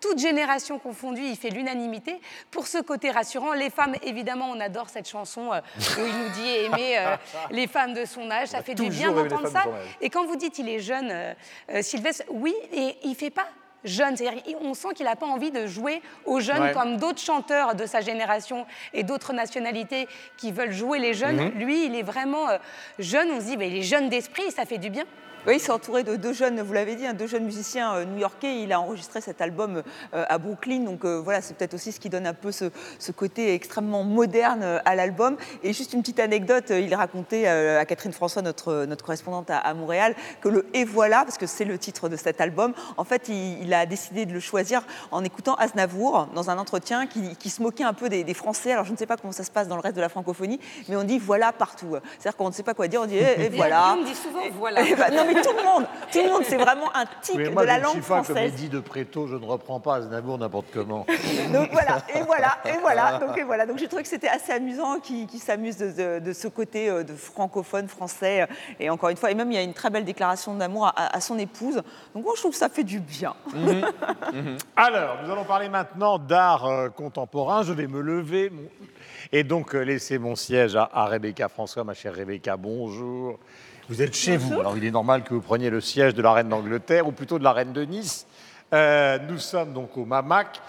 toute 0.00 0.18
génération 0.18 0.78
confondue, 0.78 1.20
il 1.22 1.36
fait 1.36 1.50
l'unanimité. 1.50 2.20
Pour 2.50 2.66
ce 2.66 2.78
côté 2.78 3.10
rassurant, 3.10 3.52
les 3.52 3.68
femmes, 3.68 3.94
évidemment, 4.02 4.46
on 4.50 4.58
adore 4.60 4.88
cette 4.88 5.08
chanson 5.08 5.52
euh, 5.52 5.60
où 5.98 6.06
il 6.06 6.16
nous 6.18 6.28
dit 6.30 6.48
aimer 6.64 6.98
euh, 6.98 7.16
les 7.50 7.66
femmes 7.66 7.92
de 7.92 8.04
son 8.06 8.30
âge. 8.30 8.48
Ça 8.48 8.62
fait 8.62 8.74
du 8.74 8.88
bien 8.88 9.12
d'entendre 9.12 9.48
ça. 9.48 9.64
Et 10.00 10.08
quand 10.08 10.24
vous 10.26 10.36
dites 10.36 10.58
il 10.58 10.68
est 10.68 10.80
jeune, 10.80 11.10
euh, 11.10 11.82
Sylvestre, 11.82 12.24
oui, 12.30 12.54
et 12.72 12.96
il 13.04 13.14
fait 13.14 13.30
pas 13.30 13.46
jeune. 13.84 14.16
C'est-à-dire 14.16 14.42
on 14.62 14.74
sent 14.74 14.88
qu'il 14.94 15.06
n'a 15.06 15.16
pas 15.16 15.26
envie 15.26 15.50
de 15.50 15.66
jouer 15.66 16.02
aux 16.26 16.40
jeunes 16.40 16.62
Ouais. 16.62 16.72
comme 16.72 16.96
d'autres 16.96 17.20
chanteurs 17.20 17.74
de 17.74 17.86
sa 17.86 18.00
génération 18.00 18.66
et 18.92 19.02
d'autres 19.02 19.32
nationalités 19.32 20.08
qui 20.36 20.52
veulent 20.52 20.72
jouer 20.72 20.98
les 20.98 21.14
jeunes. 21.14 21.36
Mhm. 21.36 21.58
Lui, 21.58 21.86
il 21.86 21.94
est 21.94 22.02
vraiment 22.02 22.48
euh, 22.48 22.58
jeune. 22.98 23.30
On 23.30 23.40
se 23.40 23.46
dit, 23.46 23.56
bah, 23.56 23.64
il 23.64 23.76
est 23.76 23.82
jeune 23.82 24.08
d'esprit, 24.08 24.50
ça 24.50 24.64
fait 24.66 24.78
du 24.78 24.90
bien. 24.90 25.04
Oui, 25.46 25.54
il 25.54 25.60
s'est 25.60 25.72
entouré 25.72 26.04
de 26.04 26.16
deux 26.16 26.34
jeunes, 26.34 26.60
vous 26.60 26.74
l'avez 26.74 26.96
dit, 26.96 27.06
hein, 27.06 27.14
deux 27.14 27.26
jeunes 27.26 27.44
musiciens 27.44 27.94
euh, 27.94 28.04
new-yorkais. 28.04 28.60
Il 28.60 28.74
a 28.74 28.80
enregistré 28.80 29.22
cet 29.22 29.40
album 29.40 29.82
euh, 30.12 30.24
à 30.28 30.36
Brooklyn. 30.36 30.80
Donc 30.80 31.06
euh, 31.06 31.18
voilà, 31.18 31.40
c'est 31.40 31.56
peut-être 31.56 31.72
aussi 31.72 31.92
ce 31.92 32.00
qui 32.00 32.10
donne 32.10 32.26
un 32.26 32.34
peu 32.34 32.52
ce, 32.52 32.66
ce 32.98 33.10
côté 33.10 33.54
extrêmement 33.54 34.04
moderne 34.04 34.62
à 34.84 34.94
l'album. 34.94 35.38
Et 35.62 35.72
juste 35.72 35.94
une 35.94 36.02
petite 36.02 36.20
anecdote, 36.20 36.68
il 36.68 36.94
racontait 36.94 37.46
à 37.46 37.86
Catherine 37.86 38.12
François, 38.12 38.42
notre, 38.42 38.84
notre 38.84 39.02
correspondante 39.02 39.48
à, 39.48 39.56
à 39.56 39.72
Montréal, 39.72 40.14
que 40.42 40.50
le 40.50 40.66
Et 40.74 40.84
voilà, 40.84 41.24
parce 41.24 41.38
que 41.38 41.46
c'est 41.46 41.64
le 41.64 41.78
titre 41.78 42.10
de 42.10 42.16
cet 42.16 42.42
album, 42.42 42.74
en 42.98 43.04
fait, 43.04 43.28
il, 43.28 43.72
a 43.72 43.86
décidé 43.86 44.26
de 44.26 44.34
le 44.34 44.40
choisir 44.40 44.82
en 45.10 45.24
écoutant 45.24 45.54
Aznavour 45.54 46.28
dans 46.34 46.50
un 46.50 46.58
entretien 46.58 47.06
qui, 47.06 47.34
qui 47.36 47.48
se 47.48 47.62
moquait 47.62 47.84
un 47.84 47.94
peu 47.94 48.10
des, 48.10 48.24
des 48.24 48.34
Français. 48.34 48.72
Alors 48.72 48.84
je 48.84 48.92
ne 48.92 48.96
sais 48.96 49.06
pas 49.06 49.16
comment 49.16 49.32
ça 49.32 49.44
se 49.44 49.50
passe 49.50 49.68
dans 49.68 49.76
le 49.76 49.82
reste 49.82 49.96
de 49.96 50.02
la 50.02 50.10
francophonie, 50.10 50.60
mais 50.88 50.96
on 50.96 51.04
dit 51.04 51.18
voilà 51.18 51.52
partout. 51.52 51.96
C'est-à-dire 52.18 52.36
qu'on 52.36 52.48
ne 52.48 52.54
sait 52.54 52.62
pas 52.62 52.74
quoi 52.74 52.88
dire, 52.88 53.00
on 53.02 53.06
dit 53.06 53.16
eh, 53.16 53.46
eh, 53.46 53.48
voilà. 53.48 53.96
On 53.98 54.04
dit 54.04 54.14
souvent 54.14 54.42
voilà. 54.58 54.82
Eh 54.86 54.94
ben, 54.94 55.14
non 55.14 55.29
mais 55.34 55.42
tout 55.42 55.50
le 55.56 55.64
monde, 55.64 55.86
tout 56.12 56.18
le 56.22 56.28
monde, 56.30 56.42
c'est 56.44 56.56
vraiment 56.56 56.94
un 56.94 57.04
tic 57.22 57.36
de 57.36 57.42
la 57.66 57.78
je 57.78 57.82
langue 57.82 57.92
suis 57.92 58.00
pas, 58.02 58.16
comme 58.16 58.24
française. 58.24 58.54
dit 58.54 58.68
de 58.68 58.80
Préto, 58.80 59.26
je 59.26 59.36
ne 59.36 59.44
reprends 59.44 59.80
pas 59.80 59.96
Aznavour 59.96 60.38
n'importe 60.38 60.66
comment. 60.72 61.06
Donc 61.52 61.68
voilà, 61.72 61.98
et 62.14 62.22
voilà, 62.22 62.58
et 62.64 62.78
voilà. 62.80 63.18
Donc, 63.20 63.38
et 63.38 63.42
voilà. 63.42 63.66
Donc 63.66 63.78
j'ai 63.78 63.86
trouvé 63.88 64.02
que 64.02 64.08
c'était 64.08 64.28
assez 64.28 64.52
amusant 64.52 64.98
qu'il 65.00 65.26
qu'il 65.26 65.40
s'amuse 65.40 65.76
de, 65.76 65.90
de- 65.90 66.18
de 66.24 66.32
ce 66.32 66.48
côté 66.48 66.88
euh, 66.88 67.02
de 67.02 67.14
francophone 67.14 67.88
français. 67.88 68.46
Et 68.78 68.90
encore 68.90 69.08
une 69.10 69.16
fois, 69.16 69.30
et 69.30 69.34
même 69.34 69.50
il 69.50 69.54
y 69.54 69.58
a 69.58 69.62
une 69.62 69.74
très 69.74 69.90
belle 69.90 70.04
déclaration 70.04 70.54
d'amour 70.54 70.86
à, 70.86 71.16
à 71.16 71.20
son 71.20 71.38
épouse. 71.38 71.82
Donc 72.14 72.24
moi 72.24 72.32
je 72.36 72.40
trouve 72.40 72.52
que 72.52 72.58
ça 72.58 72.68
fait 72.68 72.84
du 72.84 73.00
bien. 73.00 73.34
Alors, 74.76 75.16
nous 75.24 75.30
allons 75.30 75.44
parler 75.44 75.68
maintenant 75.68 76.18
d'art 76.18 76.66
euh, 76.66 76.88
contemporain. 76.88 77.62
Je 77.62 77.72
vais 77.72 77.86
me 77.86 78.00
lever 78.00 78.50
mon- 78.50 78.62
et 79.32 79.44
donc 79.44 79.74
euh, 79.74 79.80
laisser 79.82 80.18
mon 80.18 80.34
siège 80.34 80.76
à, 80.76 80.88
à 80.92 81.06
Rebecca 81.06 81.48
François. 81.48 81.84
Ma 81.84 81.94
chère 81.94 82.14
Rebecca, 82.14 82.56
bonjour. 82.56 83.38
Vous 83.90 84.02
êtes 84.02 84.14
chez 84.14 84.36
vous, 84.36 84.60
alors 84.60 84.76
il 84.76 84.84
est 84.84 84.92
normal 84.92 85.24
que 85.24 85.34
vous 85.34 85.40
preniez 85.40 85.68
le 85.68 85.80
siège 85.80 86.14
de 86.14 86.22
la 86.22 86.32
reine 86.32 86.48
d'Angleterre 86.48 87.08
ou 87.08 87.10
plutôt 87.10 87.40
de 87.40 87.42
la 87.42 87.52
reine 87.52 87.72
de 87.72 87.82
Nice. 87.82 88.24
Euh, 88.72 89.18
nous 89.28 89.38
sommes 89.38 89.72
donc 89.72 89.96
au 89.96 90.04
Mamac. 90.04 90.60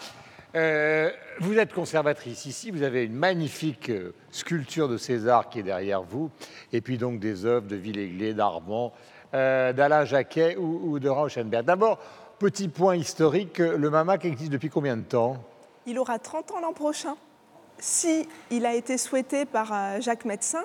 Euh, 0.56 1.12
vous 1.40 1.60
êtes 1.60 1.72
conservatrice 1.72 2.48
ici, 2.48 2.72
vous 2.72 2.82
avez 2.82 3.04
une 3.04 3.14
magnifique 3.14 3.92
euh, 3.92 4.16
sculpture 4.32 4.90
de 4.90 4.98
César 4.98 5.50
qui 5.50 5.60
est 5.60 5.64
derrière 5.64 6.02
vous, 6.02 6.32
et 6.74 6.82
puis 6.82 6.98
donc 6.98 7.20
des 7.20 7.46
œuvres 7.46 7.68
de 7.68 7.76
Villègle, 7.76 8.34
d'Armand, 8.34 8.92
euh, 9.36 9.72
d'Alain 9.72 10.04
Jacquet 10.04 10.56
ou, 10.58 10.94
ou 10.94 10.98
de 10.98 11.08
Rauschenberg. 11.08 11.64
D'abord, 11.64 12.00
petit 12.40 12.70
point 12.70 12.96
historique, 12.96 13.60
le 13.60 13.90
Mamac 13.92 14.26
existe 14.26 14.52
depuis 14.52 14.72
combien 14.72 14.98
de 14.98 15.04
temps? 15.04 15.38
Il 15.86 16.00
aura 16.00 16.18
30 16.18 16.54
ans 16.54 16.60
l'an 16.60 16.74
prochain. 16.74 17.16
Si 17.78 18.28
il 18.50 18.66
a 18.66 18.74
été 18.74 18.98
souhaité 18.98 19.46
par 19.46 20.02
Jacques 20.02 20.26
Médecin, 20.26 20.64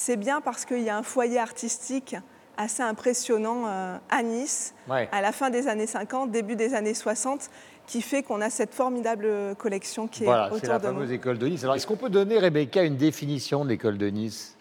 c'est 0.00 0.16
bien 0.16 0.40
parce 0.40 0.64
qu'il 0.64 0.80
y 0.80 0.88
a 0.88 0.96
un 0.96 1.02
foyer 1.02 1.38
artistique 1.38 2.16
assez 2.56 2.82
impressionnant 2.82 3.64
euh, 3.66 3.98
à 4.08 4.22
Nice, 4.22 4.74
Ouais. 4.88 5.08
à 5.12 5.20
la 5.20 5.30
fin 5.30 5.50
des 5.50 5.68
années 5.68 5.86
50, 5.86 6.30
début 6.30 6.56
des 6.56 6.72
années 6.74 6.94
60, 6.94 7.50
qui 7.86 8.00
fait 8.00 8.22
qu'on 8.22 8.40
a 8.40 8.48
cette 8.48 8.72
formidable 8.72 9.28
collection 9.58 10.08
qui 10.08 10.22
est 10.22 10.26
Voilà, 10.26 10.48
c'est 10.48 10.56
autour 10.56 10.68
la 10.70 10.78
de 10.78 10.86
nous. 10.86 10.92
fameuse 10.94 11.12
école 11.12 11.36
de 11.38 11.46
Nice. 11.48 11.64
Alors, 11.64 11.76
est-ce 11.76 11.86
qu'on 11.86 11.96
peut 11.96 12.08
donner, 12.08 12.38
Rebecca, 12.38 12.82
une 12.82 12.96
définition 12.96 13.62
de 13.62 13.68
l'école 13.68 13.98
de 13.98 14.06
Nice? 14.06 14.56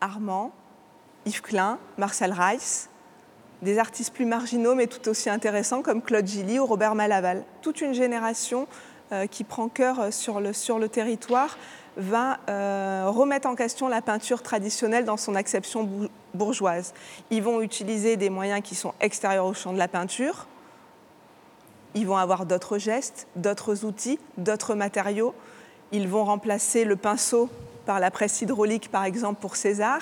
Armand, 0.00 0.52
Yves 1.26 1.42
Klein, 1.42 1.78
Marcel 1.98 2.32
Reiss, 2.32 2.88
des 3.60 3.78
artistes 3.78 4.12
plus 4.14 4.24
marginaux 4.26 4.74
mais 4.74 4.86
tout 4.86 5.06
aussi 5.08 5.28
intéressants 5.28 5.82
comme 5.82 6.00
Claude 6.02 6.26
Gilly 6.26 6.58
ou 6.58 6.64
Robert 6.66 6.94
Malaval. 6.94 7.44
Toute 7.60 7.80
une 7.82 7.92
génération 7.94 8.66
euh, 9.12 9.26
qui 9.26 9.44
prend 9.44 9.68
cœur 9.68 10.12
sur 10.12 10.40
le, 10.40 10.52
sur 10.54 10.78
le 10.78 10.88
territoire 10.88 11.58
va 11.96 12.38
euh, 12.48 13.04
remettre 13.08 13.46
en 13.48 13.54
question 13.54 13.88
la 13.88 14.00
peinture 14.02 14.42
traditionnelle 14.42 15.04
dans 15.04 15.16
son 15.16 15.34
acception 15.34 15.84
bou- 15.84 16.08
bourgeoise. 16.34 16.94
Ils 17.30 17.42
vont 17.42 17.60
utiliser 17.60 18.16
des 18.16 18.30
moyens 18.30 18.62
qui 18.62 18.74
sont 18.74 18.94
extérieurs 19.00 19.46
au 19.46 19.54
champ 19.54 19.72
de 19.72 19.78
la 19.78 19.88
peinture. 19.88 20.46
Ils 21.94 22.06
vont 22.06 22.16
avoir 22.16 22.46
d'autres 22.46 22.78
gestes, 22.78 23.26
d'autres 23.36 23.84
outils, 23.84 24.18
d'autres 24.38 24.74
matériaux. 24.74 25.34
Ils 25.92 26.08
vont 26.08 26.24
remplacer 26.24 26.84
le 26.84 26.96
pinceau 26.96 27.50
par 27.84 28.00
la 28.00 28.10
presse 28.10 28.40
hydraulique, 28.40 28.90
par 28.90 29.04
exemple, 29.04 29.40
pour 29.40 29.56
César. 29.56 30.00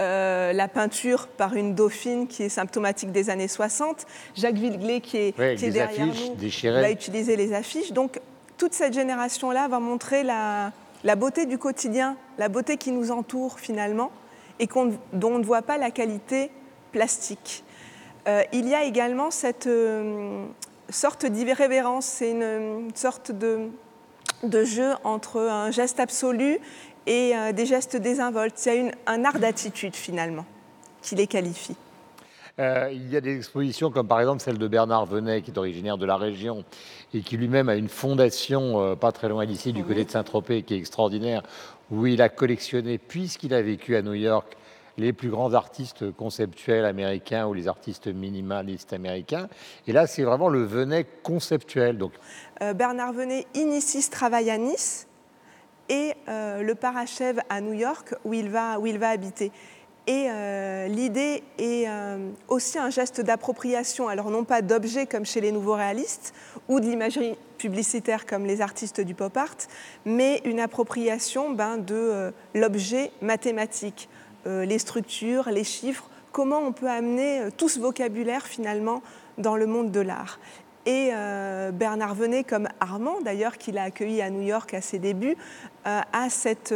Euh, 0.00 0.52
la 0.52 0.66
peinture 0.68 1.28
par 1.28 1.54
une 1.54 1.74
dauphine 1.74 2.26
qui 2.26 2.42
est 2.42 2.48
symptomatique 2.48 3.12
des 3.12 3.30
années 3.30 3.48
60. 3.48 4.04
Jacques 4.34 4.56
Villeglé, 4.56 5.00
qui 5.00 5.16
est, 5.16 5.38
Ouais, 5.38 5.54
qui 5.54 5.66
est 5.66 5.70
derrière 5.70 6.08
affiches 6.08 6.28
nous, 6.30 6.34
déchirées. 6.34 6.82
va 6.82 6.90
utiliser 6.90 7.36
les 7.36 7.54
affiches. 7.54 7.92
Donc, 7.92 8.20
toute 8.58 8.74
cette 8.74 8.92
génération-là 8.92 9.68
va 9.68 9.78
montrer 9.78 10.24
la, 10.24 10.72
la 11.04 11.16
beauté 11.16 11.46
du 11.46 11.58
quotidien, 11.58 12.16
la 12.38 12.48
beauté 12.48 12.76
qui 12.78 12.90
nous 12.90 13.10
entoure 13.10 13.60
finalement, 13.60 14.10
et 14.58 14.66
dont 15.12 15.32
on 15.32 15.38
ne 15.38 15.44
voit 15.44 15.62
pas 15.62 15.78
la 15.78 15.90
qualité 15.90 16.50
plastique. 16.92 17.62
Euh, 18.26 18.42
il 18.52 18.66
y 18.68 18.74
a 18.74 18.84
également 18.84 19.30
cette 19.30 19.66
euh, 19.66 20.46
sorte 20.88 21.26
d'irrévérence, 21.26 22.06
c'est 22.06 22.30
une, 22.30 22.88
sorte 22.94 23.32
de, 23.32 23.68
jeu 24.64 24.92
entre 25.04 25.40
un 25.40 25.70
geste 25.70 26.00
absolu 26.00 26.58
et 27.06 27.36
euh, 27.36 27.52
des 27.52 27.66
gestes 27.66 27.96
désinvoltes. 27.96 28.60
Il 28.66 28.86
y 28.86 28.88
a 28.88 28.92
un 29.06 29.24
art 29.24 29.38
d'attitude 29.38 29.94
finalement 29.94 30.46
qui 31.02 31.16
les 31.16 31.26
qualifie. 31.26 31.76
Euh, 32.60 32.88
il 32.92 33.10
y 33.10 33.16
a 33.16 33.20
des 33.20 33.36
expositions 33.36 33.90
comme 33.90 34.06
par 34.06 34.20
exemple 34.20 34.40
celle 34.40 34.58
de 34.58 34.68
Bernard 34.68 35.06
Venet, 35.06 35.42
qui 35.42 35.50
est 35.50 35.58
originaire 35.58 35.98
de 35.98 36.06
la 36.06 36.16
région 36.16 36.64
et 37.12 37.20
qui 37.20 37.36
lui-même 37.36 37.68
a 37.68 37.74
une 37.74 37.88
fondation 37.88 38.80
euh, 38.80 38.94
pas 38.94 39.10
très 39.10 39.28
loin 39.28 39.44
d'ici, 39.44 39.72
du 39.72 39.82
côté 39.82 40.04
de 40.04 40.10
Saint-Tropez, 40.10 40.62
qui 40.62 40.74
est 40.74 40.78
extraordinaire, 40.78 41.42
où 41.90 42.06
il 42.06 42.22
a 42.22 42.28
collectionné, 42.28 42.98
puisqu'il 42.98 43.54
a 43.54 43.62
vécu 43.62 43.96
à 43.96 44.02
New 44.02 44.14
York, 44.14 44.56
les 44.96 45.12
plus 45.12 45.30
grands 45.30 45.54
artistes 45.54 46.12
conceptuels 46.12 46.84
américains 46.84 47.48
ou 47.48 47.54
les 47.54 47.66
artistes 47.66 48.06
minimalistes 48.06 48.92
américains. 48.92 49.48
Et 49.88 49.92
là, 49.92 50.06
c'est 50.06 50.22
vraiment 50.22 50.48
le 50.48 50.62
Venet 50.62 51.06
conceptuel. 51.24 51.98
Donc, 51.98 52.12
Euh, 52.62 52.72
Bernard 52.72 53.12
Venet 53.12 53.46
initie 53.54 54.02
ce 54.02 54.10
travail 54.10 54.50
à 54.50 54.58
Nice 54.58 55.08
et 55.88 56.14
le 56.28 56.72
parachève 56.74 57.40
à 57.50 57.60
New 57.60 57.74
York 57.74 58.14
où 58.24 58.32
il 58.32 58.48
va, 58.48 58.78
où 58.78 58.86
il 58.86 58.98
va 58.98 59.10
habiter. 59.10 59.50
Et 60.06 60.26
euh, 60.28 60.86
l'idée 60.86 61.42
est 61.58 61.88
euh, 61.88 62.30
aussi 62.48 62.78
un 62.78 62.90
geste 62.90 63.22
d'appropriation, 63.22 64.08
alors 64.08 64.30
non 64.30 64.44
pas 64.44 64.60
d'objets 64.60 65.06
comme 65.06 65.24
chez 65.24 65.40
les 65.40 65.50
nouveaux 65.50 65.74
réalistes 65.74 66.34
ou 66.68 66.78
de 66.78 66.84
l'imagerie 66.84 67.38
publicitaire 67.56 68.26
comme 68.26 68.44
les 68.44 68.60
artistes 68.60 69.00
du 69.00 69.14
pop 69.14 69.34
art, 69.34 69.56
mais 70.04 70.42
une 70.44 70.60
appropriation 70.60 71.52
ben, 71.52 71.78
de 71.78 71.94
euh, 71.94 72.30
l'objet 72.54 73.12
mathématique, 73.22 74.08
les 74.46 74.78
structures, 74.78 75.48
les 75.48 75.64
chiffres, 75.64 76.10
comment 76.30 76.58
on 76.58 76.72
peut 76.72 76.90
amener 76.90 77.48
tout 77.56 77.70
ce 77.70 77.80
vocabulaire 77.80 78.46
finalement 78.46 79.02
dans 79.38 79.56
le 79.56 79.66
monde 79.66 79.90
de 79.90 80.00
l'art. 80.00 80.38
Et 80.84 81.12
Bernard 81.72 82.14
Venet, 82.14 82.44
comme 82.44 82.68
Armand 82.78 83.22
d'ailleurs, 83.22 83.56
qu'il 83.56 83.78
a 83.78 83.84
accueilli 83.84 84.20
à 84.20 84.28
New 84.28 84.42
York 84.42 84.74
à 84.74 84.82
ses 84.82 84.98
débuts, 84.98 85.38
a 85.86 86.28
cette 86.28 86.74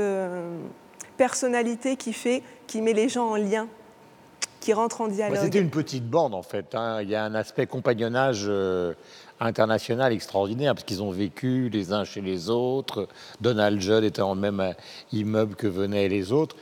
personnalité 1.19 1.97
qui 1.97 2.15
fait, 2.15 2.43
qui 2.67 2.81
met 2.81 2.95
les 2.95 3.11
gens 3.11 3.33
en 3.33 3.37
lien, 3.37 3.69
qui 4.61 4.73
rentre 4.73 5.03
en 5.03 5.09
dialogue. 5.09 5.39
c'était 5.43 5.61
une 5.61 5.71
petite 5.71 6.09
bande 6.09 6.35
en 6.35 6.43
fait. 6.43 6.75
hein. 6.75 7.03
Il 7.03 7.11
y 7.11 7.15
a 7.15 7.25
un 7.25 7.35
aspect 7.35 7.67
compagnonnage 7.67 8.45
euh, 8.47 8.95
international 9.41 10.13
extraordinaire, 10.13 10.75
parce 10.75 10.85
qu'ils 10.85 11.03
ont 11.03 11.11
vécu 11.11 11.69
les 11.69 11.93
uns 11.93 12.05
chez 12.05 12.23
les 12.23 12.49
autres. 12.49 13.09
Donald 13.41 13.81
Judd 13.81 14.05
était 14.05 14.23
en 14.23 14.35
même 14.35 14.61
euh, 14.61 14.73
immeuble 15.13 15.55
que 15.55 15.67
Venet 15.67 16.09
les 16.09 16.33
autres. 16.33 16.57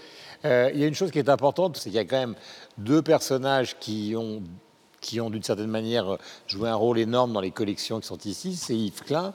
Euh, 0.44 0.70
il 0.74 0.80
y 0.80 0.84
a 0.84 0.86
une 0.86 0.94
chose 0.94 1.10
qui 1.10 1.18
est 1.18 1.28
importante, 1.28 1.76
c'est 1.76 1.90
qu'il 1.90 1.96
y 1.96 1.98
a 1.98 2.04
quand 2.04 2.18
même 2.18 2.34
deux 2.78 3.02
personnages 3.02 3.76
qui 3.78 4.14
ont, 4.16 4.42
qui 5.00 5.20
ont 5.20 5.30
d'une 5.30 5.42
certaine 5.42 5.70
manière 5.70 6.18
joué 6.46 6.68
un 6.68 6.74
rôle 6.74 6.98
énorme 6.98 7.32
dans 7.32 7.40
les 7.40 7.50
collections 7.50 8.00
qui 8.00 8.06
sont 8.06 8.18
ici, 8.18 8.56
c'est 8.56 8.76
Yves 8.76 9.02
Klein 9.04 9.32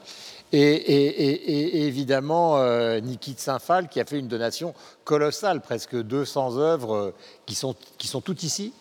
et, 0.54 1.88
évidemment 1.88 2.58
euh, 2.58 3.00
Niki 3.00 3.34
de 3.34 3.40
Saint-Phal 3.40 3.88
qui 3.88 4.00
a 4.00 4.06
fait 4.06 4.20
une 4.20 4.28
donation 4.28 4.74
colossale, 5.04 5.62
presque 5.62 5.96
200 5.96 6.58
œuvres 6.58 6.96
euh, 6.96 7.14
qui, 7.46 7.56
sont, 7.56 7.76
qui 7.98 8.08
sont 8.08 8.22
toutes 8.22 8.44
ici. 8.44 8.74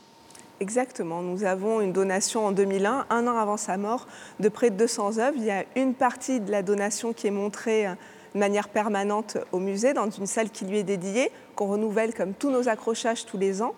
Exactement. 0.60 1.22
Nous 1.22 1.44
avons 1.44 1.80
une 1.80 1.92
donation 1.92 2.46
en 2.46 2.52
2001, 2.52 3.06
un 3.08 3.26
an 3.26 3.38
avant 3.38 3.56
sa 3.56 3.78
mort, 3.78 4.06
de 4.40 4.48
près 4.48 4.70
de 4.70 4.76
200 4.76 5.18
œuvres. 5.18 5.36
Il 5.38 5.44
y 5.44 5.50
a 5.50 5.64
une 5.74 5.94
partie 5.94 6.40
de 6.40 6.50
la 6.50 6.62
donation 6.62 7.12
qui 7.12 7.26
est 7.26 7.32
montrée 7.32 7.86
euh, 7.86 7.94
de 8.34 8.38
manière 8.38 8.68
permanente 8.68 9.38
au 9.52 9.58
musée, 9.58 9.94
dans 9.94 10.10
une 10.10 10.26
salle 10.26 10.50
qui 10.50 10.64
lui 10.64 10.78
est 10.78 10.84
dédiée, 10.84 11.30
qu'on 11.56 11.68
renouvelle 11.68 12.14
comme 12.14 12.34
tous 12.34 12.50
nos 12.50 12.68
accrochages 12.68 13.26
tous 13.26 13.38
les 13.38 13.62
ans. 13.62 13.74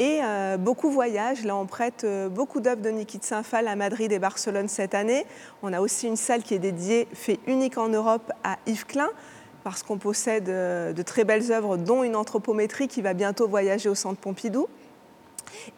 Et 0.00 0.20
euh, 0.24 0.56
beaucoup 0.56 0.90
voyagent. 0.90 1.44
Là, 1.44 1.54
on 1.54 1.66
prête 1.66 2.04
euh, 2.04 2.30
beaucoup 2.30 2.60
d'œuvres 2.60 2.80
de 2.80 2.88
Niki 2.88 3.18
de 3.18 3.22
Saint-Phal 3.22 3.68
à 3.68 3.76
Madrid 3.76 4.10
et 4.10 4.18
Barcelone 4.18 4.66
cette 4.66 4.94
année. 4.94 5.26
On 5.62 5.74
a 5.74 5.80
aussi 5.82 6.06
une 6.06 6.16
salle 6.16 6.42
qui 6.42 6.54
est 6.54 6.58
dédiée, 6.58 7.06
fait 7.12 7.38
unique 7.46 7.76
en 7.76 7.88
Europe, 7.88 8.32
à 8.42 8.56
Yves 8.66 8.86
Klein, 8.86 9.10
parce 9.62 9.82
qu'on 9.82 9.98
possède 9.98 10.48
euh, 10.48 10.94
de 10.94 11.02
très 11.02 11.24
belles 11.24 11.52
œuvres, 11.52 11.76
dont 11.76 12.02
une 12.02 12.16
anthropométrie 12.16 12.88
qui 12.88 13.02
va 13.02 13.12
bientôt 13.12 13.46
voyager 13.46 13.90
au 13.90 13.94
Centre 13.94 14.18
Pompidou. 14.18 14.68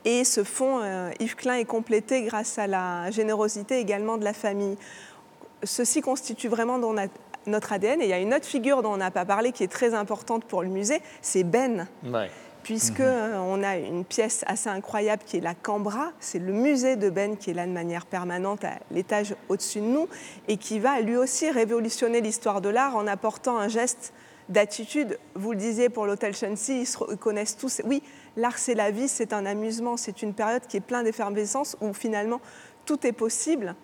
Et 0.04 0.22
ce 0.22 0.44
fonds 0.44 0.80
Yves 1.18 1.34
Klein 1.34 1.54
est 1.54 1.64
complété 1.64 2.22
grâce 2.22 2.58
à 2.58 2.66
la 2.66 3.10
générosité 3.10 3.78
également 3.78 4.18
de 4.18 4.24
la 4.24 4.34
famille. 4.34 4.76
Ceci 5.64 6.02
constitue 6.02 6.48
vraiment 6.48 6.78
notre 7.46 7.72
ADN. 7.72 8.02
Et 8.02 8.04
il 8.04 8.10
y 8.10 8.12
a 8.12 8.20
une 8.20 8.34
autre 8.34 8.44
figure 8.44 8.82
dont 8.82 8.92
on 8.92 8.98
n'a 8.98 9.10
pas 9.10 9.24
parlé 9.24 9.50
qui 9.50 9.64
est 9.64 9.72
très 9.72 9.94
importante 9.94 10.44
pour 10.44 10.62
le 10.62 10.68
musée, 10.68 11.00
c'est 11.22 11.42
Ben 11.42 11.88
puisque 12.62 13.00
euh, 13.00 13.36
on 13.38 13.62
a 13.62 13.76
une 13.76 14.04
pièce 14.04 14.44
assez 14.46 14.68
incroyable 14.68 15.22
qui 15.26 15.38
est 15.38 15.40
la 15.40 15.54
Cambra. 15.54 16.12
C'est 16.20 16.38
le 16.38 16.52
musée 16.52 16.96
de 16.96 17.10
Ben 17.10 17.36
qui 17.36 17.50
est 17.50 17.54
là 17.54 17.66
de 17.66 17.72
manière 17.72 18.06
permanente 18.06 18.64
à 18.64 18.74
l'étage 18.90 19.34
au-dessus 19.48 19.80
de 19.80 19.86
nous 19.86 20.08
et 20.48 20.56
qui 20.56 20.78
va 20.78 21.00
lui 21.00 21.16
aussi 21.16 21.50
révolutionner 21.50 22.20
l'histoire 22.20 22.60
de 22.60 22.68
l'art 22.68 22.96
en 22.96 23.06
apportant 23.06 23.58
un 23.58 23.68
geste 23.68 24.12
d'attitude. 24.48 25.18
Vous 25.34 25.52
le 25.52 25.58
disiez 25.58 25.88
pour 25.88 26.06
l'hôtel 26.06 26.34
Shanxi, 26.34 26.80
ils 26.80 26.86
se 26.86 26.98
reconnaissent 26.98 27.56
tous. 27.56 27.80
Oui, 27.84 28.02
l'art 28.36 28.58
c'est 28.58 28.74
la 28.74 28.90
vie, 28.90 29.08
c'est 29.08 29.32
un 29.32 29.46
amusement, 29.46 29.96
c'est 29.96 30.22
une 30.22 30.34
période 30.34 30.66
qui 30.66 30.76
est 30.76 30.80
pleine 30.80 31.04
d'effervescence 31.04 31.76
où 31.80 31.92
finalement 31.92 32.40
tout 32.84 33.06
est 33.06 33.12
possible. 33.12 33.74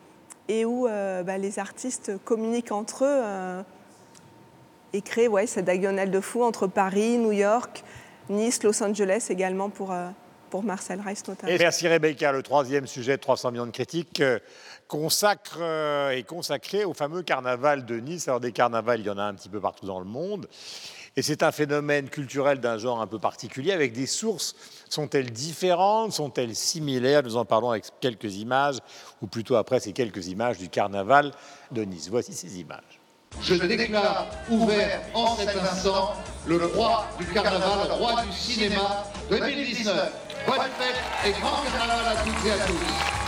et 0.48 0.64
où 0.64 0.86
euh, 0.86 1.22
bah, 1.22 1.36
les 1.36 1.58
artistes 1.58 2.12
communiquent 2.24 2.72
entre 2.72 3.04
eux 3.04 3.20
euh, 3.22 3.62
et 4.92 5.02
créent 5.02 5.28
ouais, 5.28 5.46
cette 5.46 5.66
diagonale 5.66 6.10
de 6.10 6.20
fou 6.20 6.42
entre 6.42 6.66
Paris, 6.66 7.18
New 7.18 7.32
York, 7.32 7.84
Nice, 8.28 8.62
Los 8.62 8.82
Angeles 8.82 9.26
également 9.30 9.70
pour, 9.70 9.92
euh, 9.92 10.08
pour 10.50 10.62
Marcel 10.62 11.00
Rice 11.00 11.26
notamment. 11.26 11.52
Et 11.52 11.58
merci 11.58 11.88
Rebecca. 11.88 12.32
Le 12.32 12.42
troisième 12.42 12.86
sujet 12.86 13.16
de 13.16 13.22
300 13.22 13.52
millions 13.52 13.66
de 13.66 13.70
critiques 13.70 14.20
euh, 14.20 14.38
consacre, 14.86 15.58
euh, 15.60 16.10
est 16.10 16.24
consacré 16.24 16.84
au 16.84 16.94
fameux 16.94 17.22
carnaval 17.22 17.84
de 17.84 17.98
Nice. 17.98 18.28
Alors 18.28 18.40
des 18.40 18.52
carnavals, 18.52 19.00
il 19.00 19.06
y 19.06 19.10
en 19.10 19.18
a 19.18 19.24
un 19.24 19.34
petit 19.34 19.48
peu 19.48 19.60
partout 19.60 19.86
dans 19.86 19.98
le 19.98 20.06
monde. 20.06 20.48
Et 21.16 21.22
c'est 21.22 21.42
un 21.42 21.50
phénomène 21.50 22.08
culturel 22.10 22.60
d'un 22.60 22.78
genre 22.78 23.00
un 23.00 23.06
peu 23.06 23.18
particulier, 23.18 23.72
avec 23.72 23.92
des 23.92 24.06
sources. 24.06 24.54
Sont-elles 24.88 25.32
différentes 25.32 26.12
Sont-elles 26.12 26.54
similaires? 26.54 27.22
Nous 27.24 27.36
en 27.36 27.44
parlons 27.44 27.70
avec 27.70 27.86
quelques 28.00 28.36
images, 28.36 28.76
ou 29.20 29.26
plutôt 29.26 29.56
après 29.56 29.80
ces 29.80 29.92
quelques 29.92 30.28
images 30.28 30.58
du 30.58 30.68
carnaval 30.68 31.32
de 31.72 31.82
Nice. 31.82 32.08
Voici 32.08 32.34
ces 32.34 32.60
images. 32.60 32.97
Je 33.42 33.54
déclare 33.54 34.26
ouvert 34.50 35.00
en 35.14 35.36
cet 35.36 35.56
instant 35.56 36.14
le 36.46 36.66
roi 36.66 37.06
du 37.18 37.26
carnaval, 37.26 37.90
roi 37.92 38.22
du 38.22 38.32
cinéma 38.32 39.04
2019. 39.30 40.12
Bonne 40.46 40.56
fête 40.78 40.96
et 41.26 41.30
grand 41.40 41.62
carnaval 41.62 42.16
à 42.16 42.22
toutes 42.22 42.46
et 42.46 42.52
à 42.52 42.66
tous. 42.66 43.27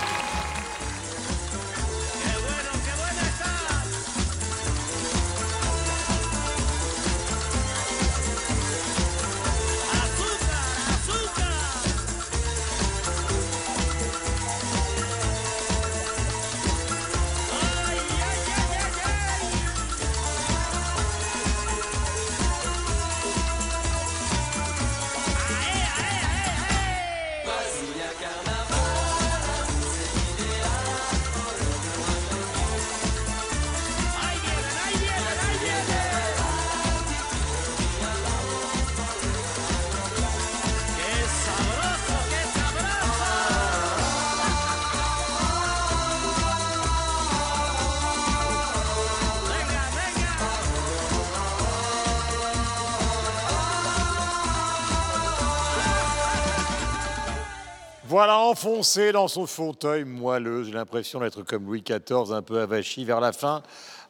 Enfoncé 58.50 59.12
dans 59.12 59.28
son 59.28 59.46
fauteuil 59.46 60.04
moelleux, 60.04 60.64
j'ai 60.64 60.72
l'impression 60.72 61.20
d'être 61.20 61.42
comme 61.42 61.64
Louis 61.66 61.82
XIV, 61.82 62.32
un 62.32 62.42
peu 62.42 62.60
avachi 62.60 63.04
vers 63.04 63.20
la 63.20 63.32
fin, 63.32 63.62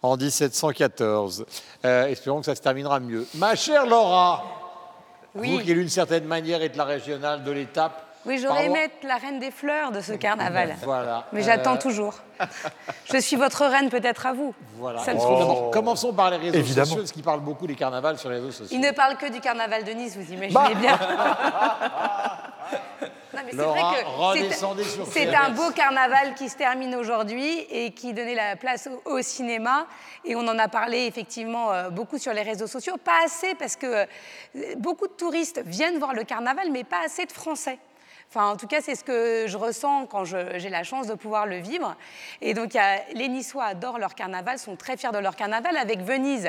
en 0.02 0.16
1714. 0.16 1.44
Euh, 1.84 2.06
espérons 2.06 2.40
que 2.40 2.46
ça 2.46 2.54
se 2.54 2.62
terminera 2.62 3.00
mieux. 3.00 3.26
Ma 3.34 3.54
chère 3.54 3.86
Laura, 3.86 4.44
Oui. 5.34 5.52
vous 5.52 5.58
qui 5.60 5.74
d'une 5.74 5.88
certaine 5.88 6.24
manière 6.24 6.62
êtes 6.62 6.76
la 6.76 6.84
régionale 6.84 7.44
de 7.44 7.50
l'étape. 7.50 8.06
Oui, 8.26 8.38
j'aurais 8.38 8.66
aimé 8.66 8.80
être 8.80 9.02
la 9.06 9.16
reine 9.16 9.38
des 9.38 9.50
fleurs 9.50 9.92
de 9.92 10.00
ce 10.02 10.12
carnaval. 10.12 10.76
Voilà. 10.82 11.26
Mais 11.32 11.42
j'attends 11.42 11.76
Euh, 11.76 11.78
toujours. 11.78 12.14
Je 13.10 13.16
suis 13.18 13.36
votre 13.36 13.64
reine 13.64 13.88
peut-être 13.88 14.26
à 14.26 14.34
vous. 14.34 14.54
Voilà. 14.76 14.98
Ça 15.00 15.14
me 15.14 15.20
Oh. 15.22 15.70
Commençons 15.72 16.12
par 16.12 16.30
les 16.30 16.36
réseaux 16.36 16.58
Évidemment. 16.58 16.84
sociaux, 16.86 17.00
parce 17.02 17.12
qu'ils 17.12 17.22
parlent 17.22 17.40
beaucoup 17.40 17.66
des 17.66 17.76
carnavals 17.76 18.18
sur 18.18 18.28
les 18.28 18.36
réseaux 18.36 18.50
sociaux. 18.52 18.76
Il 18.76 18.80
ne 18.80 18.90
parle 18.90 19.16
que 19.16 19.30
du 19.32 19.40
carnaval 19.40 19.84
de 19.84 19.92
Nice, 19.92 20.16
vous 20.18 20.32
imaginez 20.32 20.52
Bah. 20.52 20.68
bien. 20.78 20.98
Non, 23.32 23.40
mais 23.44 23.50
c'est 23.52 23.56
Laura, 23.56 23.92
vrai 23.92 24.02
que 24.02 24.08
redescendez 24.08 24.82
c'est- 24.84 24.90
sur 24.90 25.06
c'est 25.06 25.26
ces 25.26 25.34
un 25.34 25.50
beau 25.50 25.70
carnaval 25.70 26.34
qui 26.34 26.48
se 26.48 26.56
termine 26.56 26.94
aujourd'hui 26.96 27.66
et 27.70 27.92
qui 27.92 28.12
donnait 28.12 28.34
la 28.34 28.56
place 28.56 28.88
au, 29.04 29.10
au 29.16 29.22
cinéma. 29.22 29.86
Et 30.24 30.34
on 30.36 30.40
en 30.48 30.58
a 30.58 30.68
parlé 30.68 31.06
effectivement 31.06 31.72
euh, 31.72 31.90
beaucoup 31.90 32.18
sur 32.18 32.32
les 32.32 32.42
réseaux 32.42 32.66
sociaux. 32.66 32.96
Pas 32.96 33.24
assez 33.24 33.54
parce 33.54 33.76
que 33.76 33.86
euh, 33.86 34.06
beaucoup 34.78 35.06
de 35.06 35.12
touristes 35.12 35.62
viennent 35.64 35.98
voir 35.98 36.12
le 36.14 36.24
carnaval, 36.24 36.70
mais 36.70 36.84
pas 36.84 37.04
assez 37.04 37.24
de 37.26 37.32
Français. 37.32 37.78
Enfin, 38.32 38.46
en 38.48 38.56
tout 38.56 38.68
cas, 38.68 38.80
c'est 38.80 38.94
ce 38.94 39.02
que 39.02 39.46
je 39.48 39.56
ressens 39.56 40.06
quand 40.06 40.24
j'ai 40.24 40.68
la 40.68 40.84
chance 40.84 41.08
de 41.08 41.14
pouvoir 41.14 41.46
le 41.46 41.56
vivre. 41.56 41.96
Et 42.40 42.54
donc, 42.54 42.76
a- 42.76 42.98
les 43.12 43.26
Niçois 43.26 43.64
adorent 43.64 43.98
leur 43.98 44.14
carnaval, 44.14 44.56
sont 44.60 44.76
très 44.76 44.96
fiers 44.96 45.10
de 45.10 45.18
leur 45.18 45.34
carnaval, 45.34 45.76
avec 45.76 45.98
Venise 45.98 46.48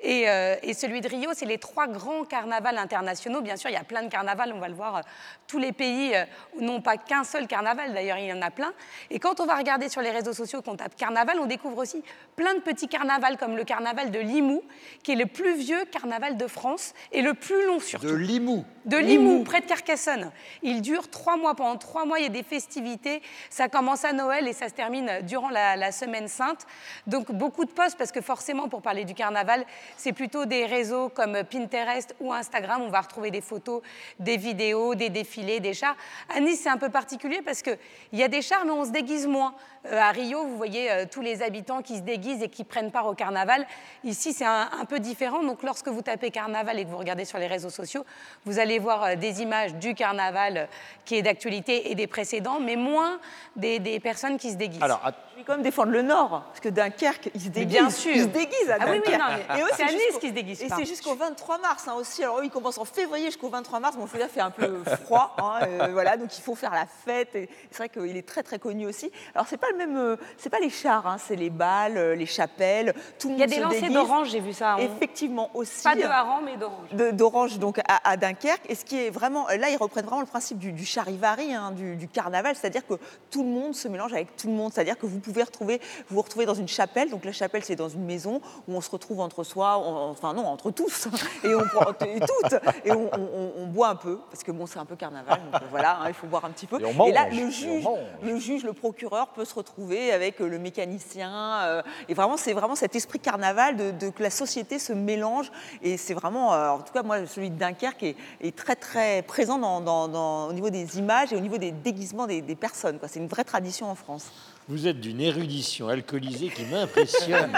et, 0.00 0.26
euh, 0.30 0.56
et 0.62 0.72
celui 0.72 1.02
de 1.02 1.08
Rio. 1.08 1.28
C'est 1.34 1.44
les 1.44 1.58
trois 1.58 1.86
grands 1.86 2.24
carnavals 2.24 2.78
internationaux. 2.78 3.42
Bien 3.42 3.56
sûr, 3.56 3.68
il 3.68 3.74
y 3.74 3.76
a 3.76 3.84
plein 3.84 4.02
de 4.02 4.08
carnavals, 4.08 4.54
on 4.54 4.58
va 4.58 4.68
le 4.68 4.74
voir. 4.74 4.96
euh, 4.96 5.00
Tous 5.46 5.58
les 5.58 5.72
pays 5.72 6.14
euh, 6.16 6.24
n'ont 6.60 6.80
pas 6.80 6.96
qu'un 6.96 7.24
seul 7.24 7.46
carnaval, 7.46 7.92
d'ailleurs, 7.92 8.16
il 8.16 8.24
y 8.26 8.32
en 8.32 8.40
a 8.40 8.50
plein. 8.50 8.72
Et 9.10 9.18
quand 9.18 9.40
on 9.40 9.44
va 9.44 9.56
regarder 9.56 9.90
sur 9.90 10.00
les 10.00 10.10
réseaux 10.10 10.32
sociaux 10.32 10.62
qu'on 10.62 10.76
tape 10.76 10.96
carnaval, 10.96 11.38
on 11.40 11.46
découvre 11.46 11.76
aussi 11.76 12.02
plein 12.36 12.54
de 12.54 12.60
petits 12.60 12.88
carnavals, 12.88 13.36
comme 13.36 13.54
le 13.54 13.64
carnaval 13.64 14.10
de 14.10 14.18
Limoux, 14.18 14.62
qui 15.02 15.12
est 15.12 15.16
le 15.16 15.26
plus 15.26 15.56
vieux 15.58 15.84
carnaval 15.92 16.38
de 16.38 16.46
France 16.46 16.94
et 17.12 17.20
le 17.20 17.34
plus 17.34 17.66
long 17.66 17.80
surtout. 17.80 18.06
De 18.06 18.14
Limoux. 18.14 18.64
De 18.86 18.96
Limoux, 18.96 19.44
près 19.44 19.60
de 19.60 19.66
Carcassonne. 19.66 20.30
Il 20.62 20.80
dure 20.80 21.08
trois 21.18 21.36
mois. 21.36 21.54
Pendant 21.54 21.76
trois 21.76 22.04
mois, 22.04 22.18
il 22.18 22.22
y 22.22 22.26
a 22.26 22.30
des 22.30 22.42
festivités. 22.42 23.22
Ça 23.50 23.68
commence 23.68 24.04
à 24.04 24.12
Noël 24.12 24.46
et 24.46 24.52
ça 24.52 24.68
se 24.68 24.74
termine 24.74 25.10
durant 25.22 25.50
la, 25.50 25.90
semaine 25.92 26.28
sainte. 26.28 26.66
Donc 27.06 27.32
beaucoup 27.32 27.64
de 27.64 27.70
posts 27.70 27.96
parce 27.96 28.12
que 28.12 28.20
forcément, 28.20 28.68
pour 28.68 28.82
parler 28.82 29.04
du 29.04 29.14
carnaval, 29.14 29.64
c'est 29.96 30.12
plutôt 30.12 30.44
des 30.44 30.66
réseaux 30.66 31.08
comme 31.08 31.42
Pinterest 31.44 32.14
ou 32.20 32.32
Instagram. 32.32 32.82
On 32.82 32.90
va 32.90 33.00
retrouver 33.00 33.30
des 33.30 33.40
photos, 33.40 33.82
des 34.20 34.36
vidéos, 34.36 34.94
des 34.94 35.08
défilés, 35.08 35.60
des 35.60 35.74
chars. 35.74 35.96
À 36.28 36.40
Nice, 36.40 36.60
c'est 36.62 36.68
un 36.68 36.76
peu 36.76 36.90
particulier 36.90 37.42
parce 37.44 37.62
qu'il 37.62 37.78
y 38.12 38.22
a 38.22 38.28
des 38.28 38.42
chars, 38.42 38.64
mais 38.64 38.72
on 38.72 38.84
se 38.84 38.90
déguise 38.90 39.26
moins. 39.26 39.54
Euh, 39.86 39.98
à 39.98 40.10
Rio, 40.10 40.44
vous 40.44 40.56
voyez 40.56 40.90
euh, 40.90 41.04
tous 41.10 41.20
les 41.20 41.42
habitants 41.42 41.82
qui 41.82 41.96
se 41.96 42.02
déguisent 42.02 42.42
et 42.42 42.48
qui 42.48 42.64
prennent 42.64 42.90
part 42.90 43.06
au 43.06 43.14
carnaval. 43.14 43.66
Ici, 44.04 44.32
c'est 44.32 44.44
un, 44.44 44.68
peu 44.88 44.98
différent. 44.98 45.42
Donc, 45.42 45.62
lorsque 45.62 45.88
vous 45.88 46.02
tapez 46.02 46.30
carnaval 46.30 46.78
et 46.78 46.84
que 46.84 46.90
vous 46.90 46.98
regardez 46.98 47.24
sur 47.24 47.38
les 47.38 47.46
réseaux 47.46 47.70
sociaux, 47.70 48.04
vous 48.44 48.58
allez 48.58 48.78
voir 48.78 49.04
euh, 49.04 49.14
des 49.14 49.40
images 49.42 49.74
du 49.74 49.94
carnaval 49.94 50.68
qui 51.08 51.16
est 51.16 51.22
d'actualité 51.22 51.90
et 51.90 51.94
des 51.94 52.06
précédents, 52.06 52.60
mais 52.60 52.76
moins 52.76 53.18
des, 53.56 53.78
des 53.78 53.98
personnes 53.98 54.36
qui 54.36 54.50
se 54.50 54.56
déguisent. 54.56 54.82
Alors, 54.82 55.00
Je 55.32 55.38
vais 55.38 55.44
quand 55.44 55.54
même 55.54 55.62
défendre 55.62 55.90
le 55.90 56.02
Nord, 56.02 56.42
parce 56.48 56.60
que 56.60 56.68
Dunkerque, 56.68 57.30
ils 57.34 57.40
se 57.40 57.46
Mais 57.46 57.50
déguisent. 57.64 57.78
bien 57.80 57.88
sûr. 57.90 58.12
Ils 58.14 58.22
se 58.22 58.26
déguisent 58.26 58.70
à 58.70 58.76
Ah 58.78 58.84
oui, 58.90 59.00
oui, 59.04 59.10
Dunkerque. 59.10 59.48
non, 59.48 59.56
eux, 59.64 59.68
c'est 59.74 59.82
à 59.84 59.86
Nice 59.86 60.18
qu'ils 60.20 60.28
se 60.28 60.34
déguisent 60.34 60.62
Et 60.62 60.68
pas. 60.68 60.76
c'est 60.76 60.84
jusqu'au 60.84 61.14
23 61.14 61.58
mars 61.58 61.88
hein, 61.88 61.94
aussi. 61.98 62.22
Alors 62.22 62.40
eux, 62.40 62.44
ils 62.44 62.50
commencent 62.50 62.76
en 62.78 62.84
février 62.84 63.26
jusqu'au 63.26 63.48
23 63.48 63.80
mars. 63.80 63.96
Bon, 63.96 64.06
là, 64.18 64.28
fait 64.28 64.40
un 64.40 64.50
peu 64.50 64.82
froid. 65.04 65.34
hein, 65.38 65.60
euh, 65.62 65.88
voilà, 65.92 66.16
donc 66.18 66.36
il 66.36 66.42
faut 66.42 66.54
faire 66.54 66.72
la 66.74 66.84
fête. 66.86 67.34
Et 67.36 67.48
c'est 67.70 67.78
vrai 67.78 67.88
qu'il 67.88 68.16
est 68.16 68.26
très, 68.28 68.42
très 68.42 68.58
connu 68.58 68.86
aussi. 68.86 69.10
Alors, 69.34 69.46
c'est 69.48 69.56
pas 69.56 69.68
le 69.70 69.78
même... 69.78 69.96
euh, 69.96 70.16
c'est 70.36 70.50
pas 70.50 70.60
les 70.60 70.68
chars, 70.70 71.06
hein, 71.06 71.16
c'est 71.18 71.36
les 71.36 71.50
balles, 71.50 71.96
euh, 71.96 72.14
les 72.14 72.26
chapelles. 72.26 72.92
Tout 73.18 73.28
le 73.28 73.34
Il 73.34 73.40
y 73.40 73.42
a 73.42 73.46
des 73.46 73.60
lancers 73.60 73.90
d'orange, 73.90 74.28
j'ai 74.28 74.40
vu 74.40 74.52
ça. 74.52 74.76
on- 74.78 74.82
Effectivement 74.82 75.50
aussi. 75.54 75.82
Pas 75.84 75.96
de 75.96 76.02
hareng, 76.02 76.42
mais 76.44 76.56
d'orange. 76.58 76.88
de- 76.92 77.10
d'Orange 77.12 77.58
donc 77.58 77.78
à, 77.88 78.00
à 78.04 78.16
Dunkerque. 78.18 78.68
Et 78.68 78.74
ce 78.74 78.84
qui 78.84 78.98
est 78.98 79.10
vraiment, 79.10 79.46
là, 79.48 79.70
ils 79.70 79.76
reprennent 79.78 80.04
vraiment 80.04 80.20
le 80.20 80.26
principe 80.26 80.58
du, 80.58 80.72
du 80.72 80.84
charivari, 80.98 81.54
hein, 81.54 81.70
du, 81.70 81.94
du 81.96 82.08
carnaval, 82.08 82.56
c'est-à-dire 82.56 82.84
que 82.86 82.94
tout 83.30 83.42
le 83.44 83.48
monde 83.48 83.74
se 83.74 83.86
mélange 83.86 84.12
avec 84.12 84.36
tout 84.36 84.48
le 84.48 84.52
monde. 84.54 84.72
C'est-à-dire 84.72 84.98
que 84.98 85.06
vous 85.06 85.20
pouvez 85.20 85.44
retrouver, 85.44 85.80
vous 86.08 86.16
vous 86.16 86.22
retrouvez 86.22 86.44
dans 86.44 86.54
une 86.54 86.66
chapelle. 86.66 87.08
Donc 87.10 87.24
la 87.24 87.30
chapelle, 87.32 87.62
c'est 87.64 87.76
dans 87.76 87.88
une 87.88 88.04
maison 88.04 88.40
où 88.66 88.74
on 88.74 88.80
se 88.80 88.90
retrouve 88.90 89.20
entre 89.20 89.44
soi, 89.44 89.78
on- 89.78 90.10
enfin 90.10 90.34
non, 90.34 90.46
entre 90.46 90.70
tous, 90.72 91.06
et 91.44 91.54
on 91.54 91.60
et 91.60 92.20
toutes, 92.20 92.54
et 92.84 92.90
on, 92.92 93.08
on- 93.12 93.30
on- 93.40 93.52
on 93.62 93.66
boit 93.66 93.88
un 93.90 93.94
peu 93.96 94.18
parce 94.30 94.42
que 94.42 94.50
bon, 94.50 94.66
c'est 94.66 94.78
un 94.80 94.84
peu 94.84 94.96
carnaval. 94.96 95.38
Donc 95.52 95.62
euh, 95.62 95.66
voilà, 95.70 95.98
hein, 96.00 96.04
il 96.08 96.14
faut 96.14 96.26
boire 96.26 96.44
un 96.44 96.50
petit 96.50 96.66
peu. 96.66 96.80
Et 96.80 96.84
on 96.84 96.94
mange, 96.94 97.12
là, 97.12 97.28
le 97.30 97.48
juge, 97.50 97.84
le 98.22 98.36
juge, 98.38 98.64
le 98.64 98.72
procureur 98.72 99.28
peut 99.28 99.44
se 99.44 99.54
retrouver 99.54 100.12
avec 100.12 100.40
euh, 100.40 100.48
le 100.48 100.58
mécanicien. 100.58 101.30
euh, 101.62 101.82
et 102.08 102.14
vraiment, 102.14 102.36
c'est 102.36 102.52
vraiment 102.54 102.74
cet 102.74 102.96
esprit 102.96 103.20
carnaval 103.20 103.76
de, 103.76 103.90
de 103.92 104.08
que 104.10 104.22
la 104.22 104.30
société 104.30 104.78
se 104.80 104.92
mélange. 104.92 105.50
Et 105.82 105.96
c'est 105.96 106.14
vraiment, 106.14 106.54
euh, 106.54 106.70
en 106.70 106.78
tout 106.78 106.92
cas, 106.92 107.02
moi, 107.04 107.24
celui 107.26 107.50
de 107.50 107.56
Dunkerque 107.58 108.02
est, 108.02 108.16
est 108.40 108.56
très, 108.56 108.74
très 108.76 109.22
présent 109.22 109.58
dans, 109.58 109.80
dans- 109.80 110.08
dans- 110.08 110.48
au 110.48 110.52
niveau 110.52 110.70
des 110.70 110.87
images 110.94 111.32
et 111.32 111.36
au 111.36 111.40
niveau 111.40 111.58
des 111.58 111.72
déguisements 111.72 112.26
des, 112.26 112.40
des 112.42 112.56
personnes. 112.56 112.98
C'est 113.06 113.20
une 113.20 113.28
vraie 113.28 113.44
tradition 113.44 113.90
en 113.90 113.94
France. 113.94 114.30
Vous 114.68 114.86
êtes 114.86 115.00
d'une 115.00 115.20
érudition 115.20 115.88
alcoolisée 115.88 116.48
qui 116.48 116.64
m'impressionne. 116.66 117.52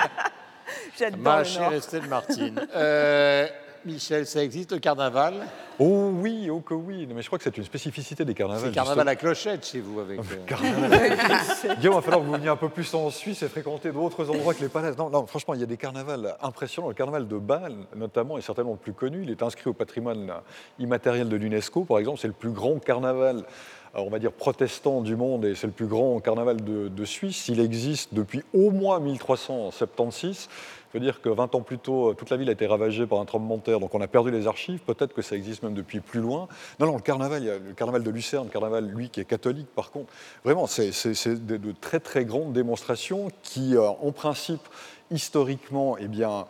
J'adore 0.99 1.21
Ma 1.21 1.45
chère. 1.45 1.73
Estelle 1.73 2.07
Martine. 2.07 2.61
Euh, 2.75 3.49
Michel, 3.87 4.27
ça 4.27 4.43
existe 4.45 4.73
le 4.73 4.79
carnaval? 4.79 5.35
Oh 5.79 6.11
oui, 6.15 6.51
oh 6.51 6.61
que 6.61 6.75
oui. 6.75 7.07
Non, 7.07 7.15
mais 7.15 7.23
je 7.23 7.27
crois 7.29 7.39
que 7.39 7.45
c'est 7.45 7.57
une 7.57 7.65
spécificité 7.65 8.25
des 8.27 8.35
carnavals. 8.35 8.61
C'est 8.63 8.69
le 8.69 8.75
carnaval 8.75 9.09
justement. 9.09 9.11
à 9.13 9.17
clochette 9.17 9.67
chez 9.67 9.81
vous 9.81 10.01
avec. 10.01 10.19
euh, 10.21 10.23
Carnaval. 10.47 11.01
Guillaume, 11.79 11.95
il 11.95 11.97
va 11.97 12.03
falloir 12.03 12.21
que 12.21 12.27
vous 12.27 12.33
veniez 12.33 12.49
un 12.49 12.57
peu 12.57 12.69
plus 12.69 12.93
en 12.93 13.09
Suisse 13.09 13.43
et 13.43 13.49
fréquenter 13.49 13.91
d'autres 13.91 14.29
endroits 14.29 14.53
que 14.53 14.61
les 14.63 14.69
palais. 14.69 14.93
Non, 14.99 15.09
non, 15.09 15.27
franchement, 15.27 15.55
il 15.55 15.61
y 15.61 15.63
a 15.63 15.67
des 15.67 15.79
carnavals 15.79 16.37
impressionnants. 16.43 16.89
Le 16.89 16.95
carnaval 16.95 17.27
de 17.27 17.39
Bâle, 17.39 17.75
notamment, 17.97 18.37
est 18.37 18.43
certainement 18.43 18.73
le 18.73 18.77
plus 18.77 18.93
connu. 18.93 19.23
Il 19.23 19.31
est 19.31 19.43
inscrit 19.43 19.71
au 19.71 19.75
patrimoine 19.75 20.31
immatériel 20.79 21.29
de 21.31 21.37
l'UNESCO, 21.37 21.85
par 21.85 21.99
exemple. 21.99 22.19
C'est 22.21 22.29
le 22.29 22.35
plus 22.35 22.51
grand 22.51 22.79
carnaval, 22.85 23.39
euh, 23.39 24.01
on 24.01 24.11
va 24.11 24.19
dire, 24.19 24.33
protestant 24.33 25.01
du 25.01 25.17
monde 25.17 25.47
et 25.47 25.55
c'est 25.55 25.67
le 25.67 25.73
plus 25.73 25.87
grand 25.87 26.21
carnaval 26.21 26.63
de, 26.63 26.89
de 26.89 27.05
Suisse. 27.07 27.49
Il 27.49 27.59
existe 27.61 28.13
depuis 28.13 28.43
au 28.53 28.71
moins 28.71 29.01
1376. 29.01 30.49
Il 30.91 30.99
faut 30.99 31.05
dire 31.05 31.21
que 31.23 31.29
20 31.29 31.55
ans 31.55 31.61
plus 31.61 31.79
tôt, 31.79 32.15
toute 32.15 32.31
la 32.31 32.37
ville 32.37 32.49
a 32.49 32.53
été 32.53 32.67
ravagée 32.67 33.07
par 33.07 33.21
un 33.21 33.25
tremblement 33.25 33.59
de 33.59 33.63
terre, 33.63 33.79
donc 33.79 33.95
on 33.95 34.01
a 34.01 34.09
perdu 34.09 34.33
les 34.33 34.49
archives. 34.49 34.81
Peut-être 34.81 35.15
que 35.15 35.23
ça 35.23 35.37
existe 35.37 35.63
même 35.63 35.75
depuis 35.75 36.01
plus 36.01 36.21
loin. 36.21 36.49
Non, 36.81 36.87
non, 36.87 36.97
le 36.97 37.03
carnaval, 37.03 37.43
il 37.43 37.47
y 37.47 37.51
a 37.51 37.59
le 37.59 37.73
carnaval 37.75 38.03
de 38.03 38.11
Lucerne, 38.11 38.47
le 38.47 38.51
carnaval, 38.51 38.89
lui, 38.89 39.09
qui 39.09 39.21
est 39.21 39.25
catholique, 39.25 39.69
par 39.69 39.93
contre. 39.93 40.13
Vraiment, 40.45 40.67
c'est 40.67 40.91
de, 40.91 41.57
de 41.57 41.73
très, 41.81 42.01
très 42.01 42.25
grandes 42.25 42.53
démonstrations 42.53 43.29
qui, 43.43 43.77
euh, 43.77 43.89
en 43.89 44.11
principe, 44.11 44.63
historiquement, 45.13 45.97
eh 45.97 46.09
bien, 46.09 46.31
euh, 46.31 46.43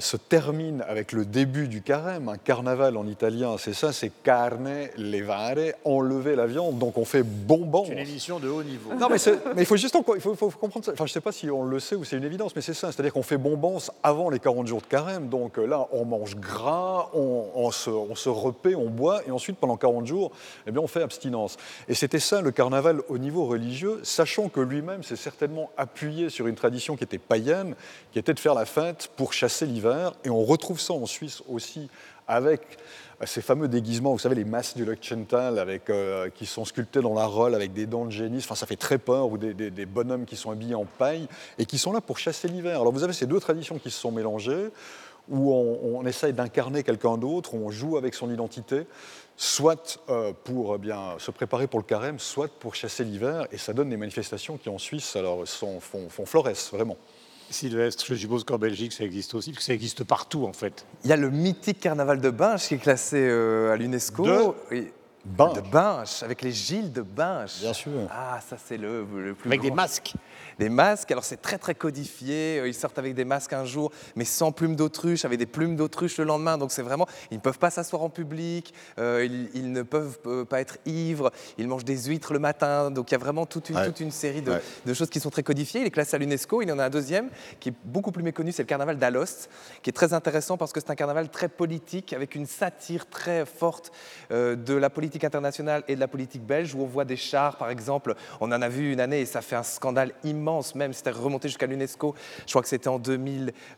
se 0.00 0.16
terminent 0.16 0.84
avec 0.88 1.12
le 1.12 1.24
début 1.24 1.66
du 1.68 1.82
carême. 1.82 2.28
Un 2.28 2.36
carnaval 2.36 2.96
en 2.96 3.06
italien, 3.06 3.56
c'est 3.58 3.72
ça, 3.74 3.92
c'est 3.92 4.10
carne 4.22 4.70
levare, 4.96 5.56
enlever 5.84 6.36
la 6.36 6.46
viande. 6.46 6.78
Donc 6.78 6.98
on 6.98 7.04
fait 7.04 7.22
bonbon. 7.24 7.84
C'est 7.86 7.92
une 7.92 7.98
émission 7.98 8.38
de 8.38 8.48
haut 8.48 8.62
niveau. 8.62 8.94
Non, 8.94 9.08
mais, 9.10 9.16
il 9.58 9.66
faut 9.66 9.76
juste 9.76 9.96
encore- 9.96 10.14
il 10.16 10.22
faut, 10.22 10.34
faut 10.36 10.50
comprendre 10.50 10.84
ça. 10.84 10.92
Enfin, 10.92 11.06
je 11.06 11.10
ne 11.10 11.14
sais 11.14 11.20
pas 11.20 11.32
si 11.32 11.50
on 11.50 11.64
le 11.64 11.80
sait 11.80 11.96
ou 11.96 12.04
c'est 12.04 12.16
une 12.16 12.24
évidence, 12.24 12.54
mais 12.54 12.62
c'est 12.62 12.74
ça. 12.74 12.92
C'est-à-dire 12.92 13.12
qu'on 13.12 13.22
fait 13.24 13.38
bonbons 13.38 13.78
avant 14.02 14.30
les 14.30 14.38
40 14.38 14.66
jours 14.68 14.80
de 14.80 14.86
carême. 14.86 15.28
Donc 15.28 15.58
euh, 15.58 15.66
là, 15.66 15.88
on 15.92 16.04
mange 16.04 16.36
gras, 16.36 17.08
on, 17.14 17.46
on 17.54 17.70
se, 17.72 17.90
on 17.90 18.14
se 18.14 18.28
repaît, 18.28 18.74
on 18.76 18.88
boit, 18.88 19.22
et 19.26 19.30
ensuite, 19.32 19.56
pendant 19.58 19.76
40 19.76 20.06
jours, 20.06 20.30
eh 20.66 20.70
bien, 20.70 20.80
on 20.80 20.86
fait 20.86 21.02
abstinence. 21.02 21.56
Et 21.88 21.94
c'était 21.94 22.20
ça 22.20 22.40
le 22.40 22.52
carnaval 22.52 23.00
au 23.08 23.18
niveau 23.18 23.46
religieux, 23.46 24.00
sachant 24.04 24.48
que 24.48 24.60
lui-même 24.60 25.02
s'est 25.02 25.16
certainement 25.16 25.70
appuyé 25.76 26.30
sur 26.30 26.46
une 26.46 26.54
tradition 26.54 26.96
qui 26.96 27.04
était 27.04 27.18
païenne, 27.18 27.74
qui 28.12 28.18
était 28.18 28.34
de 28.34 28.40
faire 28.40 28.54
la 28.54 28.64
fête 28.64 29.10
pour 29.16 29.32
chasser 29.32 29.66
l'hiver. 29.72 30.12
Et 30.24 30.30
on 30.30 30.44
retrouve 30.44 30.80
ça 30.80 30.92
en 30.92 31.06
Suisse 31.06 31.42
aussi 31.48 31.88
avec 32.28 32.60
euh, 33.20 33.26
ces 33.26 33.42
fameux 33.42 33.68
déguisements, 33.68 34.12
vous 34.12 34.18
savez, 34.18 34.34
les 34.34 34.44
masques 34.44 34.76
du 34.76 34.84
Leuchtchental 34.84 35.58
avec, 35.58 35.90
euh, 35.90 36.30
qui 36.30 36.46
sont 36.46 36.64
sculptés 36.64 37.00
dans 37.00 37.14
la 37.14 37.26
rolle 37.26 37.54
avec 37.54 37.72
des 37.72 37.86
dents 37.86 38.04
de 38.04 38.10
génie, 38.10 38.38
enfin 38.38 38.54
ça 38.54 38.66
fait 38.66 38.76
très 38.76 38.98
peur, 38.98 39.30
ou 39.30 39.38
des, 39.38 39.54
des- 39.54 39.86
bonhommes 39.86 40.24
qui 40.24 40.36
sont 40.36 40.50
habillés 40.50 40.74
en 40.74 40.84
paille 40.84 41.26
et 41.58 41.66
qui 41.66 41.78
sont 41.78 41.92
là 41.92 42.00
pour 42.00 42.18
chasser 42.18 42.48
l'hiver. 42.48 42.80
Alors 42.80 42.92
vous 42.92 43.02
avez 43.02 43.12
ces 43.12 43.26
deux 43.26 43.40
traditions 43.40 43.78
qui 43.78 43.90
se 43.90 43.98
sont 43.98 44.12
mélangées, 44.12 44.70
où 45.28 45.52
on, 45.52 46.04
essaye 46.04 46.32
d'incarner 46.32 46.82
quelqu'un 46.82 47.16
d'autre, 47.16 47.54
où 47.54 47.64
on 47.64 47.70
joue 47.70 47.96
avec 47.96 48.12
son 48.12 48.28
identité, 48.30 48.86
soit 49.36 50.00
euh, 50.08 50.32
pour 50.44 50.74
eh 50.74 50.78
bien, 50.78 51.14
se 51.18 51.30
préparer 51.30 51.68
pour 51.68 51.78
le 51.78 51.84
carême, 51.84 52.18
soit 52.18 52.48
pour 52.58 52.74
chasser 52.74 53.04
l'hiver, 53.04 53.46
et 53.52 53.56
ça 53.56 53.72
donne 53.72 53.88
des 53.88 53.96
manifestations 53.96 54.56
qui 54.56 54.68
en 54.68 54.78
Suisse 54.78 55.14
alors, 55.14 55.46
sont, 55.46 55.78
font, 55.78 56.08
font 56.08 56.24
vraiment. 56.72 56.96
Sylvestre, 57.50 58.04
je 58.08 58.14
suppose 58.14 58.44
qu'en 58.44 58.58
Belgique, 58.58 58.92
ça 58.92 59.04
existe 59.04 59.34
aussi, 59.34 59.50
parce 59.50 59.58
que 59.58 59.64
ça 59.64 59.74
existe 59.74 60.04
partout, 60.04 60.46
en 60.46 60.52
fait. 60.52 60.86
Il 61.04 61.10
y 61.10 61.12
a 61.12 61.16
le 61.16 61.30
mythique 61.30 61.80
carnaval 61.80 62.20
de 62.20 62.30
Binche 62.30 62.68
qui 62.68 62.74
est 62.74 62.78
classé 62.78 63.16
euh, 63.18 63.72
à 63.72 63.76
l'UNESCO. 63.76 64.24
De 64.70 64.86
Binche. 65.24 65.54
De 65.54 65.60
Binche, 65.60 66.22
avec 66.22 66.42
les 66.42 66.50
Gilles 66.52 66.92
de 66.92 67.02
Binche. 67.02 67.60
Bien 67.60 67.72
sûr. 67.72 67.92
Ah, 68.10 68.40
ça 68.46 68.56
c'est 68.62 68.76
le, 68.76 69.06
le 69.16 69.34
plus 69.34 69.48
Avec 69.48 69.60
des 69.60 69.70
masques. 69.70 70.14
Des 70.58 70.68
masques, 70.68 71.10
alors 71.10 71.24
c'est 71.24 71.40
très 71.40 71.58
très 71.58 71.74
codifié. 71.74 72.58
Euh, 72.60 72.68
Ils 72.68 72.74
sortent 72.74 72.98
avec 72.98 73.14
des 73.14 73.24
masques 73.24 73.52
un 73.52 73.64
jour, 73.64 73.90
mais 74.16 74.24
sans 74.24 74.52
plumes 74.52 74.76
d'autruche, 74.76 75.24
avec 75.24 75.38
des 75.38 75.46
plumes 75.46 75.76
d'autruche 75.76 76.18
le 76.18 76.24
lendemain. 76.24 76.58
Donc 76.58 76.72
c'est 76.72 76.82
vraiment, 76.82 77.06
ils 77.30 77.36
ne 77.36 77.40
peuvent 77.42 77.58
pas 77.58 77.70
s'asseoir 77.70 78.02
en 78.02 78.10
public, 78.10 78.74
euh, 78.98 79.24
ils, 79.24 79.48
ils 79.54 79.72
ne 79.72 79.82
peuvent 79.82 80.18
euh, 80.26 80.44
pas 80.44 80.60
être 80.60 80.78
ivres, 80.86 81.30
ils 81.58 81.68
mangent 81.68 81.84
des 81.84 82.04
huîtres 82.04 82.32
le 82.32 82.38
matin. 82.38 82.90
Donc 82.90 83.10
il 83.10 83.14
y 83.14 83.16
a 83.16 83.18
vraiment 83.18 83.46
toute 83.46 83.70
une, 83.70 83.76
Ouais. 83.76 83.86
toute 83.86 84.00
une 84.00 84.10
série 84.10 84.42
de, 84.42 84.52
Ouais. 84.52 84.62
de 84.86 84.94
choses 84.94 85.08
qui 85.10 85.18
sont 85.20 85.30
très 85.30 85.42
codifiées. 85.42 85.80
Il 85.80 85.86
est 85.86 85.90
classé 85.90 86.14
à 86.16 86.18
l'UNESCO. 86.18 86.62
Il 86.62 86.68
y 86.68 86.72
en 86.72 86.78
a 86.78 86.84
un 86.84 86.90
deuxième 86.90 87.30
qui 87.58 87.70
est 87.70 87.74
beaucoup 87.84 88.12
plus 88.12 88.22
méconnu, 88.22 88.52
c'est 88.52 88.62
le 88.62 88.66
carnaval 88.68 88.98
d'Alost, 88.98 89.48
qui 89.82 89.90
est 89.90 89.92
très 89.94 90.12
intéressant 90.12 90.56
parce 90.56 90.72
que 90.72 90.80
c'est 90.80 90.90
un 90.90 90.94
carnaval 90.94 91.28
très 91.30 91.48
politique, 91.48 92.12
avec 92.12 92.34
une 92.34 92.46
satire 92.46 93.08
très 93.08 93.46
forte 93.46 93.92
euh, 94.30 94.56
de 94.56 94.74
la 94.74 94.90
politique 94.90 95.24
internationale 95.24 95.82
et 95.88 95.94
de 95.94 96.00
la 96.00 96.08
politique 96.08 96.44
belge, 96.44 96.74
où 96.74 96.82
on 96.82 96.86
voit 96.86 97.04
des 97.04 97.16
chars, 97.16 97.56
par 97.56 97.70
exemple. 97.70 98.14
On 98.40 98.52
en 98.52 98.60
a 98.62 98.68
vu 98.68 98.92
une 98.92 99.00
année 99.00 99.20
et 99.20 99.26
ça 99.26 99.40
fait 99.40 99.56
un 99.56 99.62
scandale 99.62 100.12
immense, 100.24 100.41
même 100.74 100.92
c'était 100.92 101.10
remonté 101.10 101.48
jusqu'à 101.48 101.66
l'UNESCO. 101.66 102.14
Je 102.46 102.52
crois 102.52 102.62
que 102.62 102.68
c'était 102.68 102.88
en 102.88 102.98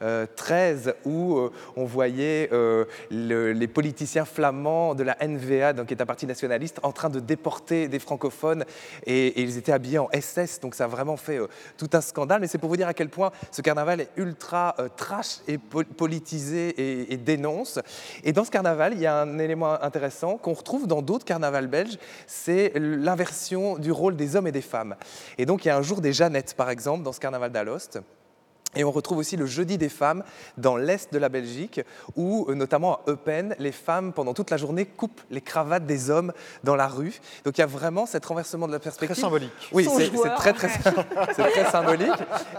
2013, 0.00 0.94
où 1.04 1.36
euh, 1.36 1.50
on 1.76 1.84
voyait 1.84 2.48
euh, 2.52 2.84
le- 3.10 3.52
les 3.52 3.68
politiciens 3.68 4.24
flamands 4.24 4.94
de 4.94 5.02
la 5.02 5.16
NVA, 5.26 5.72
donc 5.72 5.86
qui 5.88 5.94
est 5.94 6.02
un 6.02 6.06
parti 6.06 6.26
nationaliste, 6.26 6.78
en 6.82 6.92
train 6.92 7.10
de 7.10 7.20
déporter 7.20 7.88
des 7.88 7.98
francophones 7.98 8.64
et, 9.06 9.42
ils 9.42 9.58
étaient 9.58 9.72
habillés 9.72 9.98
en 9.98 10.08
SS. 10.12 10.60
Donc 10.60 10.74
ça 10.74 10.84
a 10.84 10.88
vraiment 10.88 11.16
fait 11.16 11.38
euh, 11.38 11.48
tout 11.76 11.90
un 11.92 12.00
scandale. 12.00 12.40
Mais 12.40 12.46
c'est 12.46 12.58
pour 12.58 12.68
vous 12.68 12.76
dire 12.76 12.88
à 12.88 12.94
quel 12.94 13.08
point 13.08 13.30
ce 13.50 13.60
carnaval 13.62 14.00
est 14.00 14.08
ultra 14.16 14.74
trash 14.96 15.38
et 15.48 15.58
po- 15.58 15.84
politisé 15.96 16.68
et, 16.68 17.12
et 17.12 17.16
dénonce. 17.16 17.78
Et 18.22 18.32
dans 18.32 18.44
ce 18.44 18.50
carnaval, 18.50 18.92
il 18.94 19.00
y 19.00 19.06
a 19.06 19.20
un 19.20 19.38
élément 19.38 19.80
intéressant 19.82 20.36
qu'on 20.38 20.52
retrouve 20.54 20.86
dans 20.86 21.02
d'autres 21.02 21.24
carnavals 21.24 21.66
belges, 21.66 21.98
c'est 22.26 22.72
l'inversion 22.76 23.78
du 23.78 23.92
rôle 23.92 24.16
des 24.16 24.36
hommes 24.36 24.46
et 24.46 24.52
des 24.52 24.60
femmes. 24.62 24.96
Et 25.38 25.46
donc 25.46 25.64
il 25.64 25.68
y 25.68 25.70
a 25.70 25.76
un 25.76 25.82
jour 25.82 26.00
des 26.00 26.12
Jeannettes, 26.12 26.53
par 26.56 26.70
exemple, 26.70 27.02
dans 27.02 27.12
ce 27.12 27.20
carnaval 27.20 27.52
d'Alost. 27.52 28.00
Et 28.76 28.84
on 28.84 28.90
retrouve 28.90 29.18
aussi 29.18 29.36
le 29.36 29.46
jeudi 29.46 29.78
des 29.78 29.88
femmes 29.88 30.22
dans 30.58 30.76
l'est 30.76 31.12
de 31.12 31.18
la 31.18 31.28
Belgique, 31.28 31.80
où 32.16 32.46
euh, 32.48 32.54
notamment 32.54 32.94
à 33.06 33.10
Eupen, 33.10 33.54
les 33.58 33.72
femmes 33.72 34.12
pendant 34.12 34.34
toute 34.34 34.50
la 34.50 34.56
journée 34.56 34.84
coupent 34.86 35.20
les 35.30 35.40
cravates 35.40 35.86
des 35.86 36.10
hommes 36.10 36.32
dans 36.64 36.76
la 36.76 36.86
rue. 36.88 37.20
Donc 37.44 37.56
il 37.58 37.60
y 37.60 37.64
a 37.64 37.66
vraiment 37.66 38.06
cet 38.06 38.24
renversement 38.26 38.66
de 38.66 38.72
la 38.72 38.78
perspective. 38.78 39.14
Très 39.14 39.22
symbolique. 39.22 39.52
Oui, 39.72 39.88
c'est 39.96 40.10
très 40.36 40.52
très, 40.52 40.68
c'est 41.36 41.50
très 41.50 41.70
symbolique. 41.70 42.10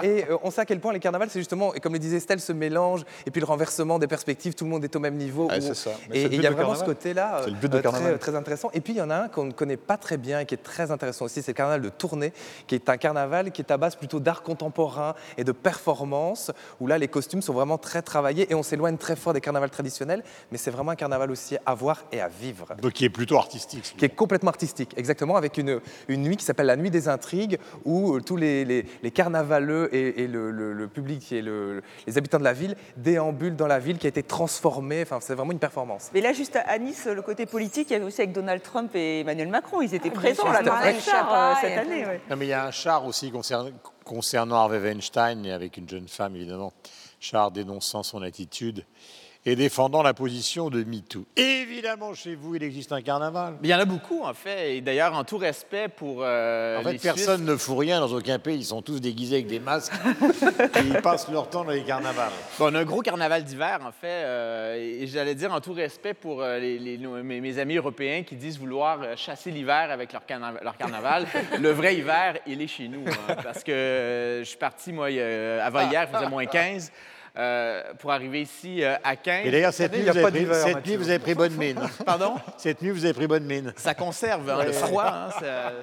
Et 0.04 0.26
euh, 0.30 0.38
on 0.44 0.52
sait 0.52 0.62
à 0.62 0.66
quel 0.66 0.80
point 0.80 0.94
les 0.94 1.00
carnavals, 1.00 1.30
c'est 1.30 1.40
justement, 1.40 1.74
et 1.74 1.80
comme 1.80 1.94
le 1.94 2.00
disait 2.00 2.18
Estelle, 2.18 2.40
ce 2.40 2.54
mélange 2.54 3.04
et 3.26 3.32
puis 3.32 3.40
le 3.42 3.46
renversement 3.48 4.00
des 4.00 4.08
perspectives, 4.08 4.54
tout 4.56 4.64
le 4.66 4.70
monde 4.70 4.84
est 4.84 4.96
au 4.96 5.00
même 5.00 5.16
niveau. 5.16 5.48
Ouais, 5.48 5.58
où- 5.58 5.62
c'est 5.62 5.74
ça. 5.76 5.92
Et 6.14 6.24
il 6.24 6.42
y 6.42 6.48
a 6.48 6.52
vraiment 6.52 6.76
ce 6.76 6.84
côté-là 6.84 7.42
C'est 7.44 7.50
le 7.52 7.56
but 7.56 7.72
de 7.72 7.78
euh, 7.78 7.82
très, 7.82 7.92
carnaval. 7.92 8.20
très 8.20 8.36
intéressant. 8.36 8.70
Et 8.74 8.82
puis 8.82 8.94
il 8.94 8.98
y 8.98 9.02
en 9.02 9.10
a 9.10 9.16
un 9.16 9.28
qu'on 9.28 9.46
ne 9.46 9.52
connaît 9.52 9.78
pas 9.78 9.98
très 9.98 10.18
bien 10.18 10.40
et 10.40 10.46
qui 10.46 10.54
est 10.56 10.64
très 10.64 10.92
intéressant 10.92 11.26
aussi, 11.26 11.42
c'est 11.42 11.52
le 11.52 11.56
carnaval 11.56 11.82
de 11.82 11.90
Tournai, 11.90 12.34
qui 12.68 12.76
est 12.76 12.90
un 12.90 12.98
carnaval 12.98 13.52
qui 13.52 13.62
est 13.62 13.72
à 13.72 13.78
base 13.78 13.96
plutôt 13.96 14.20
d'art 14.20 14.44
contemporain 14.44 15.16
et 15.38 15.44
de 15.44 15.52
performance, 15.52 15.96
où 16.80 16.88
là 16.88 16.98
les 16.98 17.08
costumes 17.08 17.42
sont 17.42 17.54
vraiment 17.54 17.78
très 17.78 18.02
travaillés 18.02 18.52
et 18.52 18.56
on 18.56 18.64
s'éloigne 18.64 18.98
très 18.98 19.16
fort 19.16 19.34
des 19.34 19.42
carnavals 19.42 19.70
traditionnels, 19.70 20.24
mais 20.52 20.58
c'est 20.58 20.72
vraiment 20.72 20.92
un 20.92 20.96
carnaval 20.96 21.32
aussi 21.32 21.58
à 21.66 21.74
voir 21.74 22.04
et 22.12 22.22
à 22.22 22.28
vivre. 22.28 22.76
Donc, 22.82 22.94
qui 22.94 23.06
est 23.06 23.10
plutôt 23.10 23.38
artistique. 23.38 23.96
Qui 23.98 24.06
est 24.06 24.10
complètement 24.10 24.50
artistique, 24.52 24.94
exactement, 24.98 25.36
avec 25.36 25.58
une, 25.58 25.80
une 26.08 26.22
nuit 26.22 26.38
qui 26.38 26.46
s'appelle 26.46 26.68
la 26.68 26.76
Nuit 26.76 26.92
des 26.92 27.08
Intrigues, 27.08 27.60
où 27.84 28.16
euh, 28.16 28.22
tous 28.22 28.36
les, 28.38 28.66
les, 28.66 28.86
les 29.04 29.12
carnavaleux 29.12 29.90
et, 29.94 30.24
et 30.24 30.28
le, 30.28 30.52
le- 30.52 30.74
le 30.74 30.88
public 30.88 31.32
et 31.32 31.42
le- 31.42 31.82
les 32.08 32.18
habitants 32.18 32.40
de 32.40 32.44
la 32.44 32.54
ville 32.54 32.76
déambulent 32.98 33.56
dans 33.56 33.68
la 33.68 33.80
ville 33.80 33.98
qui 33.98 34.08
a 34.08 34.10
été 34.10 34.24
transformée. 34.24 35.02
Enfin, 35.04 35.20
c'est 35.22 35.36
vraiment 35.36 35.52
une 35.52 35.60
performance. 35.60 36.10
Mais 36.14 36.22
là, 36.22 36.34
juste 36.34 36.58
à 36.66 36.78
Nice, 36.78 37.06
le 37.06 37.22
côté 37.22 37.46
politique, 37.46 37.90
il 37.90 37.94
y 37.94 37.96
avait 37.96 38.06
aussi 38.06 38.22
avec 38.22 38.34
Donald 38.34 38.62
Trump 38.62 38.92
et 38.96 39.22
Emmanuel 39.22 39.48
Macron. 39.50 39.82
Ils 39.82 39.94
étaient 39.96 40.10
Ah, 40.12 40.16
présents 40.16 40.52
là 40.52 40.62
dans 40.64 40.74
un 40.74 41.00
char 41.00 41.34
euh, 41.34 41.54
cette 41.62 41.78
a 41.78 41.82
année. 41.82 42.06
ouais. 42.06 42.22
Non, 42.30 42.36
mais 42.36 42.46
il 42.46 42.50
y 42.50 42.54
a 42.54 42.66
un 42.66 42.72
char 42.72 43.06
aussi 43.06 43.32
concernant, 43.32 43.70
concernant 44.06 44.56
Harvey 44.56 44.80
Weinstein, 44.80 45.46
et 45.46 45.52
avec 45.52 45.76
une 45.76 45.90
jeune 45.90 46.08
femme, 46.08 46.36
évidemment. 46.36 46.72
Char 47.20 47.52
dénonçant 47.52 48.04
son 48.04 48.22
attitude 48.22 48.86
et 49.48 49.56
défendant 49.56 50.02
la 50.02 50.14
position 50.16 50.70
de 50.70 50.84
MeToo. 50.84 51.26
Évidemment, 51.36 52.14
chez 52.16 52.34
vous, 52.36 52.56
il 52.56 52.64
existe 52.64 52.92
un 52.92 53.02
carnaval. 53.02 53.56
Il 53.62 53.70
y 53.70 53.76
en 53.76 53.80
a 53.80 53.86
beaucoup, 53.86 54.24
en 54.24 54.34
fait. 54.34 54.76
Et 54.78 54.82
d'ailleurs, 54.82 55.14
en 55.14 55.24
tout 55.24 55.38
respect 55.38 55.88
pour. 55.88 56.20
euh, 56.22 56.80
En 56.80 56.84
fait, 56.84 56.94
les 56.94 56.98
personne 57.00 57.38
Suisses- 57.38 57.48
ne 57.50 57.56
fout 57.56 57.78
rien 57.78 58.00
dans 58.00 58.12
aucun 58.12 58.40
pays. 58.40 58.58
Ils 58.58 58.66
sont 58.66 58.82
tous 58.82 59.00
déguisés 59.00 59.36
avec 59.36 59.48
des 59.48 59.60
masques 59.60 59.94
et 59.94 60.80
ils 60.88 61.02
passent 61.02 61.30
leur 61.30 61.50
temps 61.50 61.64
dans 61.64 61.72
les 61.72 61.84
carnavals. 61.84 62.32
Bon, 62.58 62.72
on 62.72 62.76
a 62.76 62.80
un 62.80 62.84
gros 62.86 63.02
carnaval 63.02 63.44
d'hiver, 63.44 63.80
en 63.86 63.92
fait, 63.92 64.08
euh, 64.08 64.76
et 65.02 65.06
j'allais 65.08 65.36
dire 65.36 65.54
en 65.54 65.62
tout 65.62 65.74
respect 65.74 66.14
pour 66.16 66.42
euh, 66.42 66.58
les- 66.58 66.80
les- 66.80 66.98
nos- 66.98 67.22
mes, 67.22 67.40
mes 67.40 67.60
amis 67.60 67.76
européens 67.76 68.24
qui 68.24 68.36
disent 68.36 68.58
vouloir 68.58 69.16
chasser 69.16 69.52
l'hiver 69.52 69.90
avec 69.92 70.12
leur, 70.12 70.26
carna- 70.26 70.60
leur 70.64 70.76
carnaval. 70.78 71.28
le 71.62 71.70
vrai 71.72 71.96
hiver, 71.96 72.38
il 72.48 72.62
est 72.62 72.68
chez 72.68 72.88
nous, 72.88 73.04
hein, 73.08 73.36
parce 73.44 73.64
que 73.64 74.40
je 74.44 74.48
suis 74.48 74.58
parti, 74.58 74.92
moi, 74.92 75.08
avant 75.62 75.88
hier, 75.90 76.08
il 76.12 76.16
faisait 76.18 76.30
moins 76.30 76.46
15. 76.46 76.92
Euh, 77.38 77.82
pour 78.00 78.12
arriver 78.12 78.42
ici 78.42 78.84
euh, 78.84 78.96
à 79.04 79.16
15. 79.16 79.46
Et 79.46 79.52
d'ailleurs, 79.52 79.74
cette 79.74 79.94
nuit, 79.94 80.02
vous 80.04 80.10
avez 80.10 80.22
pris- 80.32 80.48
cette 80.54 80.86
nuit, 80.86 80.96
vous 80.96 81.10
avez 81.10 81.20
pris 81.20 81.36
bonne 81.36 81.54
mine. 81.56 81.80
Pardon? 82.06 82.36
Cette 82.58 82.82
nuit, 82.82 82.92
vous 82.92 83.06
avez 83.06 83.14
pris 83.14 83.28
bonne 83.28 83.46
mine. 83.46 83.74
Ça 83.76 83.94
conserve 83.94 84.50
hein, 84.50 84.58
Ouais. 84.60 84.66
le 84.68 84.72
froid. 84.72 85.06
hein, 85.06 85.30
ça- 85.40 85.74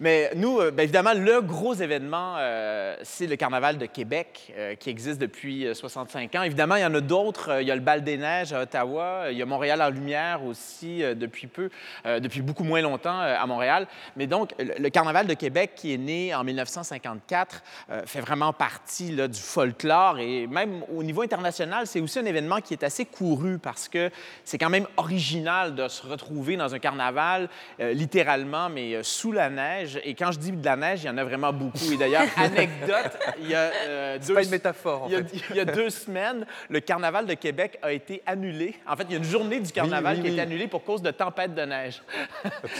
Mais 0.00 0.30
nous, 0.34 0.60
euh, 0.60 0.70
ben, 0.70 0.82
évidemment, 0.82 1.14
le 1.14 1.40
gros 1.40 1.74
événement, 1.74 2.36
euh, 2.38 2.96
c'est 3.02 3.26
le 3.26 3.36
Carnaval 3.36 3.78
de 3.78 3.86
Québec, 3.86 4.52
qui 4.80 4.90
existe 4.90 5.20
depuis 5.20 5.66
euh, 5.66 5.74
65 5.74 6.34
ans. 6.34 6.42
Évidemment, 6.42 6.76
il 6.76 6.82
y 6.82 6.86
en 6.86 6.94
a 6.94 7.00
d'autres. 7.00 7.60
Il 7.60 7.66
y 7.68 7.70
a 7.70 7.74
le 7.74 7.80
Bal 7.80 8.02
des 8.04 8.16
Neiges 8.16 8.52
à 8.52 8.62
Ottawa. 8.62 9.26
Il 9.30 9.38
y 9.38 9.42
a 9.42 9.46
Montréal 9.46 9.80
en 9.82 9.90
lumière 9.90 10.44
aussi 10.44 10.98
depuis 11.14 11.46
peu, 11.46 11.70
depuis 12.04 12.42
beaucoup 12.42 12.64
moins 12.64 12.80
longtemps 12.80 13.18
à 13.20 13.44
Montréal. 13.46 13.86
Mais 14.16 14.26
donc, 14.26 14.52
le, 14.58 14.88
Carnaval 14.88 15.26
de 15.26 15.34
Québec, 15.34 15.72
qui 15.76 15.94
est 15.94 15.98
né 15.98 16.34
en 16.34 16.44
1954, 16.44 17.62
euh, 17.90 18.02
fait 18.06 18.20
vraiment 18.20 18.52
partie 18.52 19.12
là, 19.12 19.28
du 19.28 19.38
folklore. 19.40 20.18
Et 20.18 20.46
même 20.46 20.82
au 20.94 21.02
niveau 21.02 21.22
international, 21.22 21.86
c'est 21.86 22.00
aussi 22.00 22.18
un 22.18 22.24
événement 22.24 22.60
qui 22.60 22.74
est 22.74 22.82
assez 22.82 23.04
couru 23.04 23.58
parce 23.58 23.88
que 23.88 24.10
c'est 24.44 24.58
quand 24.58 24.70
même 24.70 24.86
original 24.96 25.74
de 25.74 25.88
se 25.88 26.06
retrouver 26.06 26.56
dans 26.56 26.74
un 26.74 26.78
carnaval, 26.78 27.48
euh, 27.80 27.92
littéralement, 27.92 28.68
mais 28.68 28.94
euh, 28.94 29.02
sous 29.02 29.32
la 29.32 29.50
neige. 29.50 30.00
Et 30.04 30.14
quand 30.14 30.32
je 30.32 30.38
dis 30.38 30.52
de 30.52 30.64
la 30.64 30.76
neige, 30.76 31.04
il 31.04 31.06
y 31.06 31.10
en 31.10 31.18
a 31.18 31.24
vraiment 31.24 31.52
beaucoup. 31.52 31.92
Et 31.92 31.96
d'ailleurs, 31.96 32.26
anecdote, 32.36 33.18
il 33.40 33.50
y 33.50 33.54
a 33.54 33.70
euh, 33.86 34.18
deux... 34.18 34.34
pas 34.34 34.42
une 34.42 34.50
métaphore, 34.50 35.04
en 35.04 35.08
il 35.08 35.12
y 35.12 35.16
a- 35.16 35.24
fait. 35.24 35.36
il 35.50 35.56
y 35.56 35.60
a 35.60 35.64
deux 35.64 35.90
semaines, 35.90 36.46
le 36.68 36.80
carnaval 36.80 37.26
de 37.26 37.34
Québec 37.34 37.78
a 37.82 37.92
été 37.92 38.22
annulé. 38.26 38.74
En 38.86 38.96
fait, 38.96 39.04
il 39.04 39.12
y 39.12 39.14
a 39.14 39.18
une 39.18 39.24
journée 39.24 39.60
du 39.60 39.72
carnaval 39.72 40.16
oui, 40.16 40.22
qui 40.22 40.26
a 40.28 40.30
oui. 40.30 40.36
été 40.36 40.42
annulée 40.42 40.68
pour 40.68 40.84
cause 40.84 41.02
de 41.02 41.10
tempête 41.10 41.54
de 41.54 41.62
neige. 41.62 42.02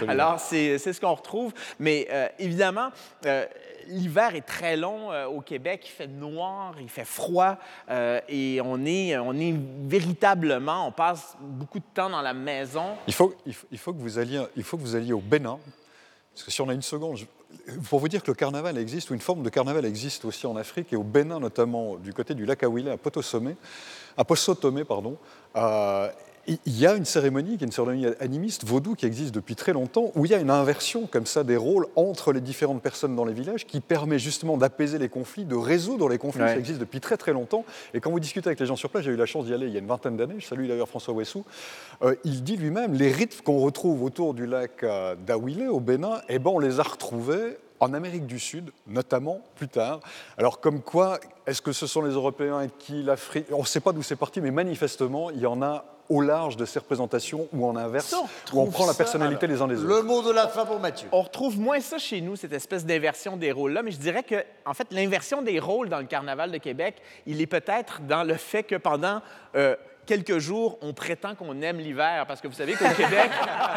Alors, 0.07 0.41
c'est 0.41 0.79
c'est 0.79 0.93
ce 0.93 1.01
qu'on 1.01 1.15
retrouve. 1.15 1.53
Mais 1.79 2.09
euh, 2.11 2.29
évidemment, 2.39 2.91
l'hiver 3.89 4.35
est 4.35 4.47
très 4.47 4.77
long 4.77 5.13
euh, 5.13 5.27
au 5.27 5.41
Québec. 5.41 5.83
Il 5.87 5.91
fait 5.91 6.07
noir, 6.07 6.75
il 6.81 6.89
fait 6.89 7.05
froid 7.05 7.59
euh, 7.91 8.21
et 8.29 8.61
on 8.63 8.85
est, 8.85 9.17
on 9.19 9.35
est 9.35 9.55
véritablement, 9.87 10.87
on 10.87 10.93
passe 10.93 11.37
beaucoup 11.41 11.79
de 11.79 11.85
temps 11.95 12.11
dans 12.11 12.23
la 12.23 12.35
maison. 12.35 12.97
Il 13.07 13.15
faut, 13.15 13.35
il 13.47 13.79
faut, 13.79 13.93
que 13.93 13.99
vous 13.99 14.19
alliez, 14.19 14.43
il 14.57 14.63
faut 14.63 14.77
que 14.77 14.83
vous 14.83 14.97
alliez 14.97 15.13
au 15.13 15.21
Bénin. 15.21 15.59
Parce 16.35 16.45
que 16.45 16.51
si 16.53 16.61
on 16.61 16.69
a 16.69 16.75
une 16.75 16.83
seconde, 16.83 17.19
pour 17.89 17.99
vous 17.99 18.09
dire 18.09 18.23
que 18.23 18.31
le 18.31 18.35
carnaval 18.35 18.79
existe, 18.79 19.11
ou 19.11 19.15
une 19.15 19.21
forme 19.21 19.43
de 19.43 19.49
carnaval 19.49 19.85
existe 19.85 20.25
aussi 20.25 20.47
en 20.47 20.57
Afrique, 20.57 20.93
et 20.93 20.97
au 20.97 21.03
Bénin 21.03 21.41
notamment, 21.41 21.97
du 21.97 22.13
côté 22.13 22.35
du 22.35 22.47
lac 22.47 22.63
Awilé, 22.63 22.93
à 22.93 22.97
Potosomé, 22.97 23.57
à 24.17 24.25
Posotomé, 24.25 24.85
pardon, 24.85 25.17
euh, 25.57 26.09
il 26.49 26.79
y 26.79 26.87
a 26.87 26.95
une 26.95 27.05
cérémonie 27.05 27.59
qui 27.59 27.65
est 27.65 27.67
une 27.67 27.73
cérémonie 27.73 28.07
animiste 28.21 28.65
vaudou 28.65 28.95
qui 28.95 29.05
existe 29.05 29.35
depuis 29.35 29.55
très 29.55 29.73
longtemps, 29.73 30.13
où 30.15 30.25
il 30.25 30.31
y 30.31 30.35
a 30.35 30.39
une 30.39 30.51
inversion 30.51 31.07
comme 31.07 31.27
ça 31.27 31.45
des 31.45 31.57
rôles 31.57 31.87
entre 31.95 32.33
les 32.33 32.41
différentes 32.41 32.83
personnes 32.83 33.15
dans 33.15 33.27
les 33.27 33.35
villages 33.35 33.67
qui 33.67 33.81
permet 33.81 34.19
justement 34.19 34.57
d'apaiser 34.57 34.99
les 34.99 35.09
conflits, 35.09 35.45
de 35.45 35.55
résoudre 35.55 36.09
les 36.09 36.19
conflits. 36.19 36.43
Ouais. 36.43 36.49
Ça 36.49 36.59
existe 36.59 36.81
depuis 36.81 37.01
très 37.01 37.19
très 37.19 37.33
longtemps. 37.33 37.65
Et 37.93 38.01
quand 38.01 38.11
vous 38.11 38.21
discutez 38.21 38.49
avec 38.49 38.61
les 38.61 38.67
gens 38.67 38.77
sur 38.77 38.89
place, 38.89 39.05
j'ai 39.05 39.13
eu 39.13 39.17
la 39.17 39.27
chance 39.27 39.45
d'y 39.45 39.53
aller 39.53 39.67
il 39.67 39.73
y 39.73 39.77
a 39.77 39.81
une 39.81 39.87
vingtaine 39.87 40.17
d'années, 40.17 40.37
je 40.39 40.47
salue 40.47 40.67
d'ailleurs 40.67 40.89
François 40.89 41.13
Ouessou, 41.13 41.45
euh, 42.03 42.15
il 42.25 42.43
dit 42.43 42.57
lui-même, 42.57 42.95
les 42.95 43.13
rythmes 43.13 43.43
qu'on 43.45 43.59
retrouve 43.59 44.03
autour 44.03 44.33
du 44.33 44.47
lac 44.47 44.83
euh, 44.83 45.17
d'Awilé 45.17 45.67
au 45.67 45.81
Bénin, 45.81 46.21
eh 46.29 46.39
ben, 46.39 46.51
on 46.51 46.59
les 46.59 46.81
a 46.81 46.83
retrouvés 46.83 47.59
en 47.81 47.95
Amérique 47.95 48.27
du 48.27 48.39
Sud, 48.39 48.71
notamment 48.87 49.41
plus 49.57 49.69
tard. 49.69 50.01
Alors 50.37 50.61
comme 50.61 50.81
quoi, 50.81 51.21
est-ce 51.47 51.63
que 51.63 51.73
ce 51.73 51.87
sont 51.87 52.03
les 52.03 52.13
Européens 52.13 52.63
et 52.63 52.71
qui 52.79 53.03
l'Afrique 53.03 53.47
On 53.53 53.61
ne 53.61 53.67
sait 53.67 53.81
pas 53.81 53.93
d'où 53.93 54.03
c'est 54.03 54.17
parti, 54.17 54.41
mais 54.41 54.51
manifestement, 54.51 55.31
il 55.31 55.41
y 55.41 55.47
en 55.47 55.63
a 55.63 55.85
au 56.09 56.21
large 56.21 56.57
de 56.57 56.65
ces 56.65 56.79
représentations 56.79 57.49
où 57.53 57.67
on 57.67 57.77
inverse, 57.77 58.15
où 58.53 58.61
on 58.61 58.67
prend 58.71 58.87
la 58.87 58.93
ça, 58.93 58.99
personnalité 58.99 59.47
alors, 59.47 59.57
les 59.57 59.63
uns 59.63 59.69
des 59.69 59.75
le 59.87 59.95
autres. 59.99 60.05
mot 60.07 60.23
de 60.23 60.33
la 60.33 60.49
fin 60.49 60.65
pour 60.65 60.81
Mathieu. 60.81 61.09
On 61.13 61.23
retrouve 61.23 61.59
moins 61.59 61.81
ça 61.81 61.99
chez 61.99 62.21
nous, 62.21 62.37
cette 62.37 62.53
espèce 62.53 62.87
d'inversion 62.87 63.37
des 63.37 63.53
rôles-là, 63.53 63.83
mais 63.83 63.91
je 63.91 63.99
dirais 63.99 64.23
que, 64.23 64.37
en 64.65 64.75
fait, 64.75 64.89
l'inversion 64.91 65.43
des 65.43 65.59
rôles 65.61 65.89
dans 65.89 65.99
le 65.99 66.07
Carnaval 66.07 66.51
de 66.51 66.59
Québec, 66.59 66.97
il 67.27 67.41
est 67.41 67.47
peut-être 67.47 68.01
dans 68.07 68.23
le 68.25 68.35
fait 68.35 68.63
que 68.63 68.77
pendant 68.77 69.21
euh, 69.55 69.77
quelques 70.07 70.39
jours, 70.39 70.79
on 70.81 70.95
prétend 70.95 71.35
qu'on 71.35 71.61
aime 71.61 71.79
l'hiver, 71.79 72.25
parce 72.27 72.41
que 72.41 72.49
vous 72.49 72.55
savez 72.55 72.73
qu'au 72.73 72.89
Québec, 72.97 73.31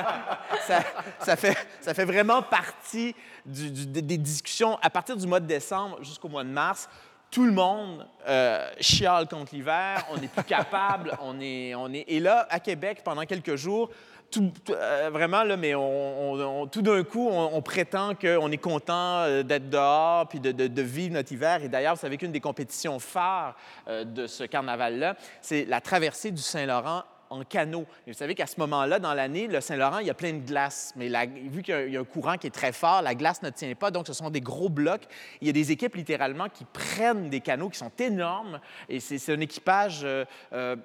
ça, 0.67 0.79
ça 1.19 1.35
fait, 1.35 1.57
ça 1.81 1.93
fait 1.93 2.05
vraiment 2.05 2.41
partie 2.41 3.13
du- 3.45 3.71
du- 3.71 3.85
des 3.87 4.01
des 4.01 4.17
discussions 4.17 4.77
à 4.81 4.89
partir 4.89 5.17
du 5.17 5.27
mois 5.27 5.39
de 5.39 5.47
décembre 5.47 5.97
jusqu'au 6.01 6.29
mois 6.29 6.43
de 6.43 6.49
mars. 6.49 6.87
Tout 7.31 7.45
le 7.45 7.51
monde 7.53 8.05
euh, 8.27 8.69
chiale 8.81 9.27
contre 9.27 9.55
l'hiver, 9.55 10.05
on 10.11 10.17
n'est 10.17 10.27
plus 10.27 10.43
capable, 10.43 11.17
on 11.21 11.39
est, 11.39 11.73
on 11.75 11.91
est... 11.93 12.03
Et 12.07 12.19
là, 12.19 12.45
à 12.49 12.59
Québec, 12.59 13.01
pendant 13.05 13.23
quelques 13.23 13.55
jours, 13.55 13.89
tout, 14.29 14.51
euh, 14.69 15.09
vraiment, 15.11 15.43
là, 15.43 15.55
mais 15.57 15.73
on, 15.75 16.31
on- 16.33 16.39
on- 16.63 16.67
tout 16.67 16.81
d'un 16.81 17.03
coup, 17.03 17.29
on, 17.29 17.51
on 17.55 17.61
prétend 17.61 18.15
qu'on 18.15 18.51
est 18.51 18.57
content 18.57 19.19
euh, 19.23 19.43
d'être 19.43 19.69
dehors 19.69 20.27
puis 20.27 20.39
de, 20.39 20.51
de- 20.51 20.67
de 20.67 20.81
vivre 20.81 21.13
notre 21.13 21.31
hiver. 21.31 21.63
Et 21.63 21.69
d'ailleurs, 21.69 21.95
vous 21.95 22.01
savez 22.01 22.17
qu'une 22.17 22.31
des 22.33 22.39
compétitions 22.41 22.99
phares 22.99 23.55
euh, 23.87 24.03
de 24.05 24.27
ce 24.27 24.43
carnaval-là, 24.43 25.15
c'est 25.41 25.65
la 25.65 25.79
traversée 25.81 26.31
du 26.31 26.41
Saint-Laurent 26.41 27.03
en 27.31 27.43
canot. 27.43 27.85
Et 28.05 28.11
vous 28.11 28.17
savez 28.17 28.35
qu'à 28.35 28.45
ce 28.45 28.59
moment-là, 28.59 28.99
dans 28.99 29.13
l'année, 29.15 29.47
le 29.47 29.59
Saint-Laurent, 29.61 29.97
il 29.99 30.07
y 30.07 30.09
a 30.09 30.13
plein 30.13 30.33
de 30.33 30.45
glace. 30.45 30.93
Mais 30.95 31.09
la- 31.09 31.25
vu 31.25 31.63
qu'il 31.63 31.73
y 31.73 31.77
a- 31.77 31.85
il 31.87 31.93
y, 31.93 31.97
a 31.97 32.01
un 32.01 32.03
courant 32.03 32.37
qui 32.37 32.45
est 32.47 32.51
très 32.51 32.71
fort, 32.73 33.01
la 33.01 33.15
glace 33.15 33.41
ne 33.41 33.49
tient 33.49 33.73
pas. 33.73 33.89
Donc, 33.89 34.05
ce 34.07 34.13
sont 34.13 34.29
des 34.29 34.41
gros 34.41 34.69
blocs. 34.69 35.03
Il 35.41 35.47
y 35.47 35.49
a 35.49 35.53
des 35.53 35.71
équipes, 35.71 35.95
littéralement, 35.95 36.49
qui 36.49 36.65
prennent 36.65 37.29
des 37.29 37.39
canots 37.41 37.69
qui 37.69 37.79
sont 37.79 37.91
énormes. 37.99 38.59
Et 38.89 38.99
c'est 38.99 39.33
un 39.33 39.39
équipage, 39.39 40.01
euh, 40.03 40.25
euh, 40.53 40.75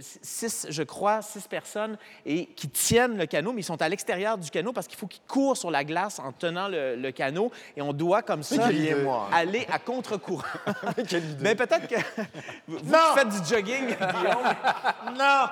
six, 0.00 0.66
je 0.68 0.82
crois, 0.82 1.22
six 1.22 1.48
personnes, 1.48 1.96
et 2.26 2.46
qui 2.46 2.68
tiennent 2.68 3.16
le 3.16 3.26
canot, 3.26 3.52
mais 3.52 3.62
ils 3.62 3.64
sont 3.64 3.80
à 3.80 3.88
l'extérieur 3.88 4.38
du 4.38 4.50
canot 4.50 4.72
parce 4.72 4.86
qu'il 4.86 4.98
faut 4.98 5.06
qu'ils 5.06 5.22
courent 5.26 5.56
sur 5.56 5.70
la 5.70 5.84
glace 5.84 6.18
en 6.18 6.32
tenant 6.32 6.68
le, 6.68 6.96
le 6.96 7.10
canot. 7.12 7.50
Et 7.76 7.82
on 7.82 7.92
doit, 7.92 8.22
comme 8.22 8.42
ça, 8.42 8.66
aller 9.32 9.66
à 9.70 9.78
contre-courant. 9.78 10.42
Mais 11.40 11.54
peut-être 11.54 11.88
que 11.88 11.94
vous, 12.68 12.78
vous 12.82 12.94
faites 13.14 13.28
du 13.28 13.48
jogging, 13.48 13.86
Guillaume, 13.96 14.54
non, 15.18 15.46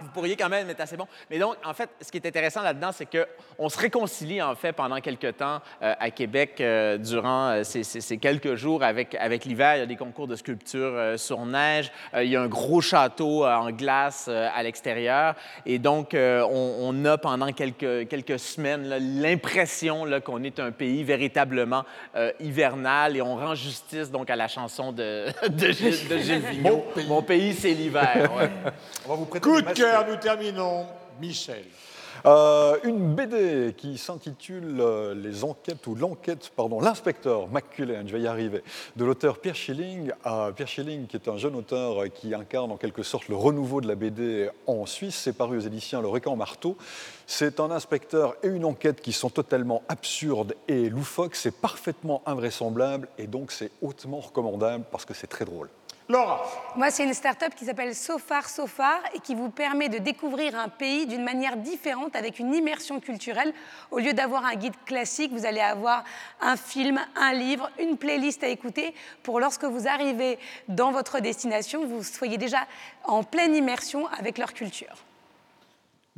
vous 0.00 0.08
pourriez 0.08 0.36
quand 0.36 0.48
même 0.48 0.68
être 0.70 0.80
assez 0.80 0.96
bon. 0.96 1.06
Mais 1.30 1.38
donc, 1.38 1.56
en 1.64 1.74
fait, 1.74 1.88
ce 2.00 2.10
qui 2.10 2.18
est 2.18 2.26
intéressant 2.26 2.62
là-dedans, 2.62 2.90
c'est 2.92 3.06
qu'on 3.06 3.68
se 3.68 3.78
réconcilie, 3.78 4.40
en 4.42 4.54
fait, 4.54 4.72
pendant 4.72 5.00
quelques 5.00 5.36
temps 5.36 5.60
euh, 5.82 5.94
à 5.98 6.10
Québec 6.10 6.60
euh, 6.60 6.96
durant 6.98 7.48
euh, 7.50 7.62
ces, 7.64 7.82
ces- 7.84 8.00
ces 8.00 8.18
quelques 8.18 8.54
jours 8.54 8.82
avec, 8.82 9.14
avec 9.16 9.44
l'hiver. 9.44 9.76
Il 9.76 9.80
y 9.80 9.82
a 9.82 9.86
des 9.86 9.96
concours 9.96 10.26
de 10.28 10.36
sculpture 10.36 11.14
sur 11.16 11.44
neige. 11.46 11.90
Il 12.16 12.28
y 12.28 12.36
a 12.36 12.40
un 12.42 12.48
gros 12.48 12.80
château 12.80 13.44
en 13.46 13.70
glace 13.70 14.28
à 14.28 14.62
l'extérieur. 14.62 15.34
Et 15.66 15.78
donc, 15.78 16.10
on, 16.14 16.76
on 16.80 17.04
a 17.04 17.18
pendant 17.18 17.52
quelques, 17.52 18.08
quelques 18.08 18.38
semaines 18.38 18.88
l'impression 19.20 20.04
qu'on 20.24 20.42
est 20.42 20.58
un 20.60 20.70
pays 20.72 21.04
véritablement 21.04 21.84
hivernal 22.40 23.16
et 23.16 23.22
on 23.22 23.36
rend 23.36 23.54
justice 23.54 24.10
donc 24.10 24.30
à 24.30 24.36
la 24.36 24.48
chanson 24.48 24.92
de, 24.92 25.26
de, 25.48 25.72
Gilles, 25.72 26.08
de 26.08 26.18
Gilles 26.18 26.40
Vigneault. 26.40 26.84
Mon 27.08 27.22
pays, 27.22 27.54
c'est 27.54 27.72
l'hiver. 27.72 28.30
ouais. 28.36 28.50
On 29.06 29.10
va 29.10 29.14
vous 29.16 29.24
prêter 29.26 29.48
Coup 29.48 29.60
de. 29.62 29.68
Nous 30.08 30.16
terminons. 30.16 30.86
Michel. 31.20 31.64
Euh, 32.26 32.78
une 32.82 33.14
BD 33.14 33.74
qui 33.76 33.96
s'intitule 33.96 34.78
euh, 34.80 35.14
Les 35.14 35.44
enquêtes 35.44 35.86
ou 35.86 35.94
l'enquête, 35.94 36.50
pardon, 36.54 36.80
l'inspecteur 36.80 37.46
McCullen, 37.48 38.08
je 38.08 38.12
vais 38.12 38.22
y 38.22 38.26
arriver, 38.26 38.62
de 38.96 39.04
l'auteur 39.04 39.38
Pierre 39.38 39.54
Schilling. 39.54 40.10
Pierre 40.56 40.68
Schilling, 40.68 41.06
qui 41.06 41.16
est 41.16 41.28
un 41.28 41.36
jeune 41.36 41.54
auteur 41.54 42.04
qui 42.12 42.34
incarne 42.34 42.72
en 42.72 42.76
quelque 42.76 43.04
sorte 43.04 43.28
le 43.28 43.36
renouveau 43.36 43.80
de 43.80 43.88
la 43.88 43.94
BD 43.94 44.50
en 44.66 44.84
Suisse, 44.86 45.14
c'est 45.14 45.32
paru 45.32 45.58
aux 45.58 45.60
éditions 45.60 46.00
Le 46.02 46.08
Récan 46.08 46.34
Marteau. 46.34 46.76
C'est 47.26 47.60
un 47.60 47.70
inspecteur 47.70 48.34
et 48.42 48.48
une 48.48 48.64
enquête 48.64 49.00
qui 49.00 49.12
sont 49.12 49.30
totalement 49.30 49.82
absurdes 49.88 50.54
et 50.66 50.88
loufoques, 50.88 51.36
c'est 51.36 51.54
parfaitement 51.54 52.22
invraisemblable 52.26 53.08
et 53.18 53.26
donc 53.26 53.52
c'est 53.52 53.70
hautement 53.80 54.20
recommandable 54.20 54.84
parce 54.90 55.04
que 55.04 55.14
c'est 55.14 55.28
très 55.28 55.44
drôle. 55.44 55.68
Laura. 56.08 56.42
Moi, 56.74 56.90
c'est 56.90 57.04
une 57.04 57.12
start-up 57.12 57.54
qui 57.54 57.66
s'appelle 57.66 57.94
Sofar 57.94 58.48
Sofar 58.48 58.98
et 59.12 59.20
qui 59.20 59.34
vous 59.34 59.50
permet 59.50 59.90
de 59.90 59.98
découvrir 59.98 60.58
un 60.58 60.70
pays 60.70 61.06
d'une 61.06 61.22
manière 61.22 61.58
différente 61.58 62.16
avec 62.16 62.38
une 62.38 62.54
immersion 62.54 62.98
culturelle. 62.98 63.52
Au 63.90 63.98
lieu 63.98 64.14
d'avoir 64.14 64.46
un 64.46 64.54
guide 64.54 64.76
classique, 64.86 65.32
vous 65.32 65.44
allez 65.44 65.60
avoir 65.60 66.04
un 66.40 66.56
film, 66.56 66.98
un 67.14 67.34
livre, 67.34 67.70
une 67.78 67.98
playlist 67.98 68.42
à 68.42 68.48
écouter 68.48 68.94
pour 69.22 69.38
lorsque 69.38 69.64
vous 69.64 69.86
arrivez 69.86 70.38
dans 70.68 70.92
votre 70.92 71.20
destination, 71.20 71.86
vous 71.86 72.02
soyez 72.02 72.38
déjà 72.38 72.66
en 73.04 73.22
pleine 73.22 73.54
immersion 73.54 74.06
avec 74.18 74.38
leur 74.38 74.54
culture. 74.54 75.07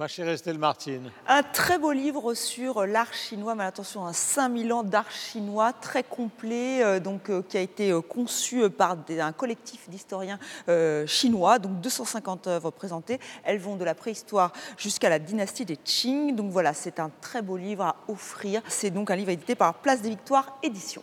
Ma 0.01 0.09
chère 0.09 0.30
Estelle 0.30 0.57
Martine. 0.57 1.11
Un 1.28 1.42
très 1.42 1.78
beau 1.78 1.92
livre 1.92 2.32
sur 2.32 2.86
l'art 2.86 3.12
chinois, 3.12 3.55
mais 3.55 3.64
attention, 3.64 4.07
un 4.07 4.14
5000 4.14 4.72
ans 4.72 4.82
d'art 4.82 5.11
chinois 5.11 5.74
très 5.74 6.03
complet, 6.03 6.82
euh, 6.82 7.01
donc, 7.01 7.28
euh, 7.28 7.42
qui 7.46 7.59
a 7.59 7.61
été 7.61 7.90
euh, 7.90 8.01
conçu 8.01 8.70
par 8.70 8.96
des- 8.96 9.20
un 9.20 9.32
collectif 9.32 9.90
d'historiens 9.90 10.38
euh, 10.70 11.07
chinois, 11.07 11.59
donc 11.59 11.82
250 11.82 12.46
œuvres 12.46 12.70
présentées. 12.70 13.20
Elles 13.44 13.59
vont 13.59 13.76
de 13.76 13.84
la 13.84 13.94
préhistoire 13.94 14.55
jusqu'à 14.78 15.11
la 15.11 15.18
dynastie 15.18 15.66
des 15.66 15.76
Qing. 15.76 16.34
Donc 16.34 16.51
voilà, 16.51 16.72
c'est 16.72 16.98
un 16.98 17.11
très 17.20 17.42
beau 17.42 17.59
livre 17.59 17.84
à 17.84 17.96
offrir. 18.09 18.62
C'est 18.68 18.90
donc 18.90 19.11
un 19.11 19.16
livre 19.16 19.28
édité 19.32 19.55
par 19.55 19.74
Place 19.74 20.01
des 20.01 20.09
Victoires 20.09 20.57
Éditions. 20.62 21.03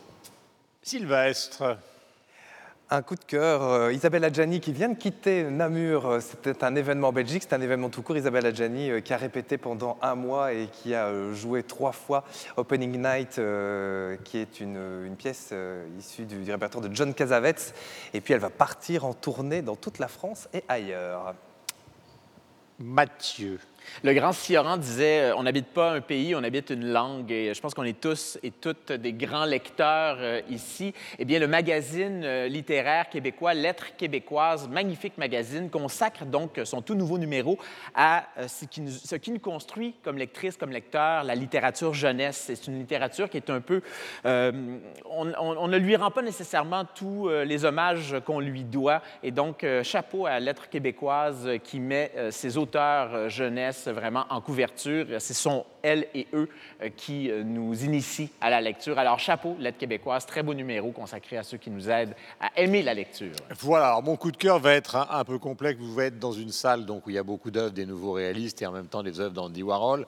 Sylvestre. 0.81 1.77
Un 2.89 3.01
coup 3.01 3.15
de 3.15 3.23
cœur, 3.25 3.63
euh, 3.63 3.91
Isabelle 3.91 4.23
Adjani 4.23 4.61
qui 4.61 4.71
vient 4.71 4.87
de 4.87 4.97
quitter 4.97 5.43
Namur, 5.43 6.05
euh, 6.05 6.19
c'était 6.21 6.63
un 6.63 6.73
événement 6.73 7.09
en 7.09 7.11
Belgique, 7.11 7.43
c'est 7.43 7.53
un 7.53 7.59
événement 7.59 7.89
tout 7.89 8.01
court, 8.01 8.15
Isabelle 8.15 8.45
Adjani 8.45 8.91
euh, 8.91 9.01
qui 9.01 9.11
a 9.11 9.17
répété 9.17 9.57
pendant 9.57 9.97
un 10.01 10.15
mois 10.15 10.53
et 10.53 10.67
qui 10.71 10.95
a 10.95 11.33
joué 11.33 11.63
trois 11.63 11.91
fois 11.91 12.23
Opening 12.55 12.93
Night, 12.93 13.41
qui 14.23 14.37
est 14.37 14.61
une, 14.61 15.15
pièce 15.17 15.53
issue 15.99 16.23
du, 16.23 16.43
du 16.43 16.49
répertoire 16.49 16.81
de 16.81 16.95
John 16.95 17.13
Cassavetes, 17.13 17.73
et 18.13 18.21
puis 18.21 18.33
elle 18.33 18.39
va 18.39 18.49
partir 18.49 19.03
en 19.03 19.13
tournée 19.13 19.61
dans 19.61 19.75
toute 19.75 19.99
la 19.99 20.07
France 20.07 20.47
et 20.53 20.63
ailleurs. 20.69 21.35
Mathieu. 22.79 23.59
Le 24.03 24.13
grand 24.13 24.31
Sioran 24.31 24.77
disait 24.77 25.21
euh, 25.31 25.35
On 25.35 25.43
n'habite 25.43 25.67
pas 25.67 25.93
un 25.93 26.01
pays, 26.01 26.35
on 26.35 26.43
habite 26.43 26.69
une 26.69 26.87
langue. 26.91 27.31
Et 27.31 27.53
je 27.53 27.61
pense 27.61 27.73
qu'on 27.73 27.83
est 27.83 27.99
tous 27.99 28.37
et 28.43 28.51
toutes 28.51 28.91
des 28.91 29.13
grands 29.13 29.45
lecteurs 29.45 30.17
euh, 30.19 30.41
ici. 30.49 30.93
Eh 31.19 31.25
bien, 31.25 31.39
le 31.39 31.47
magazine 31.47 32.21
euh, 32.23 32.47
littéraire 32.47 33.09
québécois 33.09 33.53
Lettres 33.53 33.95
québécoises, 33.97 34.67
magnifique 34.67 35.17
magazine, 35.17 35.69
consacre 35.69 36.25
donc 36.25 36.59
son 36.63 36.81
tout 36.81 36.95
nouveau 36.95 37.17
numéro 37.17 37.57
à 37.95 38.25
ce 38.47 38.65
qui, 38.65 38.81
nous, 38.81 39.39
construit 39.39 39.95
comme 40.03 40.17
lectrice, 40.17 40.57
comme 40.57 40.71
lecteur, 40.71 41.23
la 41.23 41.35
littérature 41.35 41.93
jeunesse. 41.93 42.43
C'est 42.47 42.67
une 42.67 42.79
littérature 42.79 43.29
qui 43.29 43.37
est 43.37 43.49
un 43.49 43.61
peu. 43.61 43.81
on, 44.25 45.33
on- 45.39 45.67
ne 45.67 45.77
lui 45.77 45.95
rend 45.95 46.11
pas 46.11 46.21
nécessairement 46.21 46.85
tous 46.85 47.29
les 47.29 47.65
hommages 47.65 48.15
qu'on 48.25 48.39
lui 48.39 48.63
doit. 48.63 49.01
Et 49.23 49.31
donc, 49.31 49.65
chapeau 49.83 50.25
à 50.25 50.39
Lettres 50.39 50.69
québécoises 50.69 51.49
qui 51.63 51.79
met 51.79 52.11
ses 52.31 52.57
auteurs 52.57 53.13
euh, 53.13 53.29
jeunesse 53.77 53.95
vraiment 53.95 54.25
en 54.29 54.41
couverture. 54.41 55.05
Ce 55.19 55.33
sont 55.33 55.65
elles 55.81 56.07
et 56.13 56.27
eux 56.33 56.49
euh, 56.81 56.89
qui 56.95 57.29
euh, 57.29 57.43
nous 57.43 57.83
initient 57.83 58.29
à 58.41 58.49
la 58.49 58.61
lecture. 58.61 58.97
Alors, 58.99 59.19
chapeau, 59.19 59.55
Lettres 59.59 59.77
québécoises, 59.77 60.25
très 60.25 60.43
beau 60.43 60.53
numéro 60.53 60.91
consacré 60.91 61.37
à 61.37 61.43
ceux 61.43 61.57
qui 61.57 61.69
nous 61.69 61.89
aident 61.89 62.15
à 62.39 62.49
aimer 62.57 62.83
la 62.83 62.93
lecture. 62.93 63.33
Voilà, 63.59 63.87
alors 63.87 64.03
mon 64.03 64.15
coup 64.15 64.31
de 64.31 64.37
cœur 64.37 64.59
va 64.59 64.73
être 64.73 64.95
un, 64.95 65.07
un 65.09 65.23
peu 65.23 65.39
complexe. 65.39 65.79
Vous 65.79 65.99
allez 65.99 66.09
être 66.09 66.19
dans 66.19 66.31
une 66.31 66.51
salle 66.51 66.85
donc, 66.85 67.07
où 67.07 67.09
il 67.09 67.15
y 67.15 67.19
a 67.19 67.23
beaucoup 67.23 67.51
d'œuvres 67.51 67.73
des 67.73 67.85
nouveaux 67.85 68.13
réalistes 68.13 68.61
et 68.61 68.65
en 68.65 68.71
même 68.71 68.87
temps 68.87 69.03
des 69.03 69.19
œuvres 69.19 69.33
d'Andy 69.33 69.63
Warhol. 69.63 70.05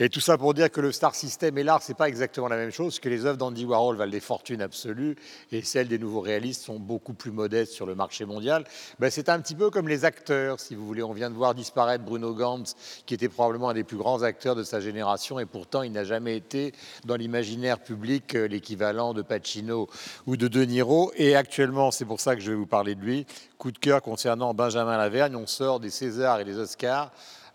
Et 0.00 0.08
tout 0.08 0.20
ça 0.20 0.38
pour 0.38 0.54
dire 0.54 0.70
que 0.70 0.80
le 0.80 0.92
star 0.92 1.16
system 1.16 1.58
et 1.58 1.64
l'art, 1.64 1.82
c'est 1.82 1.96
pas 1.96 2.08
exactement 2.08 2.46
la 2.46 2.56
même 2.56 2.70
chose, 2.70 3.00
que 3.00 3.08
les 3.08 3.26
œuvres 3.26 3.36
d'Andy 3.36 3.64
Warhol 3.64 3.96
valent 3.96 4.12
des 4.12 4.20
fortunes 4.20 4.62
absolues 4.62 5.16
et 5.50 5.62
celles 5.62 5.88
des 5.88 5.98
nouveaux 5.98 6.20
réalistes 6.20 6.62
sont 6.62 6.78
beaucoup 6.78 7.14
plus 7.14 7.32
modestes 7.32 7.72
sur 7.72 7.84
le 7.84 7.96
marché 7.96 8.24
mondial. 8.24 8.62
Ben, 9.00 9.10
c'est 9.10 9.28
un 9.28 9.40
petit 9.40 9.56
peu 9.56 9.70
comme 9.70 9.88
les 9.88 10.04
acteurs, 10.04 10.60
si 10.60 10.76
vous 10.76 10.86
voulez. 10.86 11.02
On 11.02 11.12
vient 11.12 11.30
de 11.30 11.34
voir 11.34 11.52
disparaître 11.52 12.04
Bruno 12.04 12.32
Gantz, 12.32 12.76
qui 13.06 13.14
était 13.14 13.28
probablement 13.28 13.70
un 13.70 13.74
des 13.74 13.82
plus 13.82 13.96
grands 13.96 14.22
acteurs 14.22 14.54
de 14.54 14.62
sa 14.62 14.80
génération, 14.80 15.40
et 15.40 15.46
pourtant 15.46 15.82
il 15.82 15.90
n'a 15.90 16.04
jamais 16.04 16.36
été 16.36 16.72
dans 17.04 17.16
l'imaginaire 17.16 17.80
public 17.80 18.36
euh, 18.36 18.46
l'équivalent 18.46 19.14
de 19.14 19.22
Pacino 19.22 19.88
ou 20.26 20.36
de 20.36 20.46
De 20.46 20.62
Niro. 20.64 21.10
Et 21.16 21.34
actuellement, 21.34 21.90
c'est 21.90 22.04
pour 22.04 22.20
ça 22.20 22.36
que 22.36 22.40
je 22.40 22.52
vais 22.52 22.56
vous 22.56 22.66
parler 22.66 22.94
de 22.94 23.00
lui. 23.00 23.26
Coup 23.58 23.72
de 23.72 23.78
cœur 23.78 24.00
concernant 24.00 24.54
Benjamin 24.54 24.96
Lavergne, 24.96 25.34
on 25.34 25.48
sort 25.48 25.80
des 25.80 25.90
Césars 25.90 26.38
et 26.38 26.44
des 26.44 26.58
Oscars. 26.58 27.10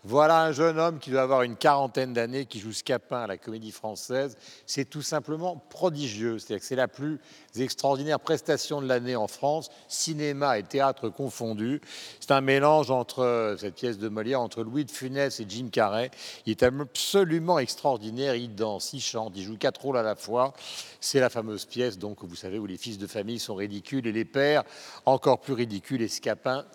Voilà 0.06 0.42
un 0.42 0.52
jeune 0.52 0.78
homme 0.78 0.98
qui 0.98 1.08
doit 1.08 1.22
avoir 1.22 1.44
une 1.44 1.56
quarantaine 1.56 2.12
d'années, 2.12 2.44
qui 2.44 2.60
joue 2.60 2.74
Scapin 2.74 3.22
à 3.22 3.26
la 3.26 3.38
Comédie 3.38 3.72
Française. 3.72 4.36
C'est 4.66 4.84
tout 4.84 5.00
simplement 5.00 5.56
prodigieux. 5.70 6.38
C'est-à-dire 6.38 6.60
que 6.60 6.66
c'est 6.66 6.76
la 6.76 6.88
plus 6.88 7.20
extraordinaire 7.56 8.20
prestation 8.20 8.82
de 8.82 8.86
l'année 8.86 9.16
en 9.16 9.28
France, 9.28 9.70
cinéma 9.88 10.58
et 10.58 10.62
théâtre 10.62 11.08
confondus. 11.08 11.80
C'est 12.20 12.32
un 12.32 12.42
mélange 12.42 12.90
entre 12.90 13.20
euh, 13.20 13.56
cette 13.56 13.76
pièce 13.76 13.96
de 13.96 14.10
Molière 14.10 14.42
entre 14.42 14.62
Louis 14.62 14.84
de 14.84 14.90
Funès 14.90 15.40
et 15.40 15.46
Jim 15.48 15.68
Carrey. 15.72 16.10
Il 16.44 16.50
est 16.50 16.62
absolument 16.62 17.58
extraordinaire. 17.58 18.34
Il 18.34 18.54
danse, 18.54 18.92
il 18.92 19.00
chante, 19.00 19.32
il 19.36 19.44
joue 19.44 19.56
quatre 19.56 19.80
rôles 19.80 19.96
à 19.96 20.02
la 20.02 20.16
fois. 20.16 20.52
C'est 21.00 21.20
la 21.20 21.30
fameuse 21.30 21.64
pièce, 21.64 21.96
donc 21.96 22.22
vous 22.24 22.36
savez, 22.36 22.58
où 22.58 22.66
les 22.66 22.76
fils 22.76 22.98
de 22.98 23.06
famille 23.06 23.38
sont 23.38 23.54
ridicules 23.54 24.06
et 24.06 24.12
les 24.12 24.26
pères 24.26 24.64
encore 25.06 25.40
plus 25.40 25.54
ridicules. 25.54 26.02
Et 26.02 26.08
Scapin 26.08 26.66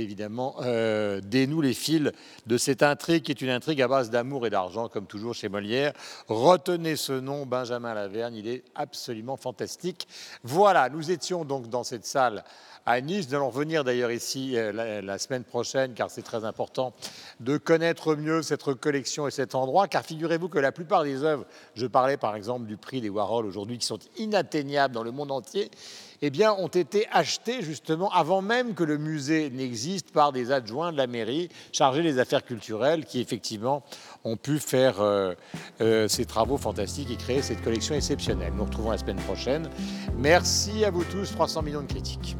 évidemment, 0.00 0.56
euh, 0.62 1.20
dénoue 1.20 1.60
les 1.60 1.74
fils 1.74 2.10
de 2.46 2.56
cette 2.56 2.82
intrigue 2.82 3.22
qui 3.22 3.32
est 3.32 3.40
une 3.40 3.50
intrigue 3.50 3.82
à 3.82 3.88
base 3.88 4.10
d'amour 4.10 4.46
et 4.46 4.50
d'argent, 4.50 4.88
comme 4.88 5.06
toujours 5.06 5.34
chez 5.34 5.48
Molière. 5.48 5.92
Retenez 6.28 6.96
ce 6.96 7.12
nom, 7.12 7.46
Benjamin 7.46 7.94
Lavergne, 7.94 8.34
il 8.36 8.48
est 8.48 8.64
absolument 8.74 9.36
fantastique. 9.36 10.08
Voilà, 10.42 10.88
nous 10.88 11.10
étions 11.10 11.44
donc 11.44 11.68
dans 11.68 11.84
cette 11.84 12.06
salle 12.06 12.44
à 12.86 13.00
Nice. 13.00 13.28
Nous 13.28 13.34
allons 13.34 13.50
revenir 13.50 13.84
d'ailleurs 13.84 14.10
ici 14.10 14.56
euh, 14.56 14.72
la, 14.72 15.02
la 15.02 15.18
semaine 15.18 15.44
prochaine, 15.44 15.94
car 15.94 16.10
c'est 16.10 16.22
très 16.22 16.44
important 16.44 16.92
de 17.40 17.56
connaître 17.56 18.14
mieux 18.16 18.42
cette 18.42 18.64
collection 18.74 19.28
et 19.28 19.30
cet 19.30 19.54
endroit, 19.54 19.88
car 19.88 20.04
figurez-vous 20.04 20.48
que 20.48 20.58
la 20.58 20.72
plupart 20.72 21.04
des 21.04 21.22
œuvres, 21.22 21.44
je 21.74 21.86
parlais 21.86 22.16
par 22.16 22.34
exemple 22.34 22.66
du 22.66 22.76
prix 22.76 23.00
des 23.00 23.08
Warhol 23.08 23.46
aujourd'hui, 23.46 23.78
qui 23.78 23.86
sont 23.86 23.98
inatteignables 24.16 24.94
dans 24.94 25.04
le 25.04 25.12
monde 25.12 25.30
entier, 25.30 25.70
eh 26.22 26.30
bien, 26.30 26.52
ont 26.52 26.68
été 26.68 27.06
achetées 27.10 27.62
justement 27.62 28.10
avant 28.10 28.42
même 28.42 28.74
que 28.74 28.84
le 28.84 28.96
musée 28.96 29.50
n'existe 29.50 30.12
par 30.12 30.32
des 30.32 30.52
adjoints 30.52 30.92
de 30.92 30.96
la 30.96 31.08
mairie 31.08 31.48
chargés 31.72 32.02
des 32.02 32.18
affaires 32.18 32.44
culturelles 32.44 33.04
qui 33.04 33.20
effectivement 33.20 33.82
ont 34.24 34.36
pu 34.36 34.58
faire 34.58 35.00
euh, 35.00 35.34
euh, 35.80 36.06
ces 36.06 36.24
travaux 36.24 36.56
fantastiques 36.56 37.10
et 37.10 37.16
créer 37.16 37.42
cette 37.42 37.62
collection 37.62 37.94
exceptionnelle. 37.94 38.52
Nous 38.52 38.58
nous 38.58 38.64
retrouvons 38.64 38.92
la 38.92 38.98
semaine 38.98 39.16
prochaine. 39.16 39.68
Merci 40.16 40.84
à 40.84 40.90
vous 40.90 41.04
tous, 41.04 41.32
300 41.32 41.62
millions 41.62 41.82
de 41.82 41.88
critiques. 41.88 42.36